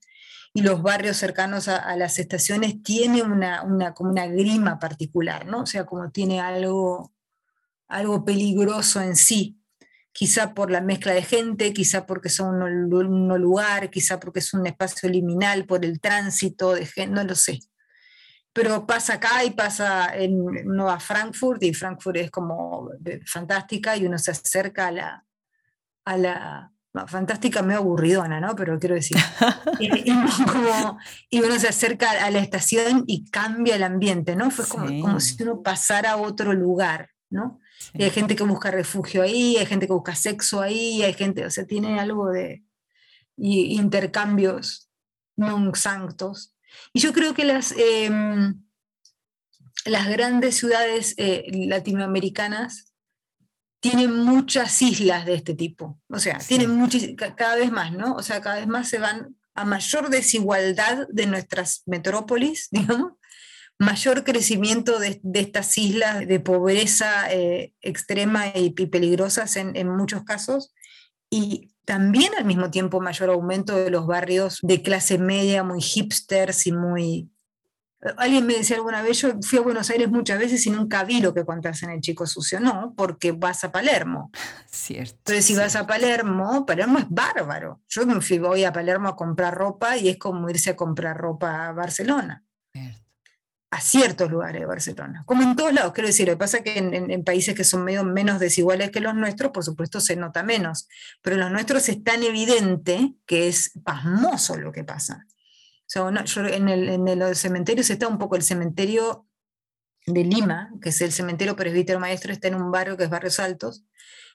y 0.52 0.62
los 0.62 0.82
barrios 0.82 1.16
cercanos 1.16 1.68
a, 1.68 1.96
las 1.96 2.18
estaciones 2.18 2.82
tienen 2.82 3.30
una, 3.30 3.62
una, 3.62 3.94
como 3.94 4.10
una 4.10 4.26
grima 4.26 4.80
particular, 4.80 5.46
¿no? 5.46 5.62
O 5.62 5.66
sea, 5.66 5.86
como 5.86 6.10
tiene 6.10 6.40
algo, 6.40 7.12
algo 7.86 8.24
peligroso 8.24 9.00
en 9.00 9.14
sí, 9.14 9.59
quizá 10.12 10.54
por 10.54 10.70
la 10.70 10.80
mezcla 10.80 11.12
de 11.12 11.22
gente, 11.22 11.72
quizá 11.72 12.06
porque 12.06 12.28
son 12.28 12.62
un, 12.62 13.40
lugar, 13.40 13.90
quizá 13.90 14.18
porque 14.18 14.40
es 14.40 14.52
un 14.52 14.66
espacio 14.66 15.08
liminal 15.08 15.66
por 15.66 15.84
el 15.84 16.00
tránsito 16.00 16.74
de 16.74 16.86
gente, 16.86 17.14
no 17.14 17.24
lo 17.24 17.34
sé. 17.34 17.60
Pero 18.52 18.86
pasa 18.86 19.14
acá 19.14 19.44
y 19.44 19.52
pasa 19.52 20.10
en 20.16 20.44
Nueva 20.64 20.98
Frankfurt, 20.98 21.62
y 21.62 21.72
Frankfurt 21.72 22.16
es 22.16 22.30
como 22.30 22.90
fantástica, 23.24 23.96
y 23.96 24.06
uno 24.06 24.18
se 24.18 24.32
acerca 24.32 24.88
a 24.88 24.90
la, 24.90 25.24
a 26.04 26.16
la, 26.16 26.72
fantástica, 27.06 27.62
medio 27.62 27.78
aburridona, 27.78 28.40
¿no? 28.40 28.56
Pero 28.56 28.80
quiero 28.80 28.96
decir. 28.96 29.16
y, 29.78 30.10
uno 31.40 31.58
se 31.60 31.68
acerca 31.68 32.10
a 32.24 32.30
la 32.32 32.40
estación 32.40 33.04
y 33.06 33.30
cambia 33.30 33.76
el 33.76 33.84
ambiente, 33.84 34.34
¿no? 34.34 34.50
Fue 34.50 34.66
como, 34.66 34.86
como 35.00 35.20
si 35.20 35.40
uno 35.44 35.62
pasara 35.62 36.12
a 36.12 36.16
otro 36.16 36.52
lugar, 36.52 37.10
¿no? 37.30 37.60
Y 37.94 38.04
hay 38.04 38.10
gente 38.10 38.36
que 38.36 38.44
busca 38.44 38.70
refugio 38.70 39.22
ahí, 39.22 39.56
hay 39.56 39.66
gente 39.66 39.86
que 39.86 39.92
busca 39.92 40.14
sexo 40.14 40.60
ahí, 40.60 41.02
hay 41.02 41.14
gente, 41.14 41.44
o 41.44 41.50
sea, 41.50 41.66
tiene 41.66 41.98
algo 41.98 42.30
de 42.30 42.62
intercambios 43.36 44.90
non 45.36 45.74
sanctos. 45.74 46.54
Y 46.92 47.00
yo 47.00 47.12
creo 47.12 47.34
que 47.34 47.44
las, 47.44 47.72
em, 47.76 48.62
las 49.84 50.08
grandes 50.08 50.56
ciudades 50.56 51.14
eh, 51.16 51.48
latinoamericanas 51.66 52.92
tienen 53.80 54.14
muchas 54.14 54.80
islas 54.82 55.24
de 55.24 55.34
este 55.34 55.54
tipo. 55.54 55.98
O 56.08 56.18
sea, 56.18 56.38
tienen 56.38 56.86
cada 57.34 57.56
vez 57.56 57.72
más, 57.72 57.92
¿no? 57.92 58.14
O 58.14 58.22
sea, 58.22 58.40
cada 58.40 58.56
vez 58.56 58.66
más 58.66 58.88
se 58.88 58.98
van 58.98 59.36
a 59.54 59.64
mayor 59.64 60.10
desigualdad 60.10 61.06
de 61.08 61.26
nuestras 61.26 61.82
metrópolis, 61.86 62.68
digamos, 62.70 63.14
mayor 63.80 64.22
crecimiento 64.22 65.00
de, 65.00 65.20
estas 65.34 65.76
islas 65.78 66.28
de 66.28 66.38
pobreza 66.38 67.32
eh, 67.32 67.74
extrema 67.80 68.46
y, 68.54 68.70
peligrosas 68.70 69.56
en, 69.56 69.74
en 69.74 69.88
muchos 69.88 70.22
casos, 70.22 70.72
y 71.30 71.72
también 71.84 72.32
al 72.38 72.44
mismo 72.44 72.70
tiempo 72.70 73.00
mayor 73.00 73.30
aumento 73.30 73.74
de 73.74 73.90
los 73.90 74.06
barrios 74.06 74.58
de 74.62 74.82
clase 74.82 75.18
media 75.18 75.64
muy 75.64 75.80
hipsters 75.80 76.66
y 76.66 76.72
muy 76.72 77.30
Alguien 78.16 78.46
me 78.46 78.54
decía 78.54 78.76
alguna 78.76 79.02
vez, 79.02 79.20
yo 79.20 79.34
fui 79.42 79.58
a 79.58 79.62
Buenos 79.62 79.90
Aires 79.90 80.08
muchas 80.08 80.38
veces 80.38 80.66
y 80.66 80.70
nunca 80.70 81.04
vi 81.04 81.20
lo 81.20 81.34
que 81.34 81.44
contás 81.44 81.82
en 81.82 81.90
El 81.90 82.00
Chico 82.00 82.26
Sucio. 82.26 82.58
No, 82.58 82.94
porque 82.96 83.32
vas 83.32 83.62
a 83.62 83.70
Palermo. 83.72 84.30
Cierto. 84.70 85.16
Entonces, 85.18 85.44
si 85.44 85.54
vas 85.54 85.76
a 85.76 85.86
Palermo, 85.86 86.64
Palermo 86.64 86.98
es 86.98 87.04
bárbaro. 87.10 87.82
Yo 87.88 88.06
me 88.06 88.22
fui, 88.22 88.38
voy 88.38 88.64
a 88.64 88.72
Palermo 88.72 89.08
a 89.08 89.16
comprar 89.16 89.54
ropa 89.54 89.98
y 89.98 90.08
es 90.08 90.16
como 90.16 90.48
irse 90.48 90.70
a 90.70 90.76
comprar 90.76 91.18
ropa 91.18 91.68
a 91.68 91.72
Barcelona. 91.72 92.42
A 93.72 93.80
ciertos 93.80 94.30
lugares 94.30 94.60
de 94.60 94.66
Barcelona. 94.66 95.22
Como 95.26 95.42
en 95.42 95.54
todos 95.54 95.72
lados, 95.72 95.92
quiero 95.92 96.08
decir. 96.08 96.26
Lo 96.26 96.34
que 96.34 96.38
pasa 96.38 96.58
es 96.58 96.64
que 96.64 96.78
en, 96.78 97.24
países 97.24 97.54
que 97.54 97.62
son 97.62 97.84
medio 97.84 98.02
menos 98.02 98.40
desiguales 98.40 98.90
que 98.90 99.00
los 99.00 99.14
nuestros, 99.14 99.52
por 99.52 99.64
supuesto, 99.64 100.00
se 100.00 100.16
nota 100.16 100.42
menos. 100.42 100.88
Pero 101.22 101.36
en 101.36 101.40
los 101.40 101.52
nuestros 101.52 101.88
es 101.88 102.02
tan 102.02 102.22
evidente 102.24 103.14
que 103.26 103.46
es 103.46 103.70
pasmoso 103.84 104.56
lo 104.56 104.72
que 104.72 104.82
pasa 104.82 105.24
en, 105.94 106.68
el, 106.68 106.88
en 106.88 107.18
los 107.18 107.38
cementerios 107.38 107.90
está 107.90 108.06
un 108.06 108.18
poco 108.18 108.36
el 108.36 108.42
cementerio 108.42 109.26
de 110.06 110.24
Lima, 110.24 110.70
que 110.80 110.90
es 110.90 111.00
el 111.00 111.12
cementerio 111.12 111.56
presbítero 111.56 112.00
maestro, 112.00 112.32
está 112.32 112.48
en 112.48 112.54
un 112.54 112.70
barrio 112.70 112.96
que 112.96 113.04
es 113.04 113.10
Barrios 113.10 113.40
Altos, 113.40 113.84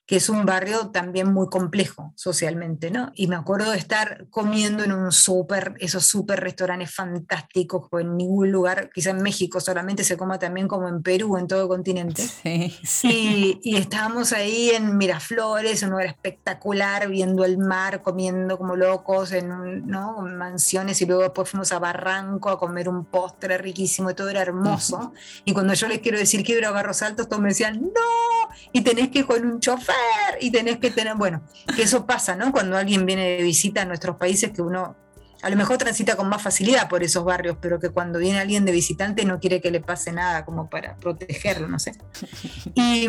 que 0.06 0.18
es 0.18 0.30
un 0.30 0.46
barrio 0.46 0.90
también 0.92 1.34
muy 1.34 1.50
complejo 1.50 2.14
socialmente, 2.16 2.92
¿no? 2.92 3.12
Y 3.16 3.28
me 3.28 3.36
acuerdo 3.36 3.72
de 3.72 3.78
estar 3.80 4.28
comiendo 4.30 4.84
en 4.84 4.92
un 4.92 5.12
súper, 5.12 5.74
esos 5.80 6.06
súper 6.06 6.42
restaurantes 6.42 6.94
fantásticos, 6.94 7.90
que 7.90 8.02
en 8.02 8.16
ningún 8.16 8.52
lugar, 8.52 8.92
quizá 8.94 9.10
en 9.10 9.24
México 9.24 9.60
solamente 9.60 10.04
se 10.04 10.16
coma 10.16 10.38
también 10.38 10.68
como 10.68 10.88
en 10.88 11.02
Perú, 11.02 11.38
en 11.38 11.48
todo 11.48 11.64
el 11.64 11.68
continente. 11.68 12.22
Sí, 12.22 12.78
sí. 12.84 13.60
Y, 13.64 13.78
estábamos 13.78 14.32
ahí 14.32 14.70
en 14.70 14.96
Miraflores, 14.98 15.82
un 15.82 15.92
lugar 15.92 16.06
espectacular, 16.06 17.08
viendo 17.10 17.44
el 17.44 17.58
mar, 17.58 18.04
comiendo 18.04 18.60
como 18.60 18.76
locos 18.76 19.32
en 19.32 19.88
¿no? 19.88 20.22
mansiones, 20.22 21.02
y 21.02 21.06
luego 21.08 21.24
después 21.24 21.50
fuimos 21.50 21.72
a 21.72 21.80
Barranco 21.80 22.50
a 22.50 22.60
comer 22.60 22.90
un 22.90 23.06
postre 23.06 23.58
riquísimo, 23.58 24.12
y 24.12 24.14
todo 24.14 24.30
era 24.30 24.42
hermoso. 24.42 25.14
Y 25.46 25.54
cuando 25.54 25.74
yo 25.74 25.88
les 25.88 26.00
quiero 26.00 26.20
decir 26.20 26.44
que 26.44 26.58
iba 26.58 26.68
a 26.68 26.72
Barros 26.72 27.02
Altos, 27.02 27.28
todos 27.28 27.42
me 27.42 27.50
decían, 27.50 27.82
no, 27.82 28.50
y 28.72 28.82
tenés 28.82 29.10
que 29.10 29.20
ir 29.20 29.26
con 29.26 29.44
un 29.44 29.60
chofer 29.60 29.95
y 30.40 30.52
tenés 30.52 30.78
que 30.78 30.92
tener, 30.92 31.16
bueno, 31.16 31.42
que 31.76 31.84
eso 31.84 32.06
pasa, 32.06 32.36
¿no? 32.36 32.52
Cuando 32.52 32.78
alguien 32.78 33.06
viene 33.06 33.38
de 33.38 33.44
visita 33.44 33.82
a 33.82 33.86
nuestros 33.86 34.18
países, 34.18 34.52
que 34.52 34.62
uno 34.62 34.96
a 35.42 35.50
lo 35.50 35.56
mejor 35.58 35.78
transita 35.78 36.16
con 36.16 36.28
más 36.28 36.42
facilidad 36.42 36.90
por 36.90 37.04
esos 37.04 37.24
barrios, 37.24 37.58
pero 37.62 37.80
que 37.80 37.90
cuando 37.90 38.18
viene 38.20 38.40
alguien 38.40 38.66
de 38.66 38.72
visitante 38.72 39.26
no 39.26 39.40
quiere 39.40 39.62
que 39.62 39.70
le 39.70 39.80
pase 39.80 40.12
nada 40.12 40.44
como 40.44 40.70
para 40.70 40.96
protegerlo, 40.96 41.68
no 41.68 41.80
sé. 41.80 41.94
Y, 42.74 43.08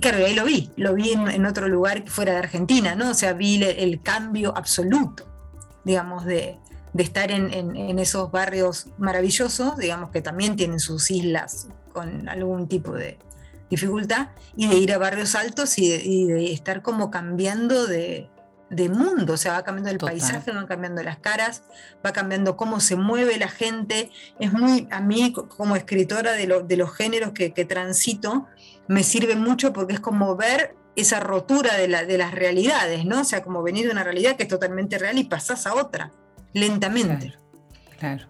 claro, 0.00 0.24
ahí 0.24 0.34
lo 0.34 0.44
vi, 0.44 0.70
lo 0.76 0.94
vi 0.94 1.12
en, 1.12 1.46
otro 1.46 1.68
lugar 1.68 2.04
fuera 2.06 2.32
de 2.32 2.38
Argentina, 2.38 2.94
¿no? 2.94 3.10
O 3.10 3.14
sea, 3.14 3.32
vi 3.32 3.62
el, 3.62 4.02
cambio 4.02 4.56
absoluto, 4.56 5.24
digamos, 5.84 6.24
de, 6.24 6.58
estar 6.96 7.30
en, 7.30 7.52
en, 7.52 7.98
esos 7.98 8.30
barrios 8.30 8.88
maravillosos, 8.98 9.78
digamos 9.78 10.10
que 10.10 10.20
también 10.20 10.56
tienen 10.56 10.80
sus 10.80 11.10
islas 11.10 11.68
con 11.92 12.28
algún 12.28 12.68
tipo 12.68 12.92
de, 12.92 13.18
dificultad 13.72 14.28
y 14.54 14.68
de 14.68 14.76
ir 14.76 14.92
a 14.92 14.98
barrios 14.98 15.34
altos 15.34 15.78
y 15.78 16.26
de, 16.26 16.52
estar 16.52 16.82
como 16.82 17.10
cambiando 17.10 17.86
de, 17.86 18.28
de 18.68 18.90
mundo, 18.90 19.32
o 19.32 19.36
sea, 19.36 19.52
va 19.52 19.64
cambiando 19.64 19.90
el 19.90 19.98
paisaje, 19.98 20.50
van 20.50 20.66
cambiando 20.66 21.02
las 21.02 21.18
caras, 21.18 21.62
va 22.04 22.12
cambiando 22.12 22.56
cómo 22.56 22.80
se 22.80 22.96
mueve 22.96 23.38
la 23.38 23.48
gente. 23.48 24.10
Es 24.38 24.52
muy, 24.52 24.88
a 24.90 25.00
mí 25.00 25.32
como 25.32 25.74
escritora 25.74 26.32
de, 26.32 26.46
los 26.76 26.94
géneros 26.94 27.32
que, 27.32 27.50
transito, 27.64 28.46
me 28.88 29.02
sirve 29.04 29.36
mucho 29.36 29.72
porque 29.72 29.94
es 29.94 30.00
como 30.00 30.36
ver 30.36 30.74
esa 30.96 31.20
rotura 31.20 31.76
de, 31.76 31.88
las 31.88 32.32
realidades, 32.32 33.06
¿no? 33.06 33.20
O 33.20 33.24
sea, 33.24 33.42
como 33.42 33.62
venir 33.62 33.86
de 33.86 33.92
una 33.92 34.04
realidad 34.04 34.36
que 34.36 34.42
es 34.42 34.48
totalmente 34.48 34.98
real 34.98 35.16
y 35.16 35.24
pasás 35.24 35.66
a 35.66 35.74
otra, 35.74 36.12
lentamente. 36.52 37.34
Claro. 37.98 38.26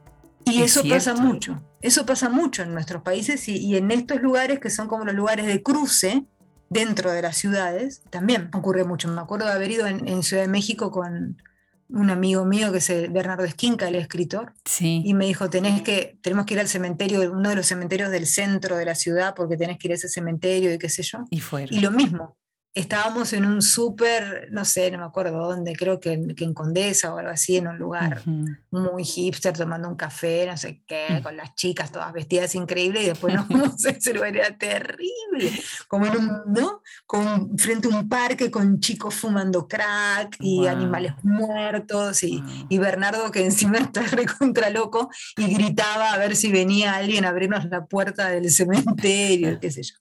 Y 0.52 0.62
eso 0.62 0.82
pasa 0.88 1.14
mucho, 1.14 1.62
eso 1.80 2.06
pasa 2.06 2.28
mucho 2.28 2.62
en 2.62 2.74
nuestros 2.74 3.02
países 3.02 3.48
y, 3.48 3.56
y 3.56 3.76
en 3.76 3.90
estos 3.90 4.20
lugares 4.20 4.60
que 4.60 4.70
son 4.70 4.88
como 4.88 5.04
los 5.04 5.14
lugares 5.14 5.46
de 5.46 5.62
cruce, 5.62 6.26
dentro 6.72 7.12
de 7.12 7.22
las 7.22 7.36
ciudades, 7.36 8.02
también 8.10 8.48
ocurre 8.54 8.84
mucho. 8.84 9.08
Me 9.08 9.20
acuerdo 9.20 9.46
de 9.46 9.52
haber 9.52 9.70
ido 9.70 9.86
en, 9.86 10.22
Ciudad 10.22 10.42
de 10.42 10.48
México 10.48 10.90
con 10.90 11.40
un 11.88 12.10
amigo 12.10 12.46
mío 12.46 12.72
que 12.72 12.78
es 12.78 13.12
Bernardo 13.12 13.44
Esquinca, 13.44 13.88
el 13.88 13.96
escritor, 13.96 14.54
sí. 14.64 15.02
y 15.04 15.12
me 15.12 15.26
dijo, 15.26 15.50
tenés 15.50 15.82
que, 15.82 16.18
tenemos 16.22 16.46
que 16.46 16.54
ir 16.54 16.60
al 16.60 16.68
cementerio, 16.68 17.30
uno 17.30 17.50
de 17.50 17.56
los 17.56 17.66
cementerios 17.66 18.10
del 18.10 18.26
centro 18.26 18.76
de 18.76 18.86
la 18.86 18.94
ciudad, 18.94 19.34
porque 19.34 19.58
tenés 19.58 19.78
que 19.78 19.88
ir 19.88 19.92
a 19.92 19.96
ese 19.96 20.08
cementerio 20.08 20.72
y 20.72 20.78
qué 20.78 20.88
sé 20.88 21.02
yo. 21.02 21.18
Y 21.30 21.42
Y 21.70 21.80
lo 21.80 21.90
mismo, 21.90 22.36
estábamos 22.74 23.34
en 23.34 23.44
un 23.44 23.60
súper, 23.60 24.48
no 24.50 24.64
sé, 24.64 24.90
no 24.90 24.98
me 24.98 25.04
acuerdo 25.04 25.46
dónde, 25.46 25.74
creo 25.74 26.00
que, 26.00 26.12
en 26.12 26.54
Condesa 26.54 27.12
o 27.14 27.18
algo 27.18 27.30
así, 27.30 27.58
en 27.58 27.68
un 27.68 27.78
lugar 27.78 28.22
muy 28.70 29.04
hipster, 29.04 29.56
tomando 29.56 29.88
un 29.88 29.96
café, 29.96 30.46
no 30.46 30.56
sé 30.56 30.82
qué, 30.86 31.06
mm. 31.10 31.22
con 31.22 31.36
las 31.36 31.54
chicas 31.54 31.92
todas 31.92 32.12
vestidas 32.14 32.54
increíbles, 32.54 33.04
y 33.04 33.06
después 33.08 33.34
no, 33.34 33.46
no 33.50 33.76
sé, 33.76 33.90
ese 33.98 34.14
lugar 34.14 34.34
era 34.34 34.56
terrible, 34.56 35.52
como 35.86 36.06
en 36.06 36.16
un, 36.16 36.42
¿no? 36.46 36.82
Con, 37.04 37.58
frente 37.58 37.88
a 37.88 37.96
un 37.96 38.08
parque 38.08 38.50
con 38.50 38.80
chicos 38.80 39.14
fumando 39.14 39.68
crack 39.68 40.36
y 40.40 40.66
animales 40.66 41.12
muertos, 41.22 42.22
y, 42.22 42.42
y, 42.70 42.78
Bernardo 42.78 43.30
que 43.30 43.44
encima 43.44 43.78
está 43.78 44.02
recontra 44.02 44.70
loco 44.70 45.10
y 45.36 45.52
gritaba 45.54 46.12
a 46.12 46.18
ver 46.18 46.36
si 46.36 46.50
venía 46.50 46.94
alguien 46.94 47.26
a 47.26 47.28
abrirnos 47.28 47.66
la 47.66 47.84
puerta 47.84 48.28
del 48.28 48.50
cementerio, 48.50 49.60
qué 49.60 49.70
sé 49.70 49.82
yo. 49.82 49.94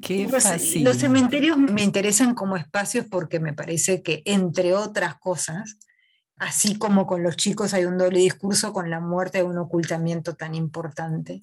Qué 0.00 0.28
fácil. 0.28 0.84
Los 0.84 0.98
cementerios 0.98 1.58
me 1.58 1.82
interesan 1.82 2.34
como 2.34 2.56
espacios 2.56 3.06
porque 3.10 3.40
me 3.40 3.52
parece 3.52 4.02
que, 4.02 4.22
entre 4.24 4.74
otras 4.74 5.16
cosas, 5.18 5.78
así 6.36 6.78
como 6.78 7.06
con 7.06 7.22
los 7.22 7.36
chicos 7.36 7.74
hay 7.74 7.84
un 7.84 7.98
doble 7.98 8.20
discurso, 8.20 8.72
con 8.72 8.90
la 8.90 9.00
muerte 9.00 9.38
hay 9.38 9.44
un 9.44 9.58
ocultamiento 9.58 10.34
tan 10.34 10.54
importante 10.54 11.42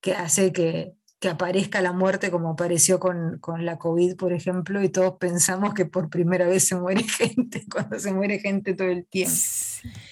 que 0.00 0.14
hace 0.14 0.52
que, 0.52 0.94
que 1.20 1.28
aparezca 1.28 1.80
la 1.80 1.92
muerte 1.92 2.30
como 2.30 2.50
apareció 2.50 3.00
con, 3.00 3.38
con, 3.40 3.64
la 3.64 3.76
COVID, 3.76 4.16
por 4.16 4.32
ejemplo, 4.32 4.82
y 4.82 4.88
todos 4.88 5.14
pensamos 5.18 5.74
que 5.74 5.84
por 5.84 6.10
primera 6.10 6.46
vez 6.46 6.68
se 6.68 6.76
muere 6.76 7.02
gente, 7.18 7.64
cuando 7.70 7.98
se 7.98 8.12
muere 8.12 8.38
gente 8.38 8.74
todo 8.74 8.88
el 8.88 9.04
tiempo. 9.04 9.34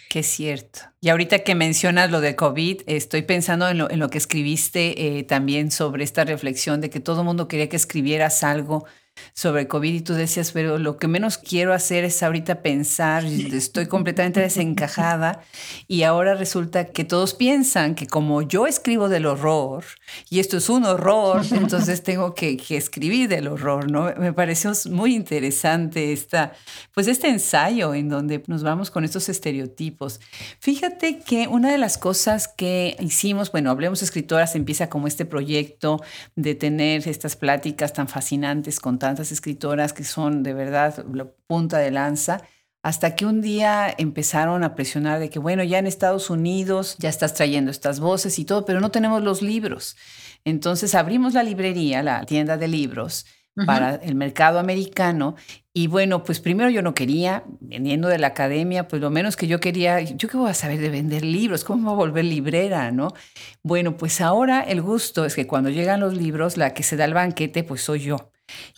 Que 0.09 0.21
es 0.21 0.27
cierto. 0.27 0.81
Y 1.01 1.09
ahorita 1.09 1.41
que 1.41 1.55
mencionas 1.55 2.11
lo 2.11 2.21
de 2.21 2.35
COVID, 2.35 2.83
estoy 2.87 3.23
pensando 3.23 3.69
en 3.69 3.79
lo, 3.79 3.91
en 3.91 4.01
lo 4.01 4.11
que 4.11 4.19
escribiste 4.19 5.19
eh, 5.19 5.23
también 5.23 5.71
sobre 5.71 6.03
esta 6.03 6.25
reflexión 6.25 6.81
de 6.81 6.91
que 6.91 7.01
todo 7.01 7.21
el 7.21 7.27
mundo 7.27 7.47
quería 7.47 7.69
que 7.69 7.77
escribieras 7.77 8.43
algo 8.43 8.87
sobre 9.33 9.69
COVID 9.69 9.95
y 9.95 10.01
tú 10.01 10.15
decías, 10.15 10.53
pero 10.53 10.79
lo 10.79 10.99
que 10.99 11.09
menos 11.09 11.39
quiero 11.39 11.73
hacer 11.73 12.05
es 12.05 12.23
ahorita 12.23 12.63
pensar, 12.63 13.25
estoy 13.25 13.87
completamente 13.87 14.41
desencajada 14.41 15.43
y 15.89 16.03
ahora 16.03 16.35
resulta 16.35 16.87
que 16.87 17.05
todos 17.05 17.35
piensan 17.35 17.95
que 17.95 18.07
como 18.07 18.43
yo 18.43 18.67
escribo 18.67 19.09
del 19.09 19.27
horror 19.27 19.85
y 20.31 20.41
esto 20.41 20.57
es 20.57 20.69
un 20.69 20.85
horror, 20.85 21.43
entonces 21.51 22.03
tengo 22.03 22.35
que, 22.35 22.57
escribir 22.69 23.29
del 23.29 23.49
horror, 23.49 23.91
¿no? 23.91 24.13
Me 24.19 24.33
pareció 24.33 24.73
muy 24.91 25.15
interesante 25.15 26.13
esta, 26.13 26.53
pues 26.93 27.07
este 27.07 27.29
ensayo 27.29 27.95
en 27.95 28.09
donde 28.09 28.43
nos 28.47 28.63
vamos 28.63 28.91
con 28.91 29.05
estos 29.05 29.29
estereotipos. 29.29 30.21
Fíjate 30.61 31.21
que 31.21 31.49
una 31.49 31.71
de 31.71 31.79
las 31.79 31.99
cosas 31.99 32.49
que 32.49 32.97
hicimos, 33.01 33.53
bueno, 33.53 33.71
Hablemos 33.71 34.03
Escritoras 34.03 34.55
empieza 34.57 34.89
como 34.89 35.07
este 35.07 35.25
proyecto 35.25 36.03
de 36.35 36.55
tener 36.55 37.07
estas 37.09 37.37
pláticas 37.37 37.93
tan 37.93 38.09
fascinantes 38.09 38.81
con 38.81 38.99
tantas 39.07 39.31
escritoras 39.31 39.93
que 39.93 40.03
son 40.03 40.43
de 40.43 40.53
verdad 40.53 41.05
la 41.13 41.29
punta 41.47 41.79
de 41.79 41.93
lanza, 41.93 42.43
hasta 42.83 43.15
que 43.15 43.25
un 43.25 43.41
día 43.41 43.95
empezaron 43.97 44.65
a 44.65 44.75
presionar 44.75 45.21
de 45.21 45.31
que, 45.31 45.39
bueno, 45.39 45.63
ya 45.63 45.79
en 45.79 45.87
Estados 45.87 46.29
Unidos 46.29 46.97
ya 46.99 47.09
estás 47.09 47.35
trayendo 47.35 47.71
estas 47.71 48.01
voces 48.01 48.37
y 48.41 48.45
todo, 48.45 48.65
pero 48.65 48.81
no 48.81 48.91
tenemos 48.91 49.23
los 49.23 49.43
libros. 49.43 49.97
Entonces 50.45 50.97
abrimos 50.97 51.35
la 51.35 51.45
librería, 51.45 52.03
la 52.03 52.25
tienda 52.27 52.57
de 52.57 52.67
libros, 52.67 53.27
para 53.65 53.95
el 53.95 54.17
mercado 54.17 54.59
americano. 54.59 55.35
Y 55.73 55.87
bueno, 55.87 56.25
pues 56.25 56.41
primero 56.41 56.69
yo 56.69 56.83
no 56.83 56.95
quería, 56.95 57.45
veniendo 57.61 58.09
de 58.09 58.19
la 58.19 58.27
academia, 58.27 58.87
pues 58.87 59.01
lo 59.01 59.11
menos 59.11 59.37
que 59.37 59.47
yo 59.47 59.61
quería, 59.61 60.01
yo 60.01 60.29
qué 60.29 60.37
voy 60.37 60.51
a 60.51 60.55
saber 60.55 60.79
de 60.79 60.91
vender 60.91 61.25
libros, 61.25 61.65
cómo 61.65 61.79
me 61.79 61.85
voy 61.87 61.95
a 61.95 61.97
volver 61.97 62.25
librera, 62.25 62.91
¿no? 62.91 63.15
Bueno, 63.63 63.97
pues 63.97 64.21
ahora 64.21 64.61
el 64.61 64.83
gusto 64.83 65.25
es 65.25 65.35
que 65.35 65.47
cuando 65.47 65.71
llegan 65.71 66.01
los 66.01 66.17
libros, 66.17 66.57
la 66.57 66.75
que 66.75 66.83
se 66.83 66.97
da 66.97 67.07
el 67.07 67.15
banquete, 67.15 67.65
pues 67.65 67.83
soy 67.83 68.01
yo. 68.01 68.31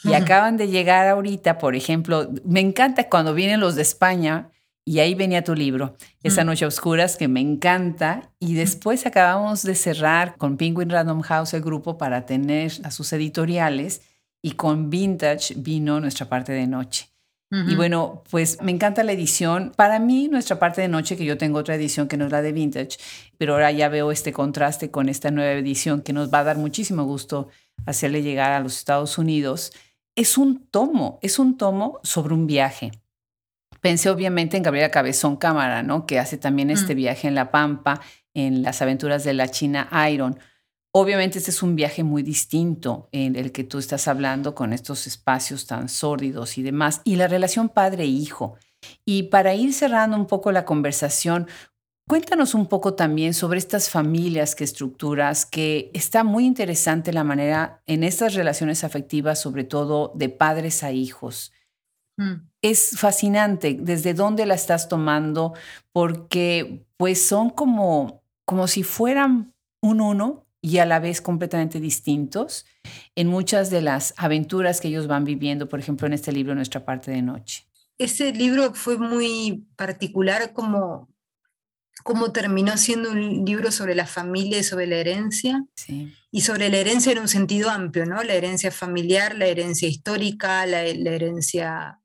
Y 0.05 0.14
acaban 0.14 0.57
de 0.57 0.69
llegar 0.69 1.07
ahorita, 1.09 1.59
por 1.59 1.75
ejemplo, 1.75 2.31
me 2.45 2.61
encanta 2.61 3.09
cuando 3.09 3.35
vienen 3.35 3.61
los 3.61 3.75
de 3.75 3.83
España 3.83 4.51
y 4.89 5.01
ahí 5.01 5.14
venía 5.14 5.45
tu 5.45 5.55
libro, 5.55 5.97
Esa 6.23 6.45
Noche 6.45 6.64
Oscuras, 6.64 7.19
que 7.19 7.29
me 7.29 7.41
encanta. 7.41 8.31
Y 8.41 8.55
después 8.55 9.05
acabamos 9.05 9.62
de 9.62 9.75
cerrar 9.75 10.37
con 10.39 10.57
Penguin 10.57 10.89
Random 10.89 11.21
House 11.21 11.53
el 11.53 11.61
grupo 11.61 11.99
para 11.99 12.25
tener 12.25 12.73
a 12.85 12.91
sus 12.91 13.12
editoriales 13.12 14.01
y 14.41 14.53
con 14.53 14.89
Vintage 14.89 15.53
vino 15.57 16.01
nuestra 16.01 16.31
parte 16.31 16.53
de 16.53 16.66
noche. 16.66 17.11
Y 17.51 17.77
bueno, 17.77 18.25
pues 18.31 18.61
me 18.61 18.73
encanta 18.73 19.03
la 19.03 19.12
edición. 19.12 19.73
Para 19.75 19.99
mí, 19.99 20.29
nuestra 20.29 20.59
parte 20.59 20.83
de 20.83 20.89
noche, 20.89 21.16
que 21.16 21.25
yo 21.25 21.39
tengo 21.39 21.59
otra 21.59 21.77
edición 21.77 22.07
que 22.07 22.19
no 22.19 22.27
es 22.27 22.31
la 22.31 22.43
de 22.43 22.53
Vintage, 22.53 22.99
pero 23.39 23.55
ahora 23.55 23.73
ya 23.73 23.89
veo 23.89 24.12
este 24.12 24.35
contraste 24.35 24.91
con 24.91 25.09
esta 25.09 25.31
nueva 25.31 25.53
edición 25.53 26.03
que 26.03 26.12
nos 26.12 26.33
va 26.33 26.41
a 26.41 26.45
dar 26.45 26.59
muchísimo 26.59 27.05
gusto 27.05 27.49
hacerle 27.87 28.22
llegar 28.22 28.53
a 28.53 28.61
los 28.61 28.76
Estados 28.76 29.18
Unidos, 29.18 29.72
es 30.16 30.37
un 30.37 30.66
tomo, 30.66 31.18
es 31.22 31.39
un 31.39 31.57
tomo 31.57 32.01
sobre 32.03 32.35
un 32.35 32.47
viaje. 32.47 32.91
Pensé 33.81 34.11
obviamente 34.11 34.57
en 34.57 34.62
Gabriela 34.62 34.91
Cabezón 34.91 35.37
Cámara, 35.37 35.83
¿no? 35.83 36.07
que 36.07 36.18
hace 36.18 36.37
también 36.37 36.70
este 36.70 36.95
mm. 36.95 36.97
viaje 36.97 37.29
en 37.29 37.35
La 37.35 37.51
Pampa, 37.51 38.01
en 38.35 38.62
las 38.62 38.83
aventuras 38.83 39.24
de 39.24 39.35
la 39.35 39.49
China 39.49 39.89
Iron. 40.11 40.39
Obviamente 40.93 41.39
este 41.39 41.51
es 41.51 41.62
un 41.62 41.76
viaje 41.76 42.03
muy 42.03 42.22
distinto 42.22 43.09
en 43.12 43.37
el 43.37 43.53
que 43.53 43.62
tú 43.62 43.79
estás 43.79 44.09
hablando 44.09 44.55
con 44.55 44.72
estos 44.72 45.07
espacios 45.07 45.66
tan 45.66 45.89
sórdidos 45.89 46.59
y 46.59 46.62
demás, 46.62 47.01
y 47.05 47.16
la 47.16 47.29
relación 47.29 47.68
padre-hijo. 47.68 48.57
Y 49.05 49.24
para 49.24 49.55
ir 49.55 49.72
cerrando 49.72 50.16
un 50.16 50.26
poco 50.26 50.51
la 50.51 50.64
conversación, 50.64 51.47
Cuéntanos 52.09 52.55
un 52.55 52.69
poco 52.69 52.95
también 52.95 53.35
sobre 53.35 53.59
estas 53.59 53.91
familias 53.91 54.55
que 54.55 54.65
estructuras, 54.65 55.45
que 55.45 55.91
está 55.93 56.25
muy 56.25 56.47
interesante 56.47 57.13
la 57.13 57.23
manera 57.23 57.83
en 57.87 58.03
estas 58.03 58.33
relaciones 58.33 58.83
afectivas, 58.83 59.43
sobre 59.43 59.65
todo 59.65 60.13
de 60.15 60.31
padres 60.31 60.83
a 60.83 60.91
hijos. 60.91 61.53
Mm. 62.17 62.49
Es 62.63 62.99
fascinante 62.99 63.77
desde 63.79 64.15
dónde 64.15 64.47
la 64.47 64.55
estás 64.55 64.89
tomando, 64.89 65.53
porque 65.93 66.87
pues 66.97 67.23
son 67.23 67.51
como, 67.51 68.23
como 68.47 68.69
si 68.69 68.85
fueran 68.85 69.53
un 69.83 70.01
uno 70.01 70.47
y 70.63 70.79
a 70.79 70.87
la 70.87 71.01
vez 71.01 71.21
completamente 71.21 71.79
distintos 71.79 72.65
en 73.17 73.29
muchas 73.29 73.69
de 73.69 73.83
las 73.83 74.15
aventuras 74.17 74.81
que 74.81 74.89
ellos 74.89 75.09
van 75.09 75.25
viviendo, 75.25 75.69
por 75.69 75.79
ejemplo, 75.79 76.07
en 76.07 76.15
este 76.15 76.33
libro, 76.33 76.55
Nuestra 76.55 76.87
parte 76.87 77.11
de 77.11 77.21
noche. 77.21 77.67
Ese 77.99 78.33
libro 78.33 78.73
fue 78.73 78.97
muy 78.97 79.67
particular 79.77 80.55
como 80.55 81.09
cómo 82.03 82.32
terminó 82.32 82.76
siendo 82.76 83.11
un 83.11 83.44
libro 83.44 83.70
sobre 83.70 83.94
la 83.94 84.07
familia 84.07 84.59
y 84.59 84.64
sobre 84.64 84.86
la 84.86 84.96
herencia, 84.96 85.64
y 86.30 86.40
sobre 86.40 86.68
la 86.68 86.78
herencia 86.78 87.12
en 87.12 87.18
un 87.18 87.28
sentido 87.28 87.70
amplio, 87.70 88.07
¿no? 88.07 88.22
La 88.22 88.34
herencia 88.34 88.70
familiar, 88.70 89.36
la 89.36 89.46
herencia 89.46 89.88
histórica, 89.88 90.64
la, 90.66 90.82
herencia 90.82 92.01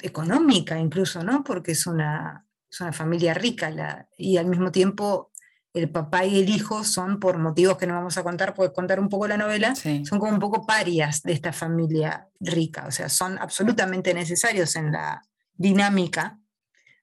económica 0.00 0.78
incluso, 0.78 1.22
¿no? 1.22 1.44
Porque 1.44 1.72
es 1.72 1.86
una, 1.86 2.46
una 2.80 2.92
familia 2.92 3.34
rica 3.34 4.08
y 4.16 4.36
al 4.36 4.46
mismo 4.46 4.72
tiempo 4.72 5.30
el 5.72 5.88
papá 5.90 6.24
y 6.24 6.40
el 6.40 6.48
hijo 6.48 6.82
son, 6.82 7.20
por 7.20 7.38
motivos 7.38 7.76
que 7.76 7.86
no 7.86 7.94
vamos 7.94 8.18
a 8.18 8.24
contar, 8.24 8.54
puedes 8.54 8.72
contar 8.72 8.98
un 8.98 9.08
poco 9.08 9.28
la 9.28 9.36
novela, 9.36 9.74
son 9.76 10.18
como 10.18 10.32
un 10.32 10.40
poco 10.40 10.66
parias 10.66 11.22
de 11.22 11.32
esta 11.32 11.52
familia 11.52 12.28
rica, 12.40 12.86
o 12.88 12.90
sea, 12.90 13.08
son 13.08 13.38
absolutamente 13.38 14.12
necesarios 14.12 14.74
en 14.74 14.90
la 14.90 15.22
dinámica 15.54 16.39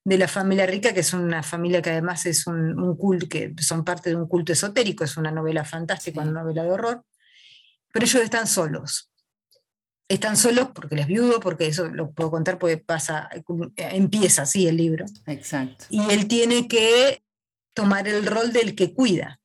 de 0.07 0.17
la 0.17 0.29
familia 0.29 0.65
rica, 0.65 0.93
que 0.93 1.01
es 1.01 1.13
una 1.13 1.43
familia 1.43 1.81
que 1.81 1.89
además 1.89 2.25
es 2.25 2.47
un, 2.47 2.95
culto, 2.95 3.27
que 3.27 3.53
son 3.59 3.83
parte 3.83 4.09
de 4.09 4.15
un 4.15 4.25
culto 4.25 4.53
esotérico, 4.53 5.03
es 5.03 5.17
una 5.17 5.31
novela 5.31 5.65
fantástica, 5.65 6.21
una 6.21 6.43
novela 6.43 6.63
de 6.63 6.71
horror, 6.71 7.03
pero 7.91 8.05
ellos 8.05 8.23
están 8.23 8.47
solos. 8.47 9.11
Están 10.07 10.37
solos 10.37 10.69
porque 10.73 10.95
les 10.95 11.07
viudo, 11.07 11.41
porque 11.41 11.67
eso 11.67 11.89
lo 11.89 12.11
puedo 12.11 12.31
contar 12.31 12.57
porque 12.57 12.77
pasa, 12.77 13.27
empieza 13.75 14.43
así 14.43 14.65
el 14.65 14.77
libro. 14.77 15.03
Exacto. 15.25 15.83
Y 15.89 15.99
él 16.09 16.29
tiene 16.29 16.69
que 16.69 17.21
tomar 17.73 18.07
el 18.07 18.25
rol 18.25 18.53
del 18.53 18.75
que 18.75 18.93
cuida. 18.93 19.41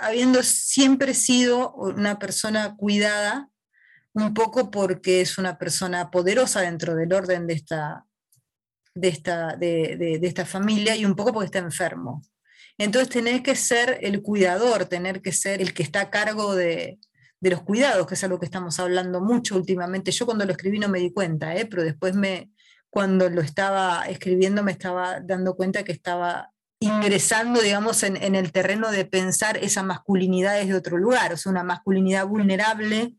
Habiendo 0.00 0.42
siempre 0.42 1.12
sido 1.12 1.74
una 1.74 2.18
persona 2.18 2.74
cuidada, 2.74 3.50
un 4.14 4.32
poco 4.32 4.70
porque 4.70 5.20
es 5.20 5.36
una 5.36 5.58
persona 5.58 6.10
poderosa 6.10 6.62
dentro 6.62 6.94
del 6.94 7.12
orden 7.12 7.46
de 7.46 7.52
esta 7.52 8.06
de 8.94 9.08
esta, 9.08 9.56
de, 9.56 10.20
esta 10.22 10.44
familia 10.44 10.96
y 10.96 11.04
un 11.04 11.14
poco 11.14 11.32
porque 11.32 11.46
está 11.46 11.58
enfermo. 11.58 12.22
Entonces 12.78 13.10
tenés 13.10 13.42
que 13.42 13.54
ser 13.54 13.98
el 14.02 14.22
cuidador, 14.22 14.86
tener 14.86 15.22
que 15.22 15.32
ser 15.32 15.60
el 15.60 15.74
que 15.74 15.82
está 15.82 16.02
a 16.02 16.10
cargo 16.10 16.54
de, 16.54 16.98
los 17.40 17.62
cuidados, 17.62 18.06
que 18.06 18.14
es 18.14 18.24
algo 18.24 18.38
que 18.38 18.46
estamos 18.46 18.78
hablando 18.78 19.20
mucho 19.20 19.56
últimamente. 19.56 20.12
Yo 20.12 20.26
cuando 20.26 20.44
lo 20.44 20.52
escribí 20.52 20.78
no 20.78 20.88
me 20.88 21.00
di 21.00 21.12
cuenta, 21.12 21.54
¿eh? 21.56 21.66
pero 21.66 21.82
después 21.82 22.14
me, 22.14 22.50
cuando 22.88 23.28
lo 23.28 23.40
estaba 23.40 24.04
escribiendo 24.08 24.62
me 24.62 24.72
estaba 24.72 25.20
dando 25.20 25.56
cuenta 25.56 25.82
que 25.82 25.92
estaba 25.92 26.50
ingresando, 26.78 27.60
digamos, 27.60 28.02
en, 28.02 28.16
en, 28.16 28.34
el 28.34 28.50
terreno 28.50 28.90
de 28.90 29.04
pensar 29.04 29.56
esa 29.56 29.82
masculinidad 29.82 30.56
desde 30.56 30.74
otro 30.74 30.98
lugar, 30.98 31.32
o 31.32 31.36
sea, 31.36 31.52
una 31.52 31.62
masculinidad 31.62 32.26
vulnerable, 32.26 33.14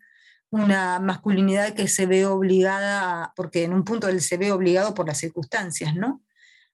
una 0.54 1.00
masculinidad 1.00 1.74
que 1.74 1.88
se 1.88 2.06
ve 2.06 2.28
obligada, 2.28 3.34
porque 3.36 3.64
en 3.64 3.74
un 3.74 3.84
punto 3.84 4.08
él 4.08 4.22
se 4.22 4.38
ve 4.38 4.52
obligado 4.52 4.94
por 4.94 5.08
las 5.08 5.18
circunstancias, 5.18 5.96
¿no? 5.96 6.22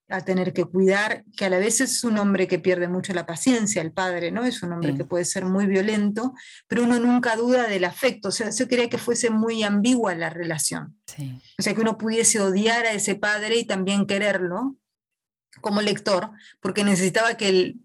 A 0.09 0.19
tener 0.19 0.51
que 0.51 0.65
cuidar, 0.65 1.23
que 1.37 1.45
a 1.45 1.49
la 1.49 1.59
vez 1.59 1.79
es 1.79 2.03
un 2.03 2.17
hombre 2.17 2.45
que 2.45 2.59
pierde 2.59 2.89
mucho 2.89 3.13
la 3.13 3.25
paciencia, 3.25 3.81
el 3.81 3.93
padre, 3.93 4.31
¿no? 4.31 4.43
Es 4.43 4.63
un 4.63 4.73
hombre 4.73 4.97
que 4.97 5.05
puede 5.05 5.23
ser 5.23 5.45
muy 5.45 5.65
violento, 5.65 6.33
pero 6.67 6.83
uno 6.83 6.99
nunca 6.99 7.37
duda 7.37 7.67
del 7.67 7.85
afecto. 7.85 8.27
O 8.27 8.31
sea, 8.31 8.49
yo 8.49 8.67
quería 8.67 8.89
que 8.89 8.97
fuese 8.97 9.29
muy 9.29 9.63
ambigua 9.63 10.13
la 10.13 10.29
relación. 10.29 10.99
O 11.57 11.61
sea, 11.61 11.73
que 11.73 11.79
uno 11.79 11.97
pudiese 11.97 12.41
odiar 12.41 12.85
a 12.85 12.91
ese 12.91 13.15
padre 13.15 13.59
y 13.59 13.65
también 13.65 14.05
quererlo 14.05 14.75
como 15.61 15.81
lector, 15.81 16.31
porque 16.59 16.83
necesitaba 16.83 17.37
que 17.37 17.47
el, 17.47 17.79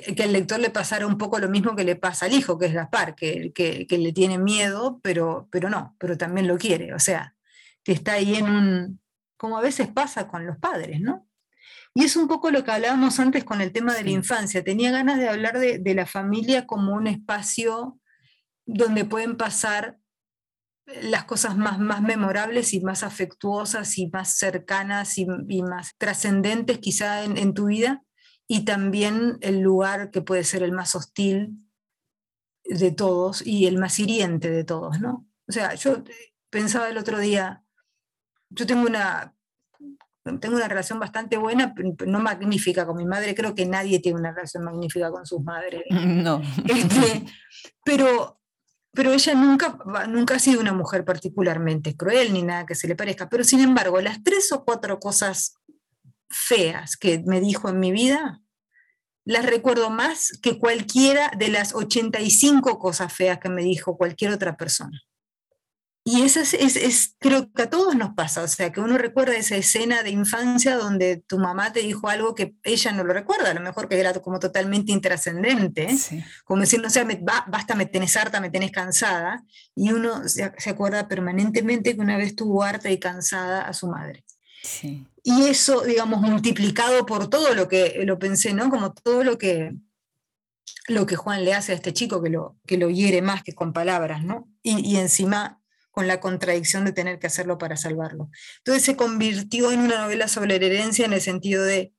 que 0.00 0.24
el 0.24 0.32
lector 0.32 0.58
le 0.60 0.70
pasara 0.70 1.06
un 1.06 1.18
poco 1.18 1.38
lo 1.38 1.48
mismo 1.48 1.76
que 1.76 1.84
le 1.84 1.96
pasa 1.96 2.26
al 2.26 2.32
hijo, 2.32 2.58
que 2.58 2.66
es 2.66 2.74
Gaspar, 2.74 3.14
que, 3.14 3.52
que, 3.54 3.86
que, 3.86 3.98
le 3.98 4.12
tiene 4.12 4.38
miedo, 4.38 5.00
pero, 5.02 5.48
pero 5.50 5.70
no, 5.70 5.96
pero 5.98 6.16
también 6.16 6.48
lo 6.48 6.58
quiere. 6.58 6.94
O 6.94 6.98
sea, 6.98 7.34
que 7.82 7.92
está 7.92 8.14
ahí 8.14 8.34
en 8.36 8.48
un, 8.48 9.00
como 9.36 9.58
a 9.58 9.62
veces 9.62 9.88
pasa 9.88 10.28
con 10.28 10.46
los 10.46 10.58
padres, 10.58 11.00
¿no? 11.00 11.28
Y 11.94 12.04
es 12.04 12.16
un 12.16 12.28
poco 12.28 12.50
lo 12.50 12.62
que 12.62 12.72
hablábamos 12.72 13.18
antes 13.20 13.44
con 13.44 13.60
el 13.60 13.72
tema 13.72 13.94
de 13.94 14.04
la 14.04 14.10
infancia. 14.10 14.62
Tenía 14.62 14.90
ganas 14.90 15.18
de 15.18 15.28
hablar 15.28 15.58
de, 15.58 15.78
de, 15.78 15.94
la 15.94 16.04
familia 16.04 16.66
como 16.66 16.92
un 16.92 17.06
espacio 17.06 17.98
donde 18.66 19.04
pueden 19.04 19.36
pasar 19.36 19.98
las 20.86 21.24
cosas 21.24 21.56
más, 21.56 21.78
más 21.78 22.02
memorables 22.02 22.74
y 22.74 22.80
más 22.80 23.02
afectuosas 23.02 23.98
y 23.98 24.08
más 24.08 24.36
cercanas 24.36 25.16
y, 25.18 25.26
y 25.48 25.62
más 25.62 25.96
trascendentes 25.96 26.78
quizá 26.78 27.24
en, 27.24 27.36
en 27.38 27.54
tu 27.54 27.66
vida 27.66 28.02
y 28.48 28.64
también 28.64 29.38
el 29.40 29.60
lugar 29.60 30.10
que 30.10 30.22
puede 30.22 30.44
ser 30.44 30.62
el 30.62 30.72
más 30.72 30.94
hostil 30.94 31.58
de 32.64 32.90
todos 32.90 33.46
y 33.46 33.66
el 33.66 33.78
más 33.78 33.98
hiriente 33.98 34.50
de 34.50 34.64
todos, 34.64 35.00
¿no? 35.00 35.26
O 35.48 35.52
sea, 35.52 35.74
yo 35.74 36.02
pensaba 36.50 36.88
el 36.88 36.98
otro 36.98 37.18
día, 37.18 37.64
yo 38.50 38.66
tengo 38.66 38.86
una, 38.86 39.34
tengo 40.40 40.56
una 40.56 40.68
relación 40.68 40.98
bastante 40.98 41.36
buena, 41.36 41.74
no 42.06 42.20
magnífica 42.20 42.86
con 42.86 42.96
mi 42.96 43.04
madre, 43.04 43.34
creo 43.34 43.54
que 43.54 43.66
nadie 43.66 44.00
tiene 44.00 44.18
una 44.18 44.32
relación 44.32 44.64
magnífica 44.64 45.10
con 45.10 45.26
sus 45.26 45.42
madres. 45.42 45.82
No. 45.90 46.40
Este, 46.66 47.24
pero, 47.84 48.40
pero 48.92 49.12
ella 49.12 49.34
nunca, 49.34 49.78
nunca 50.08 50.36
ha 50.36 50.38
sido 50.38 50.60
una 50.60 50.72
mujer 50.72 51.04
particularmente 51.04 51.96
cruel 51.96 52.32
ni 52.32 52.42
nada 52.42 52.66
que 52.66 52.74
se 52.74 52.88
le 52.88 52.96
parezca, 52.96 53.28
pero 53.28 53.44
sin 53.44 53.60
embargo, 53.60 54.00
las 54.00 54.22
tres 54.22 54.50
o 54.52 54.64
cuatro 54.64 54.98
cosas 54.98 55.56
feas 56.30 56.96
que 56.96 57.22
me 57.26 57.40
dijo 57.40 57.68
en 57.68 57.80
mi 57.80 57.92
vida, 57.92 58.40
las 59.24 59.44
recuerdo 59.44 59.90
más 59.90 60.38
que 60.40 60.58
cualquiera 60.58 61.30
de 61.36 61.48
las 61.48 61.74
85 61.74 62.78
cosas 62.78 63.12
feas 63.12 63.38
que 63.38 63.48
me 63.48 63.62
dijo 63.62 63.96
cualquier 63.96 64.32
otra 64.32 64.56
persona. 64.56 65.02
Y 66.08 66.22
eso 66.22 66.38
es, 66.38 66.54
es, 66.54 67.16
creo 67.18 67.52
que 67.52 67.62
a 67.62 67.68
todos 67.68 67.96
nos 67.96 68.14
pasa, 68.14 68.44
o 68.44 68.46
sea, 68.46 68.70
que 68.70 68.78
uno 68.78 68.96
recuerda 68.96 69.34
esa 69.34 69.56
escena 69.56 70.04
de 70.04 70.10
infancia 70.10 70.76
donde 70.76 71.16
tu 71.16 71.36
mamá 71.36 71.72
te 71.72 71.80
dijo 71.80 72.08
algo 72.08 72.36
que 72.36 72.54
ella 72.62 72.92
no 72.92 73.02
lo 73.02 73.12
recuerda, 73.12 73.50
a 73.50 73.54
lo 73.54 73.60
mejor 73.60 73.88
que 73.88 73.98
era 73.98 74.12
como 74.14 74.38
totalmente 74.38 74.92
intrascendente, 74.92 75.88
como 76.44 76.60
decir, 76.60 76.80
no 76.80 76.90
sé, 76.90 77.04
me, 77.04 77.20
basta, 77.20 77.74
me 77.74 77.86
tenés 77.86 78.16
harta, 78.16 78.40
me 78.40 78.50
tenés 78.50 78.70
cansada, 78.70 79.42
y 79.74 79.90
uno 79.90 80.28
se, 80.28 80.52
se 80.56 80.70
acuerda 80.70 81.08
permanentemente 81.08 81.96
que 81.96 82.00
una 82.00 82.16
vez 82.16 82.36
tuvo 82.36 82.62
harta 82.62 82.88
y 82.88 83.00
cansada 83.00 83.62
a 83.62 83.72
su 83.72 83.88
madre. 83.88 84.24
Y 85.28 85.48
eso, 85.48 85.80
digamos, 85.80 86.20
multiplicado 86.20 87.04
por 87.04 87.28
todo 87.28 87.52
lo 87.52 87.66
que 87.66 88.00
lo 88.04 88.16
pensé, 88.16 88.52
¿no? 88.52 88.70
Como 88.70 88.92
todo 88.94 89.24
lo 89.24 89.38
que, 89.38 89.74
lo 90.86 91.04
que 91.04 91.16
Juan 91.16 91.44
le 91.44 91.52
hace 91.52 91.72
a 91.72 91.74
este 91.74 91.92
chico, 91.92 92.22
que 92.22 92.30
lo, 92.30 92.56
que 92.64 92.78
lo 92.78 92.90
hiere 92.90 93.22
más 93.22 93.42
que 93.42 93.52
con 93.52 93.72
palabras, 93.72 94.22
¿no? 94.22 94.48
Y, 94.62 94.94
encima 94.98 95.60
con 95.90 96.06
la 96.06 96.20
contradicción 96.20 96.84
de 96.84 96.92
tener 96.92 97.18
que 97.18 97.26
hacerlo 97.26 97.58
para 97.58 97.76
salvarlo. 97.76 98.30
Entonces 98.58 98.84
se 98.84 98.94
convirtió 98.94 99.72
en 99.72 99.80
una 99.80 100.00
novela 100.00 100.28
sobre 100.28 100.60
la 100.60 100.66
herencia 100.66 101.04
en 101.04 101.12
el 101.12 101.20
sentido 101.20 101.64
de 101.64 101.92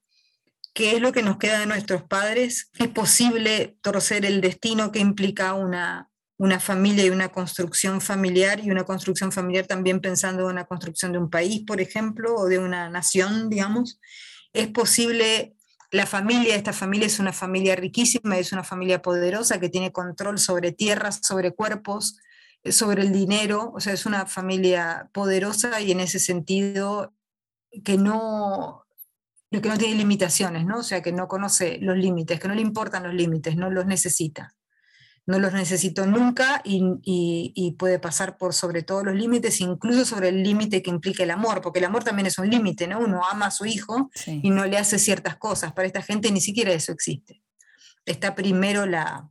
qué 0.74 0.96
es 0.96 1.02
lo 1.02 1.12
que 1.12 1.22
nos 1.22 1.38
queda 1.38 1.60
de 1.60 1.66
nuestros 1.66 2.04
padres, 2.04 2.70
es 2.80 2.88
posible 2.88 3.78
torcer 3.82 4.24
el 4.24 4.40
destino 4.40 4.94
que 4.94 5.00
implica 5.00 5.54
una, 5.54 6.10
una 6.38 6.60
familia 6.60 7.06
y 7.06 7.10
una 7.10 7.30
construcción 7.30 8.00
familiar 8.00 8.64
y 8.64 8.70
una 8.70 8.84
construcción 8.84 9.32
familiar 9.32 9.66
también 9.66 10.00
pensando 10.00 10.44
en 10.44 10.52
una 10.52 10.66
construcción 10.66 11.12
de 11.12 11.18
un 11.18 11.30
país, 11.30 11.64
por 11.66 11.82
ejemplo, 11.82 12.36
o 12.36 12.46
de 12.46 12.60
una 12.60 12.90
nación, 12.90 13.50
digamos. 13.50 14.00
Es 14.54 14.68
posible, 14.68 15.56
la 15.92 16.06
familia, 16.06 16.56
esta 16.56 16.74
familia 16.74 17.08
es 17.08 17.20
una 17.20 17.34
familia 17.34 17.76
riquísima, 17.76 18.38
es 18.38 18.52
una 18.52 18.64
familia 18.64 19.02
poderosa 19.02 19.60
que 19.60 19.70
tiene 19.70 19.92
control 19.92 20.38
sobre 20.38 20.72
tierras, 20.72 21.22
sobre 21.24 21.56
cuerpos, 21.56 22.20
eh, 22.64 22.72
sobre 22.72 23.02
el 23.02 23.12
dinero, 23.12 23.72
o 23.76 23.80
sea, 23.80 23.94
es 23.94 24.06
una 24.06 24.28
familia 24.28 25.10
poderosa 25.14 25.82
y 25.82 25.92
en 25.92 26.02
ese 26.02 26.20
sentido 26.20 27.16
que 27.84 27.98
no, 27.98 28.86
que 29.50 29.60
no 29.60 29.78
tiene 29.78 29.96
limitaciones, 29.96 30.66
¿no? 30.66 30.80
O 30.80 30.84
sea, 30.84 31.02
que 31.02 31.12
no 31.12 31.28
conoce 31.28 31.80
los 31.82 31.98
límites, 31.98 32.40
que 32.40 32.48
no 32.48 32.54
le 32.54 32.62
importan 32.62 33.04
los 33.04 33.14
límites, 33.16 33.56
no 33.56 33.72
los 33.72 33.88
necesita 33.88 34.54
no 35.28 35.40
los 35.40 35.54
necesito 35.54 36.06
nunca 36.06 36.62
y, 36.64 37.76
puede 37.78 38.00
pasar 38.00 38.38
por 38.38 38.54
sobre 38.54 38.82
todos 38.82 39.04
los 39.04 39.14
límites, 39.14 39.60
incluso 39.60 40.06
sobre 40.06 40.30
el 40.30 40.42
límite 40.42 40.82
que 40.82 40.90
implica 40.90 41.24
el 41.24 41.32
amor, 41.32 41.62
porque 41.62 41.80
el 41.80 41.86
amor 41.86 42.04
también 42.04 42.28
es 42.28 42.38
un 42.40 42.50
límite, 42.50 42.88
¿no? 42.88 43.00
Uno 43.00 43.22
ama 43.30 43.48
a 43.48 43.52
su 43.52 43.66
hijo 43.66 44.10
y 44.26 44.50
no 44.50 44.66
le 44.66 44.78
hace 44.78 44.98
ciertas 44.98 45.36
cosas. 45.36 45.74
Para 45.74 45.86
esta 45.86 46.02
gente 46.02 46.32
ni 46.32 46.40
siquiera 46.40 46.72
eso 46.72 46.94
existe. 46.94 47.44
Está 48.06 48.36
primero 48.36 48.86
la, 48.86 49.30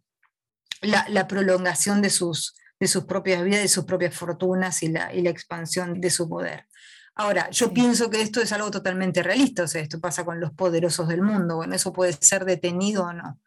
la, 0.83 1.27
prolongación 1.27 2.03
de 2.03 2.11
sus, 2.11 2.55
de 2.79 2.89
sus 2.89 3.05
propias 3.05 3.43
vidas, 3.43 3.63
de 3.63 3.69
sus 3.69 3.87
propias 3.87 4.15
fortunas 4.15 4.83
y 4.83 4.89
la, 4.89 5.15
y 5.15 5.23
la 5.23 5.31
expansión 5.31 5.99
de 5.99 6.11
su 6.11 6.29
poder. 6.29 6.67
Ahora, 7.15 7.49
yo 7.49 7.73
pienso 7.73 8.11
que 8.11 8.21
esto 8.21 8.43
es 8.43 8.53
algo 8.53 8.71
totalmente 8.71 9.23
realista, 9.23 9.63
o 9.63 9.67
sea, 9.67 9.81
esto 9.81 9.99
pasa 9.99 10.27
con 10.27 10.41
los 10.41 10.53
poderosos 10.53 11.09
del 11.09 11.23
mundo, 11.23 11.57
bueno, 11.57 11.75
eso 11.75 11.91
puede 11.95 12.13
ser 12.13 12.45
detenido 12.45 13.05
o 13.05 13.13
no 13.15 13.41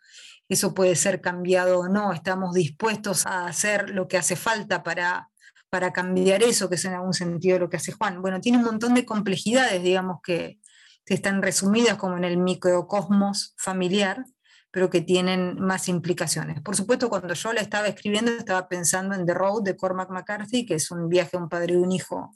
eso 0.50 0.74
puede 0.74 0.96
ser 0.96 1.22
cambiado 1.22 1.80
o 1.80 1.88
no, 1.88 2.12
estamos 2.12 2.54
dispuestos 2.54 3.28
a 3.28 3.46
hacer 3.46 3.92
lo 3.92 4.08
que 4.08 4.18
hace 4.18 4.36
falta 4.36 4.82
para, 4.82 5.30
para 5.70 5.94
cambiar 5.94 6.42
eso, 6.42 6.68
que 6.68 6.76
es 6.76 6.86
en 6.86 6.94
algún 6.94 7.14
sentido 7.14 7.60
lo 7.60 7.70
que 7.70 7.78
hace 7.78 7.92
Juan. 7.92 8.22
Bueno, 8.22 8.42
tiene 8.42 8.58
un 8.58 8.64
montón 8.64 8.96
de 8.96 9.06
complejidades, 9.06 9.82
digamos, 9.84 10.18
que, 10.24 10.60
están 11.06 11.42
resumidas 11.42 11.98
como 11.98 12.18
en 12.18 12.24
el 12.24 12.38
microcosmos 12.38 13.56
familiar, 13.58 14.24
pero 14.70 14.92
que 14.92 15.02
tienen 15.02 15.60
más 15.60 15.88
implicaciones. 15.88 16.62
Por 16.62 16.76
supuesto, 16.76 17.10
cuando 17.10 17.34
yo 17.34 17.52
la 17.52 17.62
estaba 17.62 17.88
escribiendo, 17.88 18.32
estaba 18.32 18.68
pensando 18.68 19.16
en 19.16 19.26
The 19.26 19.34
Road 19.34 19.64
de 19.64 19.76
Cormac 19.76 20.12
McCarthy, 20.12 20.68
que 20.68 20.76
es 20.76 20.92
un 20.92 21.10
viaje 21.10 21.32
de 21.32 21.38
un 21.40 21.50
padre 21.50 21.74
y 21.74 21.78
un 21.78 21.92
hijo 21.92 22.32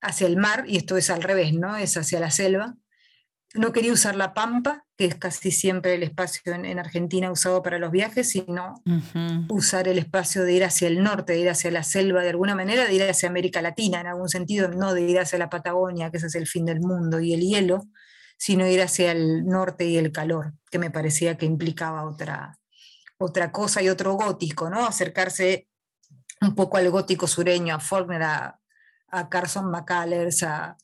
hacia 0.00 0.28
el 0.28 0.36
mar, 0.36 0.62
y 0.68 0.76
esto 0.76 0.96
es 0.96 1.10
al 1.10 1.20
revés, 1.20 1.52
¿no? 1.52 1.76
Es 1.76 1.96
hacia 1.96 2.20
la 2.20 2.30
selva 2.30 2.76
no 3.54 3.72
quería 3.72 3.92
usar 3.92 4.16
la 4.16 4.34
pampa, 4.34 4.84
que 4.96 5.06
es 5.06 5.14
casi 5.16 5.50
siempre 5.50 5.94
el 5.94 6.02
espacio 6.02 6.54
en, 6.54 6.78
Argentina 6.78 7.30
usado 7.30 7.62
para 7.62 7.78
los 7.78 7.90
viajes, 7.90 8.30
sino 8.30 8.74
usar 9.48 9.88
el 9.88 9.98
espacio 9.98 10.44
de 10.44 10.54
ir 10.54 10.64
hacia 10.64 10.88
el 10.88 11.02
norte, 11.02 11.34
de 11.34 11.40
ir 11.40 11.50
hacia 11.50 11.70
la 11.70 11.82
selva 11.82 12.22
de 12.22 12.30
alguna 12.30 12.54
manera, 12.54 12.84
de 12.84 12.94
ir 12.94 13.02
hacia 13.02 13.28
América 13.28 13.60
Latina 13.60 14.00
en 14.00 14.06
algún 14.06 14.28
sentido, 14.28 14.68
no 14.68 14.94
de 14.94 15.02
ir 15.02 15.18
hacia 15.18 15.38
la 15.38 15.50
Patagonia, 15.50 16.10
que 16.10 16.16
ese 16.16 16.28
es 16.28 16.34
el 16.34 16.46
fin 16.46 16.64
del 16.64 16.80
mundo, 16.80 17.20
y 17.20 17.34
el 17.34 17.40
hielo, 17.40 17.82
sino 18.38 18.66
ir 18.66 18.80
hacia 18.80 19.12
el 19.12 19.44
norte 19.44 19.84
y 19.84 19.98
el 19.98 20.12
calor, 20.12 20.54
que 20.70 20.78
me 20.78 20.90
parecía 20.90 21.36
que 21.36 21.46
implicaba 21.46 22.04
otra, 22.04 22.58
otra 23.18 23.52
cosa 23.52 23.82
y 23.82 23.88
otro 23.88 24.14
gótico, 24.14 24.70
¿no? 24.70 24.86
Acercarse 24.86 25.68
un 26.40 26.54
poco 26.54 26.78
al 26.78 26.90
gótico 26.90 27.26
sureño, 27.26 27.74
a 27.74 27.80
Faulkner, 27.80 28.22
a, 28.22 28.60
a 29.08 29.28
Carson 29.28 29.70
McCullers, 29.70 30.42
a 30.42 30.76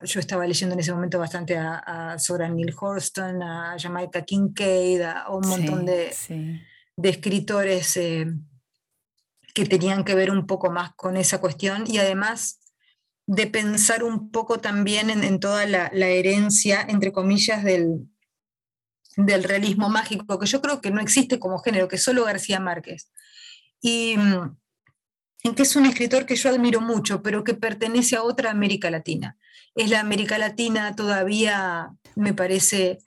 yo 0.00 0.20
estaba 0.20 0.46
leyendo 0.46 0.74
en 0.74 0.80
ese 0.80 0.92
momento 0.92 1.18
bastante 1.18 1.56
a, 1.56 1.78
a 1.78 2.18
Sora 2.18 2.48
Neil 2.48 2.74
Horston, 2.78 3.42
a 3.42 3.76
Jamaica 3.78 4.22
Kincaid, 4.24 5.00
a, 5.02 5.30
un 5.30 5.48
montón 5.48 5.86
de, 5.86 6.14
de, 6.96 7.08
escritores 7.08 7.96
eh, 7.96 8.26
que 9.54 9.64
tenían 9.64 10.04
que 10.04 10.14
ver 10.14 10.30
un 10.30 10.46
poco 10.46 10.70
más 10.70 10.92
con 10.94 11.16
esa 11.16 11.40
cuestión 11.40 11.84
y 11.86 11.98
además 11.98 12.60
de 13.26 13.46
pensar 13.46 14.04
un 14.04 14.30
poco 14.30 14.60
también 14.60 15.10
en, 15.10 15.40
toda 15.40 15.66
la, 15.66 15.90
la, 15.92 16.08
herencia, 16.08 16.84
entre 16.88 17.10
comillas, 17.10 17.64
del, 17.64 18.06
del 19.16 19.42
realismo 19.44 19.88
mágico, 19.88 20.38
que 20.38 20.46
yo 20.46 20.60
creo 20.60 20.80
que 20.80 20.90
no 20.90 21.00
existe 21.00 21.40
como 21.40 21.58
género, 21.58 21.88
que 21.88 21.98
solo 21.98 22.24
García 22.24 22.60
Márquez. 22.60 23.10
Y, 23.80 24.16
en 25.42 25.54
que 25.54 25.62
es 25.62 25.76
un 25.76 25.86
escritor 25.86 26.26
que 26.26 26.36
yo 26.36 26.50
admiro 26.50 26.80
mucho, 26.80 27.22
pero 27.22 27.44
que 27.44 27.54
pertenece 27.54 28.16
a 28.16 28.22
otra 28.22 28.50
América 28.50 28.90
Latina. 28.90 29.36
Es 29.74 29.90
la 29.90 30.00
América 30.00 30.38
Latina 30.38 30.96
todavía, 30.96 31.90
me 32.14 32.34
parece, 32.34 32.98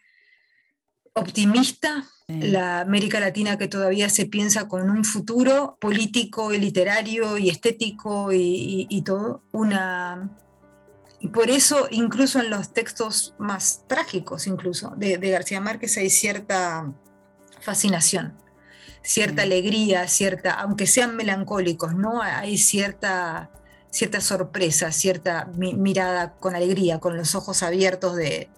optimista, 1.14 2.06
la 2.28 2.82
América 2.82 3.20
Latina 3.20 3.58
que 3.58 3.68
todavía 3.68 4.08
se 4.10 4.28
piensa 4.28 4.68
con 4.68 4.90
un 4.90 5.04
futuro 5.04 5.78
político 5.82 6.54
y 6.54 6.60
literario 6.60 7.38
y 7.40 7.50
estético 7.50 8.30
y, 8.32 9.02
todo, 9.04 9.44
una... 9.52 10.30
Y 11.20 11.30
por 11.30 11.50
eso, 11.50 11.88
incluso 11.92 12.40
en 12.40 12.50
los 12.50 12.72
textos 12.72 13.36
más 13.40 13.84
trágicos, 13.88 14.48
incluso, 14.48 14.94
de, 14.96 15.18
García 15.18 15.60
Márquez 15.60 15.98
hay 15.98 16.10
cierta 16.10 16.94
fascinación, 17.62 18.38
cierta 19.02 19.44
alegría, 19.44 20.08
cierta, 20.08 20.54
aunque 20.54 20.88
sean 20.88 21.16
melancólicos, 21.16 21.96
¿no? 21.96 22.22
Hay 22.22 22.58
cierta, 22.58 23.50
cierta 23.90 24.22
sorpresa, 24.22 24.92
cierta 24.92 25.50
mirada 25.56 26.34
con 26.40 26.56
alegría, 26.56 27.00
con 27.00 27.18
los 27.18 27.36
ojos 27.36 27.64
abiertos 27.64 28.16
de... 28.16 28.50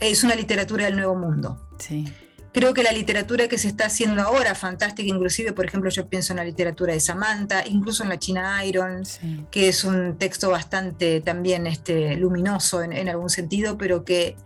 Es 0.00 0.24
una 0.24 0.34
literatura 0.34 0.86
del 0.86 0.96
nuevo 0.96 1.14
mundo. 1.14 1.60
Sí. 1.78 2.06
Creo 2.52 2.74
que 2.74 2.82
la 2.82 2.90
literatura 2.90 3.46
que 3.46 3.58
se 3.58 3.68
está 3.68 3.86
haciendo 3.86 4.22
ahora, 4.22 4.56
fantástica, 4.56 5.08
inclusive, 5.08 5.52
por 5.52 5.66
ejemplo, 5.66 5.88
yo 5.88 6.08
pienso 6.08 6.32
en 6.32 6.38
la 6.38 6.44
literatura 6.44 6.92
de 6.92 6.98
Samantha, 6.98 7.64
incluso 7.64 8.02
en 8.02 8.08
la 8.08 8.18
China 8.18 8.64
Iron, 8.64 9.04
que 9.52 9.68
es 9.68 9.84
un 9.84 10.18
texto 10.18 10.50
bastante 10.50 11.20
también 11.20 11.68
este, 11.68 12.16
luminoso 12.16 12.82
en, 12.82 13.08
algún 13.08 13.30
sentido, 13.30 13.78
pero 13.78 14.04
que 14.04 14.36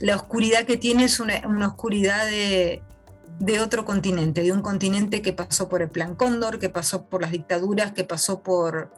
la 0.00 0.16
oscuridad 0.16 0.64
que 0.64 0.78
tiene 0.78 1.04
es 1.04 1.20
una, 1.20 1.42
oscuridad 1.66 2.24
de, 2.24 2.82
otro 3.60 3.84
continente, 3.84 4.42
de 4.42 4.52
un 4.52 4.62
continente 4.62 5.22
que 5.22 5.32
pasó 5.32 5.68
por 5.68 5.82
el 5.82 5.88
Plan 5.88 6.14
Cóndor, 6.14 6.58
que 6.58 6.68
pasó 6.68 7.06
por 7.06 7.22
las 7.22 7.32
dictaduras, 7.32 7.92
que 7.92 8.04
pasó 8.04 8.42
por, 8.42 8.92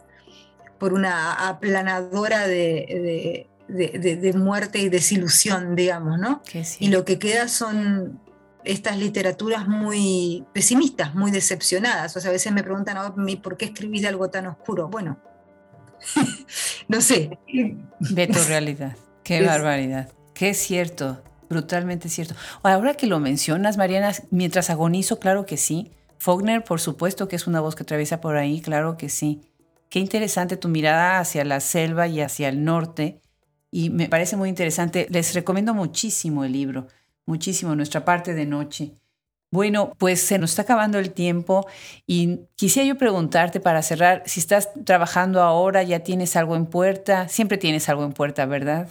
por 0.78 0.92
una 0.92 1.48
aplanadora 1.48 2.46
de, 2.46 3.48
muerte 4.34 4.78
y 4.78 4.88
desilusión, 4.88 5.74
digamos, 5.74 6.18
¿no? 6.18 6.42
Y 6.78 6.88
lo 6.88 7.04
que 7.04 7.18
queda 7.18 7.48
son 7.48 8.20
estas 8.64 8.98
literaturas 8.98 9.68
muy 9.68 10.44
pesimistas, 10.52 11.14
muy 11.14 11.30
decepcionadas. 11.30 12.16
O 12.16 12.20
sea, 12.20 12.30
a 12.30 12.32
veces 12.32 12.52
me 12.52 12.62
preguntan, 12.62 12.96
a 12.96 13.10
mí, 13.16 13.36
¿por 13.36 13.56
qué 13.56 13.66
escribís 13.66 14.04
algo 14.04 14.30
tan 14.30 14.46
oscuro? 14.46 14.88
Bueno, 14.88 15.18
no 16.88 17.00
sé. 17.00 17.38
Ve 18.00 18.26
tu 18.26 18.38
realidad. 18.40 18.96
Qué 19.22 19.42
barbaridad. 19.42 20.12
Qué 20.34 20.52
cierto, 20.52 21.22
brutalmente 21.54 22.08
cierto. 22.08 22.34
Ahora 22.62 22.94
que 22.94 23.06
lo 23.06 23.18
mencionas, 23.18 23.78
Mariana, 23.78 24.12
mientras 24.30 24.68
agonizo, 24.68 25.18
claro 25.18 25.46
que 25.46 25.56
sí. 25.56 25.90
Faulkner, 26.18 26.62
por 26.62 26.80
supuesto 26.80 27.26
que 27.28 27.36
es 27.36 27.46
una 27.46 27.60
voz 27.60 27.74
que 27.74 27.82
atraviesa 27.82 28.20
por 28.20 28.36
ahí, 28.36 28.60
claro 28.60 28.96
que 28.96 29.08
sí. 29.08 29.40
Qué 29.88 29.98
interesante 29.98 30.56
tu 30.56 30.68
mirada 30.68 31.18
hacia 31.18 31.44
la 31.44 31.60
selva 31.60 32.06
y 32.08 32.20
hacia 32.20 32.48
el 32.48 32.64
norte. 32.64 33.20
Y 33.70 33.90
me 33.90 34.08
parece 34.08 34.36
muy 34.36 34.48
interesante. 34.48 35.06
Les 35.10 35.34
recomiendo 35.34 35.72
muchísimo 35.72 36.44
el 36.44 36.52
libro 36.52 36.86
muchísimo 37.26 37.74
nuestra 37.74 38.04
parte 38.04 38.34
de 38.34 38.46
noche. 38.46 38.94
Bueno, 39.50 39.92
pues 39.98 40.20
se 40.20 40.38
nos 40.38 40.50
está 40.50 40.62
acabando 40.62 40.98
el 40.98 41.12
tiempo 41.12 41.66
y 42.06 42.40
quisiera 42.56 42.88
yo 42.88 42.98
preguntarte 42.98 43.60
para 43.60 43.82
cerrar, 43.82 44.22
si 44.26 44.40
estás 44.40 44.70
trabajando 44.84 45.42
ahora, 45.42 45.84
ya 45.84 46.00
tienes 46.00 46.34
algo 46.34 46.56
en 46.56 46.66
puerta, 46.66 47.28
siempre 47.28 47.56
tienes 47.56 47.88
algo 47.88 48.04
en 48.04 48.12
puerta, 48.12 48.46
¿verdad? 48.46 48.88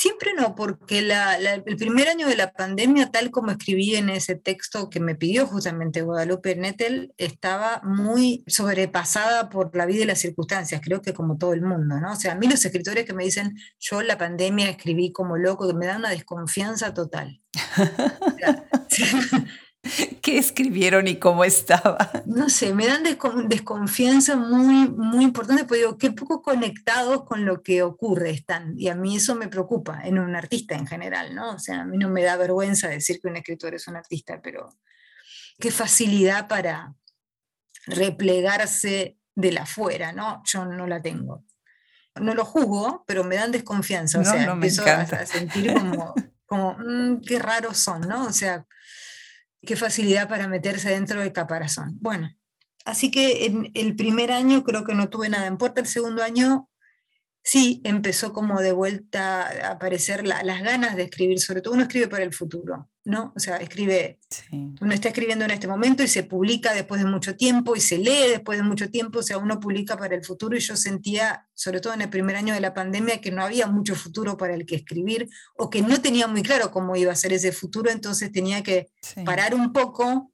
Siempre 0.00 0.32
no, 0.32 0.54
porque 0.54 1.00
el 1.00 1.76
primer 1.76 2.06
año 2.06 2.28
de 2.28 2.36
la 2.36 2.52
pandemia, 2.52 3.10
tal 3.10 3.32
como 3.32 3.50
escribí 3.50 3.96
en 3.96 4.10
ese 4.10 4.36
texto 4.36 4.90
que 4.90 5.00
me 5.00 5.16
pidió 5.16 5.44
justamente 5.44 6.02
Guadalupe 6.02 6.54
Nettel, 6.54 7.12
estaba 7.16 7.80
muy 7.82 8.44
sobrepasada 8.46 9.48
por 9.48 9.74
la 9.74 9.86
vida 9.86 10.04
y 10.04 10.06
las 10.06 10.20
circunstancias, 10.20 10.80
creo 10.84 11.02
que 11.02 11.12
como 11.12 11.36
todo 11.36 11.52
el 11.52 11.62
mundo, 11.62 11.98
¿no? 11.98 12.12
O 12.12 12.14
sea, 12.14 12.34
a 12.34 12.34
mí 12.36 12.46
los 12.46 12.64
escritores 12.64 13.06
que 13.06 13.12
me 13.12 13.24
dicen, 13.24 13.58
yo 13.80 14.00
la 14.02 14.16
pandemia 14.16 14.70
escribí 14.70 15.10
como 15.10 15.36
loco, 15.36 15.66
que 15.66 15.74
me 15.74 15.86
da 15.86 15.96
una 15.96 16.10
desconfianza 16.10 16.94
total. 16.94 17.42
¿Qué 20.22 20.38
escribieron 20.38 21.06
y 21.06 21.18
cómo 21.18 21.44
estaba? 21.44 22.10
No 22.26 22.48
sé, 22.48 22.74
me 22.74 22.86
dan 22.86 23.02
desconfianza 23.48 24.36
muy, 24.36 24.88
muy 24.88 25.24
importante, 25.24 25.64
porque 25.64 25.80
digo, 25.80 25.98
qué 25.98 26.10
poco 26.10 26.42
conectados 26.42 27.24
con 27.24 27.44
lo 27.44 27.62
que 27.62 27.82
ocurre 27.82 28.30
están. 28.30 28.74
Y 28.78 28.88
a 28.88 28.94
mí 28.94 29.16
eso 29.16 29.34
me 29.34 29.48
preocupa 29.48 30.00
en 30.04 30.18
un 30.18 30.34
artista 30.34 30.74
en 30.74 30.86
general, 30.86 31.34
¿no? 31.34 31.54
O 31.54 31.58
sea, 31.58 31.82
a 31.82 31.84
mí 31.84 31.96
no 31.96 32.08
me 32.08 32.22
da 32.22 32.36
vergüenza 32.36 32.88
decir 32.88 33.20
que 33.20 33.28
un 33.28 33.36
escritor 33.36 33.74
es 33.74 33.86
un 33.88 33.96
artista, 33.96 34.40
pero 34.42 34.68
qué 35.58 35.70
facilidad 35.70 36.48
para 36.48 36.94
replegarse 37.86 39.16
de 39.34 39.52
la 39.52 39.66
fuera, 39.66 40.12
¿no? 40.12 40.42
Yo 40.44 40.64
no 40.64 40.86
la 40.86 41.00
tengo. 41.00 41.44
No 42.16 42.34
lo 42.34 42.44
juzgo, 42.44 43.04
pero 43.06 43.22
me 43.22 43.36
dan 43.36 43.52
desconfianza. 43.52 44.18
O 44.18 44.24
sea, 44.24 44.44
no 44.44 44.52
empiezo 44.52 44.84
a, 44.84 45.06
sentir 45.24 45.72
como, 45.72 46.14
como 46.46 46.76
mm, 46.76 47.20
qué 47.20 47.38
raros 47.38 47.78
son, 47.78 48.00
¿no? 48.00 48.26
O 48.26 48.32
sea, 48.32 48.66
qué 49.62 49.76
facilidad 49.76 50.28
para 50.28 50.48
meterse 50.48 50.90
dentro 50.90 51.20
del 51.20 51.32
caparazón. 51.32 51.98
Bueno, 52.00 52.34
así 52.84 53.10
que 53.10 53.46
en 53.46 53.70
el 53.74 53.96
primer 53.96 54.32
año 54.32 54.64
creo 54.64 54.84
que 54.84 54.94
no 54.94 55.08
tuve 55.08 55.28
nada 55.28 55.46
en 55.46 55.58
puerta, 55.58 55.80
el 55.80 55.86
segundo 55.86 56.22
año 56.22 56.68
sí 57.42 57.80
empezó 57.84 58.32
como 58.32 58.60
de 58.60 58.72
vuelta 58.72 59.46
a 59.46 59.72
aparecer 59.72 60.26
las 60.26 60.62
ganas 60.62 60.96
de 60.96 61.04
escribir, 61.04 61.40
sobre 61.40 61.62
todo 61.62 61.74
uno 61.74 61.84
escribe 61.84 62.08
para 62.08 62.24
el 62.24 62.34
futuro, 62.34 62.90
¿no? 63.08 63.32
O 63.34 63.40
sea, 63.40 63.56
escribe, 63.56 64.20
uno 64.52 64.92
está 64.92 65.08
escribiendo 65.08 65.46
en 65.46 65.50
este 65.50 65.66
momento 65.66 66.02
y 66.02 66.08
se 66.08 66.24
publica 66.24 66.74
después 66.74 67.00
de 67.00 67.06
mucho 67.06 67.36
tiempo 67.36 67.74
y 67.74 67.80
se 67.80 67.96
lee 67.96 68.28
después 68.28 68.58
de 68.58 68.62
mucho 68.62 68.90
tiempo, 68.90 69.20
o 69.20 69.22
sea, 69.22 69.38
uno 69.38 69.58
publica 69.58 69.96
para 69.96 70.14
el 70.14 70.22
futuro 70.22 70.54
y 70.54 70.60
yo 70.60 70.76
sentía, 70.76 71.48
sobre 71.54 71.80
todo 71.80 71.94
en 71.94 72.02
el 72.02 72.10
primer 72.10 72.36
año 72.36 72.52
de 72.52 72.60
la 72.60 72.74
pandemia, 72.74 73.22
que 73.22 73.30
no 73.30 73.42
había 73.42 73.66
mucho 73.66 73.94
futuro 73.94 74.36
para 74.36 74.54
el 74.54 74.66
que 74.66 74.76
escribir 74.76 75.26
o 75.56 75.70
que 75.70 75.80
no 75.80 76.02
tenía 76.02 76.26
muy 76.26 76.42
claro 76.42 76.70
cómo 76.70 76.96
iba 76.96 77.10
a 77.10 77.16
ser 77.16 77.32
ese 77.32 77.50
futuro, 77.50 77.90
entonces 77.90 78.30
tenía 78.30 78.62
que 78.62 78.90
parar 79.24 79.54
un 79.54 79.72
poco, 79.72 80.30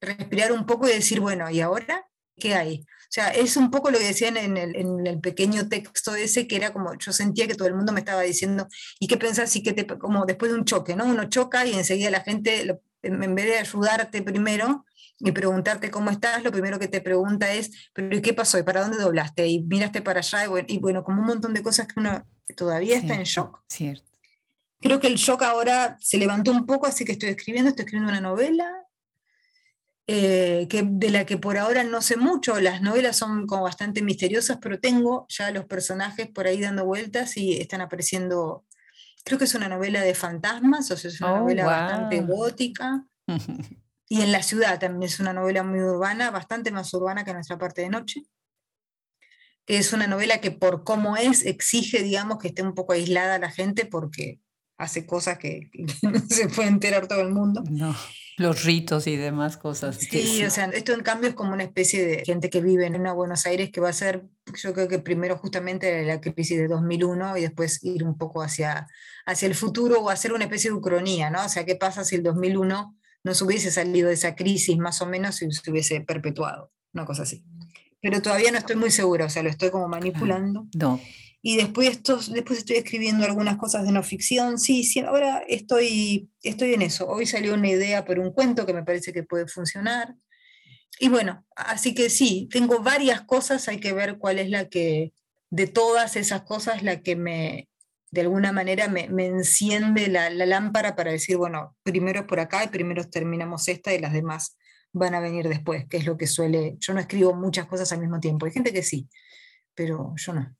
respirar 0.00 0.52
un 0.52 0.64
poco 0.64 0.88
y 0.88 0.92
decir, 0.92 1.18
bueno, 1.18 1.50
¿y 1.50 1.60
ahora 1.60 2.06
qué 2.36 2.54
hay? 2.54 2.86
O 3.06 3.12
sea, 3.16 3.28
es 3.30 3.56
un 3.56 3.70
poco 3.70 3.90
lo 3.90 3.98
que 3.98 4.04
decían 4.04 4.36
en 4.36 4.56
el, 4.56 5.20
pequeño 5.20 5.68
texto 5.68 6.14
ese, 6.14 6.46
que 6.46 6.56
era 6.56 6.72
como, 6.72 6.94
yo 6.98 7.12
sentía 7.12 7.46
que 7.46 7.54
todo 7.54 7.68
el 7.68 7.74
mundo 7.74 7.92
me 7.92 8.00
estaba 8.00 8.22
diciendo, 8.22 8.66
¿y 8.98 9.06
qué 9.06 9.16
pensás? 9.16 9.54
Y 9.56 9.62
que 9.62 9.72
te, 9.72 9.86
como 9.86 10.26
después 10.26 10.50
de 10.50 10.58
un 10.58 10.64
choque, 10.64 10.96
¿no? 10.96 11.06
Uno 11.06 11.28
choca 11.28 11.64
y 11.64 11.74
enseguida 11.74 12.10
la 12.10 12.20
gente, 12.20 12.78
en 13.02 13.34
vez 13.34 13.46
de 13.46 13.58
ayudarte 13.58 14.22
primero 14.22 14.84
y 15.18 15.32
preguntarte 15.32 15.90
cómo 15.90 16.10
estás, 16.10 16.42
lo 16.42 16.52
primero 16.52 16.78
que 16.78 16.88
te 16.88 17.00
pregunta 17.00 17.52
es, 17.52 17.90
¿pero 17.94 18.20
qué 18.20 18.34
pasó? 18.34 18.58
¿Y 18.58 18.64
para 18.64 18.82
dónde 18.82 18.98
doblaste? 18.98 19.46
Y 19.46 19.62
miraste 19.62 20.02
para 20.02 20.20
allá, 20.20 20.44
y 20.66 20.78
bueno, 20.78 21.04
como 21.04 21.22
un 21.22 21.26
montón 21.28 21.54
de 21.54 21.62
cosas 21.62 21.86
que 21.86 22.00
uno 22.00 22.26
todavía 22.56 22.98
está 22.98 23.14
en 23.14 23.22
shock. 23.22 23.60
Cierto. 23.68 24.04
Creo 24.80 25.00
que 25.00 25.06
el 25.06 25.14
shock 25.14 25.42
ahora 25.42 25.96
se 26.00 26.18
levantó 26.18 26.50
un 26.50 26.66
poco, 26.66 26.86
así 26.86 27.04
que 27.04 27.12
estoy 27.12 27.30
escribiendo, 27.30 27.70
estoy 27.70 27.84
escribiendo 27.84 28.12
una 28.12 28.20
novela, 28.20 28.85
eh, 30.08 30.68
que, 30.70 30.84
de 30.84 31.10
la 31.10 31.26
que 31.26 31.36
por 31.36 31.58
ahora 31.58 31.82
no 31.82 32.00
sé 32.00 32.16
mucho. 32.16 32.60
Las 32.60 32.80
novelas 32.80 33.16
son 33.16 33.46
como 33.46 33.62
bastante 33.62 34.02
misteriosas, 34.02 34.58
pero 34.60 34.78
tengo 34.78 35.26
ya 35.28 35.50
los 35.50 35.64
personajes 35.64 36.28
por 36.28 36.46
ahí 36.46 36.60
dando 36.60 36.84
vueltas 36.84 37.36
y 37.36 37.60
están 37.60 37.80
apareciendo. 37.80 38.64
Creo 39.24 39.38
que 39.38 39.46
es 39.46 39.54
una 39.54 39.68
novela 39.68 40.00
de 40.00 40.14
fantasmas, 40.14 40.90
o 40.92 40.96
sea, 40.96 41.10
es 41.10 41.20
una 41.20 41.32
oh, 41.32 41.38
novela 41.40 41.66
bastante 41.66 42.20
gótica. 42.20 43.04
y 44.08 44.22
en 44.22 44.30
la 44.30 44.42
ciudad 44.44 44.78
también 44.78 45.02
es 45.10 45.18
una 45.18 45.32
novela 45.32 45.64
muy 45.64 45.80
urbana, 45.80 46.30
bastante 46.30 46.70
más 46.70 46.94
urbana 46.94 47.24
que 47.24 47.32
nuestra 47.32 47.58
parte 47.58 47.82
de 47.82 47.90
noche. 47.90 48.22
Que 49.64 49.78
es 49.78 49.92
una 49.92 50.06
novela 50.06 50.40
que 50.40 50.52
por 50.52 50.84
cómo 50.84 51.16
es 51.16 51.44
exige, 51.44 52.04
digamos, 52.04 52.38
que 52.38 52.48
esté 52.48 52.62
un 52.62 52.74
poco 52.74 52.92
aislada 52.92 53.40
la 53.40 53.50
gente 53.50 53.84
porque 53.84 54.40
hace 54.78 55.04
cosas 55.04 55.38
que, 55.38 55.68
no 56.02 56.20
se 56.28 56.48
puede 56.48 56.68
enterar 56.68 57.08
todo 57.08 57.22
el 57.22 57.32
mundo. 57.32 57.64
No, 57.68 57.96
los 58.36 58.64
ritos 58.64 59.06
y 59.06 59.16
demás 59.16 59.56
cosas. 59.56 59.96
Sí, 59.96 60.44
o 60.44 60.50
sea, 60.50 60.66
esto 60.66 60.92
en 60.92 61.02
cambio 61.02 61.30
es 61.30 61.34
como 61.34 61.52
una 61.52 61.62
especie 61.62 62.06
de 62.06 62.24
gente 62.24 62.50
que 62.50 62.60
vive 62.60 62.86
en 62.86 62.94
una 62.94 63.12
Buenos 63.12 63.46
Aires 63.46 63.70
que 63.70 63.80
va 63.80 63.88
a 63.88 63.94
ser, 63.94 64.24
yo 64.62 64.74
creo 64.74 64.88
que 64.88 64.98
primero 64.98 65.38
justamente 65.38 66.04
la 66.04 66.20
crisis 66.20 66.58
de 66.58 66.68
2001 66.68 67.38
y 67.38 67.42
después 67.42 67.82
ir 67.82 68.04
un 68.04 68.18
poco 68.18 68.42
hacia, 68.42 68.86
hacia 69.24 69.48
el 69.48 69.54
futuro 69.54 70.00
o 70.00 70.10
hacer 70.10 70.32
una 70.34 70.44
especie 70.44 70.70
de 70.70 70.76
ucronía, 70.76 71.30
¿no? 71.30 71.44
O 71.44 71.48
sea, 71.48 71.64
¿qué 71.64 71.76
pasa 71.76 72.04
si 72.04 72.16
el 72.16 72.22
2001 72.22 72.96
no 73.24 73.34
se 73.34 73.44
hubiese 73.44 73.70
salido 73.70 74.08
de 74.08 74.14
esa 74.14 74.34
crisis 74.34 74.76
más 74.76 75.00
o 75.00 75.06
menos 75.06 75.40
y 75.40 75.50
se 75.50 75.70
hubiese 75.70 76.02
perpetuado? 76.02 76.70
Una 76.92 77.06
cosa 77.06 77.22
así. 77.22 77.42
Pero 78.02 78.20
todavía 78.20 78.52
no 78.52 78.58
estoy 78.58 78.76
muy 78.76 78.90
segura, 78.90 79.24
o 79.24 79.30
sea, 79.30 79.42
lo 79.42 79.48
estoy 79.48 79.70
como 79.70 79.88
manipulando. 79.88 80.66
No. 80.74 81.00
Y 81.48 81.56
después, 81.56 81.88
estos, 81.90 82.32
después 82.32 82.58
estoy 82.58 82.74
escribiendo 82.74 83.24
algunas 83.24 83.56
cosas 83.56 83.86
de 83.86 83.92
no 83.92 84.02
ficción. 84.02 84.58
Sí, 84.58 84.82
sí, 84.82 84.98
ahora 84.98 85.44
estoy, 85.46 86.28
estoy 86.42 86.74
en 86.74 86.82
eso. 86.82 87.06
Hoy 87.06 87.24
salió 87.24 87.54
una 87.54 87.68
idea 87.68 88.04
por 88.04 88.18
un 88.18 88.32
cuento 88.32 88.66
que 88.66 88.74
me 88.74 88.82
parece 88.82 89.12
que 89.12 89.22
puede 89.22 89.46
funcionar. 89.46 90.16
Y 90.98 91.08
bueno, 91.08 91.46
así 91.54 91.94
que 91.94 92.10
sí, 92.10 92.48
tengo 92.50 92.80
varias 92.80 93.20
cosas, 93.20 93.68
hay 93.68 93.78
que 93.78 93.92
ver 93.92 94.18
cuál 94.18 94.40
es 94.40 94.50
la 94.50 94.68
que, 94.68 95.12
de 95.48 95.68
todas 95.68 96.16
esas 96.16 96.42
cosas, 96.42 96.82
la 96.82 97.00
que 97.00 97.14
me, 97.14 97.68
de 98.10 98.22
alguna 98.22 98.50
manera, 98.50 98.88
me, 98.88 99.04
enciende 99.04 100.08
la, 100.08 100.30
lámpara 100.30 100.96
para 100.96 101.12
decir, 101.12 101.36
bueno, 101.36 101.76
primero 101.84 102.26
por 102.26 102.40
acá 102.40 102.64
y 102.64 102.68
primero 102.70 103.08
terminamos 103.08 103.68
esta 103.68 103.94
y 103.94 104.00
las 104.00 104.12
demás 104.12 104.56
van 104.92 105.14
a 105.14 105.20
venir 105.20 105.48
después, 105.48 105.86
que 105.88 105.98
es 105.98 106.06
lo 106.06 106.16
que 106.16 106.26
suele, 106.26 106.74
yo 106.80 106.92
no 106.92 106.98
escribo 106.98 107.34
muchas 107.34 107.66
cosas 107.66 107.92
al 107.92 108.00
mismo 108.00 108.18
tiempo, 108.18 108.46
hay 108.46 108.52
gente 108.52 108.72
que 108.72 108.82
sí, 108.82 109.08
pero 109.76 110.12
yo 110.16 110.32
no. 110.32 110.56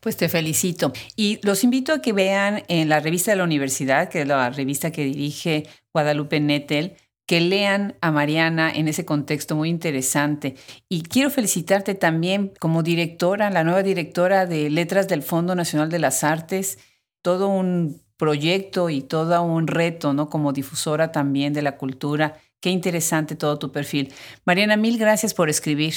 Pues 0.00 0.16
te 0.16 0.28
felicito. 0.28 0.92
Y 1.16 1.40
los 1.42 1.64
invito 1.64 1.92
a 1.92 2.00
que 2.00 2.12
vean 2.12 2.62
en 2.68 2.88
la 2.88 3.00
revista 3.00 3.32
de 3.32 3.38
la 3.38 3.44
universidad, 3.44 4.08
que 4.08 4.22
es 4.22 4.28
la 4.28 4.50
revista 4.50 4.92
que 4.92 5.04
dirige 5.04 5.66
Guadalupe 5.92 6.38
Nettel, 6.40 6.96
que 7.26 7.40
lean 7.40 7.96
a 8.00 8.12
Mariana 8.12 8.70
en 8.70 8.86
ese 8.88 9.04
contexto 9.04 9.56
muy 9.56 9.68
interesante. 9.68 10.54
Y 10.88 11.02
quiero 11.02 11.28
felicitarte 11.28 11.94
también 11.94 12.52
como 12.60 12.82
directora, 12.82 13.50
la 13.50 13.64
nueva 13.64 13.82
directora 13.82 14.46
de 14.46 14.70
Letras 14.70 15.08
del 15.08 15.22
Fondo 15.22 15.54
Nacional 15.54 15.90
de 15.90 15.98
las 15.98 16.22
Artes, 16.22 16.78
todo 17.22 17.48
un 17.48 18.00
proyecto 18.16 18.90
y 18.90 19.02
todo 19.02 19.42
un 19.42 19.66
reto, 19.66 20.12
¿no? 20.12 20.30
Como 20.30 20.52
difusora 20.52 21.10
también 21.10 21.52
de 21.52 21.62
la 21.62 21.76
cultura. 21.76 22.38
Qué 22.60 22.70
interesante 22.70 23.34
todo 23.34 23.58
tu 23.58 23.72
perfil. 23.72 24.12
Mariana, 24.44 24.76
mil 24.76 24.96
gracias 24.96 25.34
por 25.34 25.50
escribir. 25.50 25.94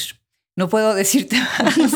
No 0.55 0.69
puedo 0.69 0.93
decirte 0.93 1.37
más. 1.63 1.91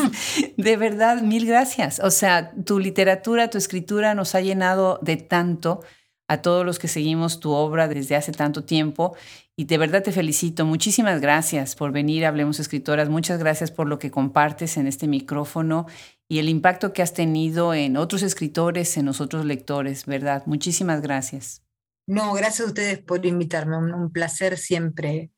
De 0.56 0.76
verdad, 0.76 1.22
mil 1.22 1.46
gracias. 1.46 2.00
O 2.00 2.10
sea, 2.10 2.52
tu 2.64 2.78
literatura, 2.78 3.50
tu 3.50 3.58
escritura 3.58 4.14
nos 4.14 4.34
ha 4.34 4.40
llenado 4.40 4.98
de 5.02 5.16
tanto 5.16 5.82
a 6.28 6.40
todos 6.40 6.64
los 6.64 6.78
que 6.78 6.88
seguimos 6.88 7.40
tu 7.40 7.50
obra 7.50 7.86
desde 7.86 8.16
hace 8.16 8.32
tanto 8.32 8.64
tiempo 8.64 9.14
y 9.56 9.66
de 9.66 9.78
verdad 9.78 10.02
te 10.02 10.12
felicito. 10.12 10.64
Muchísimas 10.64 11.20
gracias 11.20 11.76
por 11.76 11.92
venir 11.92 12.24
Hablemos 12.26 12.58
Escritoras. 12.58 13.08
Muchas 13.08 13.38
gracias 13.38 13.70
por 13.70 13.86
lo 13.86 13.98
que 13.98 14.10
compartes 14.10 14.76
en 14.76 14.86
este 14.86 15.06
micrófono 15.06 15.86
y 16.28 16.38
el 16.38 16.48
impacto 16.48 16.92
que 16.92 17.02
has 17.02 17.12
tenido 17.12 17.74
en 17.74 17.96
otros 17.96 18.22
escritores, 18.22 18.96
en 18.96 19.04
nosotros 19.04 19.44
lectores, 19.44 20.06
¿verdad? 20.06 20.42
Muchísimas 20.46 21.02
gracias. 21.02 21.62
No, 22.06 22.32
gracias 22.34 22.60
a 22.60 22.70
ustedes 22.70 22.98
por 22.98 23.24
invitarme. 23.24 23.76
Un, 23.76 24.10
placer 24.10 24.58
siempre 24.58 25.30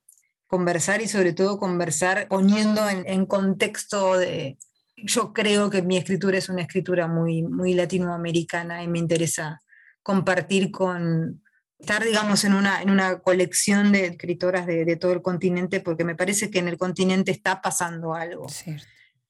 conversar 0.47 1.03
y 1.03 1.09
sobre 1.09 1.32
todo 1.32 1.59
conversar 1.59 2.28
poniendo 2.28 2.88
en, 2.88 3.07
en 3.07 3.26
contexto 3.26 4.16
de... 4.16 4.59
Yo 4.97 5.32
creo 5.32 5.68
que 5.68 5.82
mi 5.82 5.97
escritura 5.99 6.38
es 6.38 6.49
una 6.49 6.62
escritura 6.62 7.07
muy, 7.07 7.42
muy 7.42 7.74
latinoamericana 7.74 8.82
y 8.82 8.88
me 8.88 8.99
interesa 8.99 9.61
compartir 10.03 10.70
con, 10.70 11.42
estar, 11.78 12.03
digamos, 12.05 12.44
en 12.44 12.55
una, 12.55 12.80
en 12.82 12.90
una 12.90 13.18
colección 13.20 13.92
de 13.92 14.07
escritoras 14.07 14.66
de, 14.66 14.97
todo 14.97 15.12
el 15.12 15.22
continente, 15.22 15.80
porque 15.80 16.05
me 16.05 16.14
parece 16.14 16.51
que 16.51 16.59
en 16.59 16.68
el 16.68 16.78
continente 16.78 17.30
está 17.30 17.61
pasando 17.61 18.14
algo. 18.14 18.47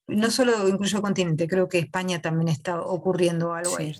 No 0.07 0.31
solo 0.31 0.67
incluso 0.67 0.97
el 0.97 1.03
continente, 1.03 1.47
creo 1.47 1.67
que 1.67 1.79
España 1.79 2.21
también 2.21 2.47
está 2.47 2.79
ocurriendo 2.79 3.53
algo 3.53 3.77
ahí. 3.77 3.95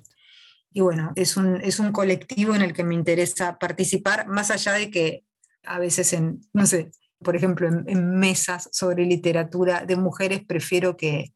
Y 0.71 0.81
bueno, 0.81 1.11
es 1.15 1.35
un, 1.37 1.59
es 1.61 1.79
un 1.79 1.91
colectivo 1.91 2.55
en 2.55 2.61
el 2.61 2.73
que 2.73 2.83
me 2.83 2.93
interesa 2.93 3.57
participar, 3.57 4.27
más 4.27 4.51
allá 4.51 4.73
de 4.73 4.91
que 4.91 5.23
a 5.63 5.79
veces 5.79 6.13
en, 6.13 6.39
no 6.53 6.65
sé, 6.65 6.91
por 7.23 7.35
ejemplo, 7.35 7.67
en 7.67 8.19
mesas 8.19 8.69
sobre 8.71 9.05
literatura 9.05 9.85
de 9.85 9.95
mujeres 9.95 10.41
prefiero 10.45 10.97
que, 10.97 11.33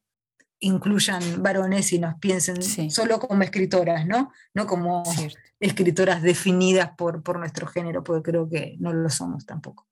incluyan 0.62 1.42
varones 1.42 1.92
y 1.92 2.00
nos 2.00 2.16
piensen 2.20 2.62
solo 2.92 3.20
como 3.20 3.44
escritoras, 3.44 4.06
¿no? 4.06 4.32
No 4.54 4.68
como 4.68 5.04
escritoras 5.60 6.22
definidas 6.22 6.92
por, 6.98 7.24
por 7.24 7.40
nuestro 7.40 7.68
género, 7.68 8.04
porque 8.04 8.32
creo 8.32 8.48
que 8.48 8.76
no 8.80 8.94
lo 8.94 9.10
somos 9.10 9.46
tampoco. 9.46 9.88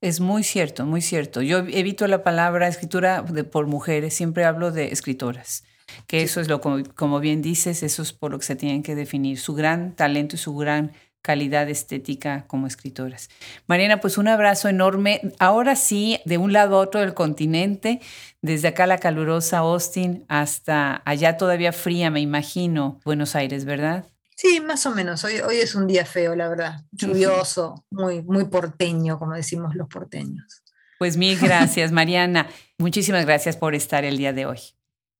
Es 0.00 0.18
muy 0.18 0.42
cierto, 0.42 0.84
muy 0.84 1.00
cierto. 1.00 1.40
Yo 1.40 1.58
evito 1.58 2.08
la 2.08 2.24
palabra 2.24 2.66
escritura 2.66 3.22
de, 3.22 3.44
por 3.44 3.68
mujeres, 3.68 4.12
siempre 4.12 4.44
hablo 4.44 4.72
de 4.72 4.92
escritoras, 4.92 5.62
que 6.08 6.22
eso 6.22 6.40
es 6.40 6.48
lo, 6.48 6.60
como, 6.60 6.82
como 6.96 7.20
bien 7.20 7.40
dices, 7.40 7.84
eso 7.84 8.02
es 8.02 8.12
por 8.12 8.32
lo 8.32 8.40
que 8.40 8.44
se 8.44 8.56
tienen 8.56 8.82
que 8.82 8.96
definir, 8.96 9.38
su 9.38 9.54
gran 9.54 9.94
talento 9.94 10.34
y 10.34 10.40
su 10.40 10.56
gran 10.56 10.90
calidad 11.22 11.70
estética 11.70 12.44
como 12.48 12.66
escritoras. 12.66 13.30
Mariana, 13.66 14.00
pues 14.00 14.18
un 14.18 14.28
abrazo 14.28 14.68
enorme. 14.68 15.32
Ahora 15.38 15.76
sí, 15.76 16.20
de 16.24 16.36
un 16.36 16.52
lado 16.52 16.76
a 16.76 16.80
otro 16.80 17.00
del 17.00 17.14
continente, 17.14 18.00
desde 18.42 18.68
acá 18.68 18.86
la 18.86 18.98
calurosa 18.98 19.58
Austin 19.58 20.24
hasta 20.28 21.00
allá 21.04 21.36
todavía 21.36 21.72
fría, 21.72 22.10
me 22.10 22.20
imagino, 22.20 23.00
Buenos 23.04 23.36
Aires, 23.36 23.64
¿verdad? 23.64 24.04
Sí, 24.36 24.60
más 24.60 24.84
o 24.86 24.90
menos. 24.90 25.22
Hoy, 25.22 25.38
hoy 25.38 25.56
es 25.56 25.76
un 25.76 25.86
día 25.86 26.04
feo, 26.04 26.34
la 26.34 26.48
verdad. 26.48 26.84
Lluvioso, 26.90 27.84
muy, 27.90 28.22
muy 28.22 28.46
porteño, 28.46 29.18
como 29.18 29.34
decimos 29.34 29.76
los 29.76 29.88
porteños. 29.88 30.62
Pues 30.98 31.16
mil 31.16 31.38
gracias, 31.38 31.92
Mariana. 31.92 32.48
Muchísimas 32.78 33.24
gracias 33.24 33.56
por 33.56 33.74
estar 33.74 34.04
el 34.04 34.18
día 34.18 34.32
de 34.32 34.46
hoy. 34.46 34.58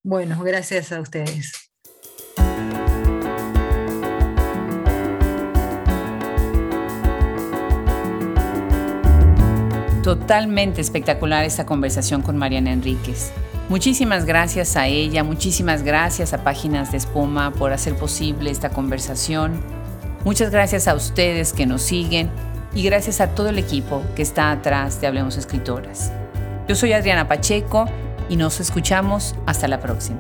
Bueno, 0.03 0.43
gracias 0.43 0.91
a 0.91 1.01
ustedes. 1.01 1.62
Totalmente 10.03 10.81
espectacular 10.81 11.45
esta 11.45 11.65
conversación 11.65 12.23
con 12.23 12.37
Mariana 12.37 12.73
Enríquez. 12.73 13.33
Muchísimas 13.69 14.25
gracias 14.25 14.77
a 14.77 14.89
ella, 14.89 15.23
muchísimas 15.23 15.85
gracias 15.85 16.33
a 16.33 16.43
Páginas 16.43 16.91
de 16.91 16.99
Espuma 16.99 17.53
por 17.53 17.73
hacer 17.73 17.95
posible 17.97 18.51
esta 18.51 18.71
conversación. 18.71 19.61
Muchas 20.25 20.51
gracias 20.51 20.89
a 20.89 20.95
ustedes 20.95 21.53
que 21.53 21.67
nos 21.67 21.83
siguen 21.83 22.31
y 22.75 22.83
gracias 22.83 23.21
a 23.21 23.29
todo 23.29 23.49
el 23.49 23.59
equipo 23.59 24.03
que 24.17 24.23
está 24.23 24.51
atrás 24.51 25.01
de 25.01 25.07
Hablemos 25.07 25.37
Escritoras. 25.37 26.13
Yo 26.67 26.75
soy 26.75 26.93
Adriana 26.93 27.29
Pacheco 27.29 27.87
y 28.29 28.37
nos 28.37 28.59
escuchamos 28.61 29.37
hasta 29.47 29.69
la 29.69 29.81
próxima. 29.81 30.19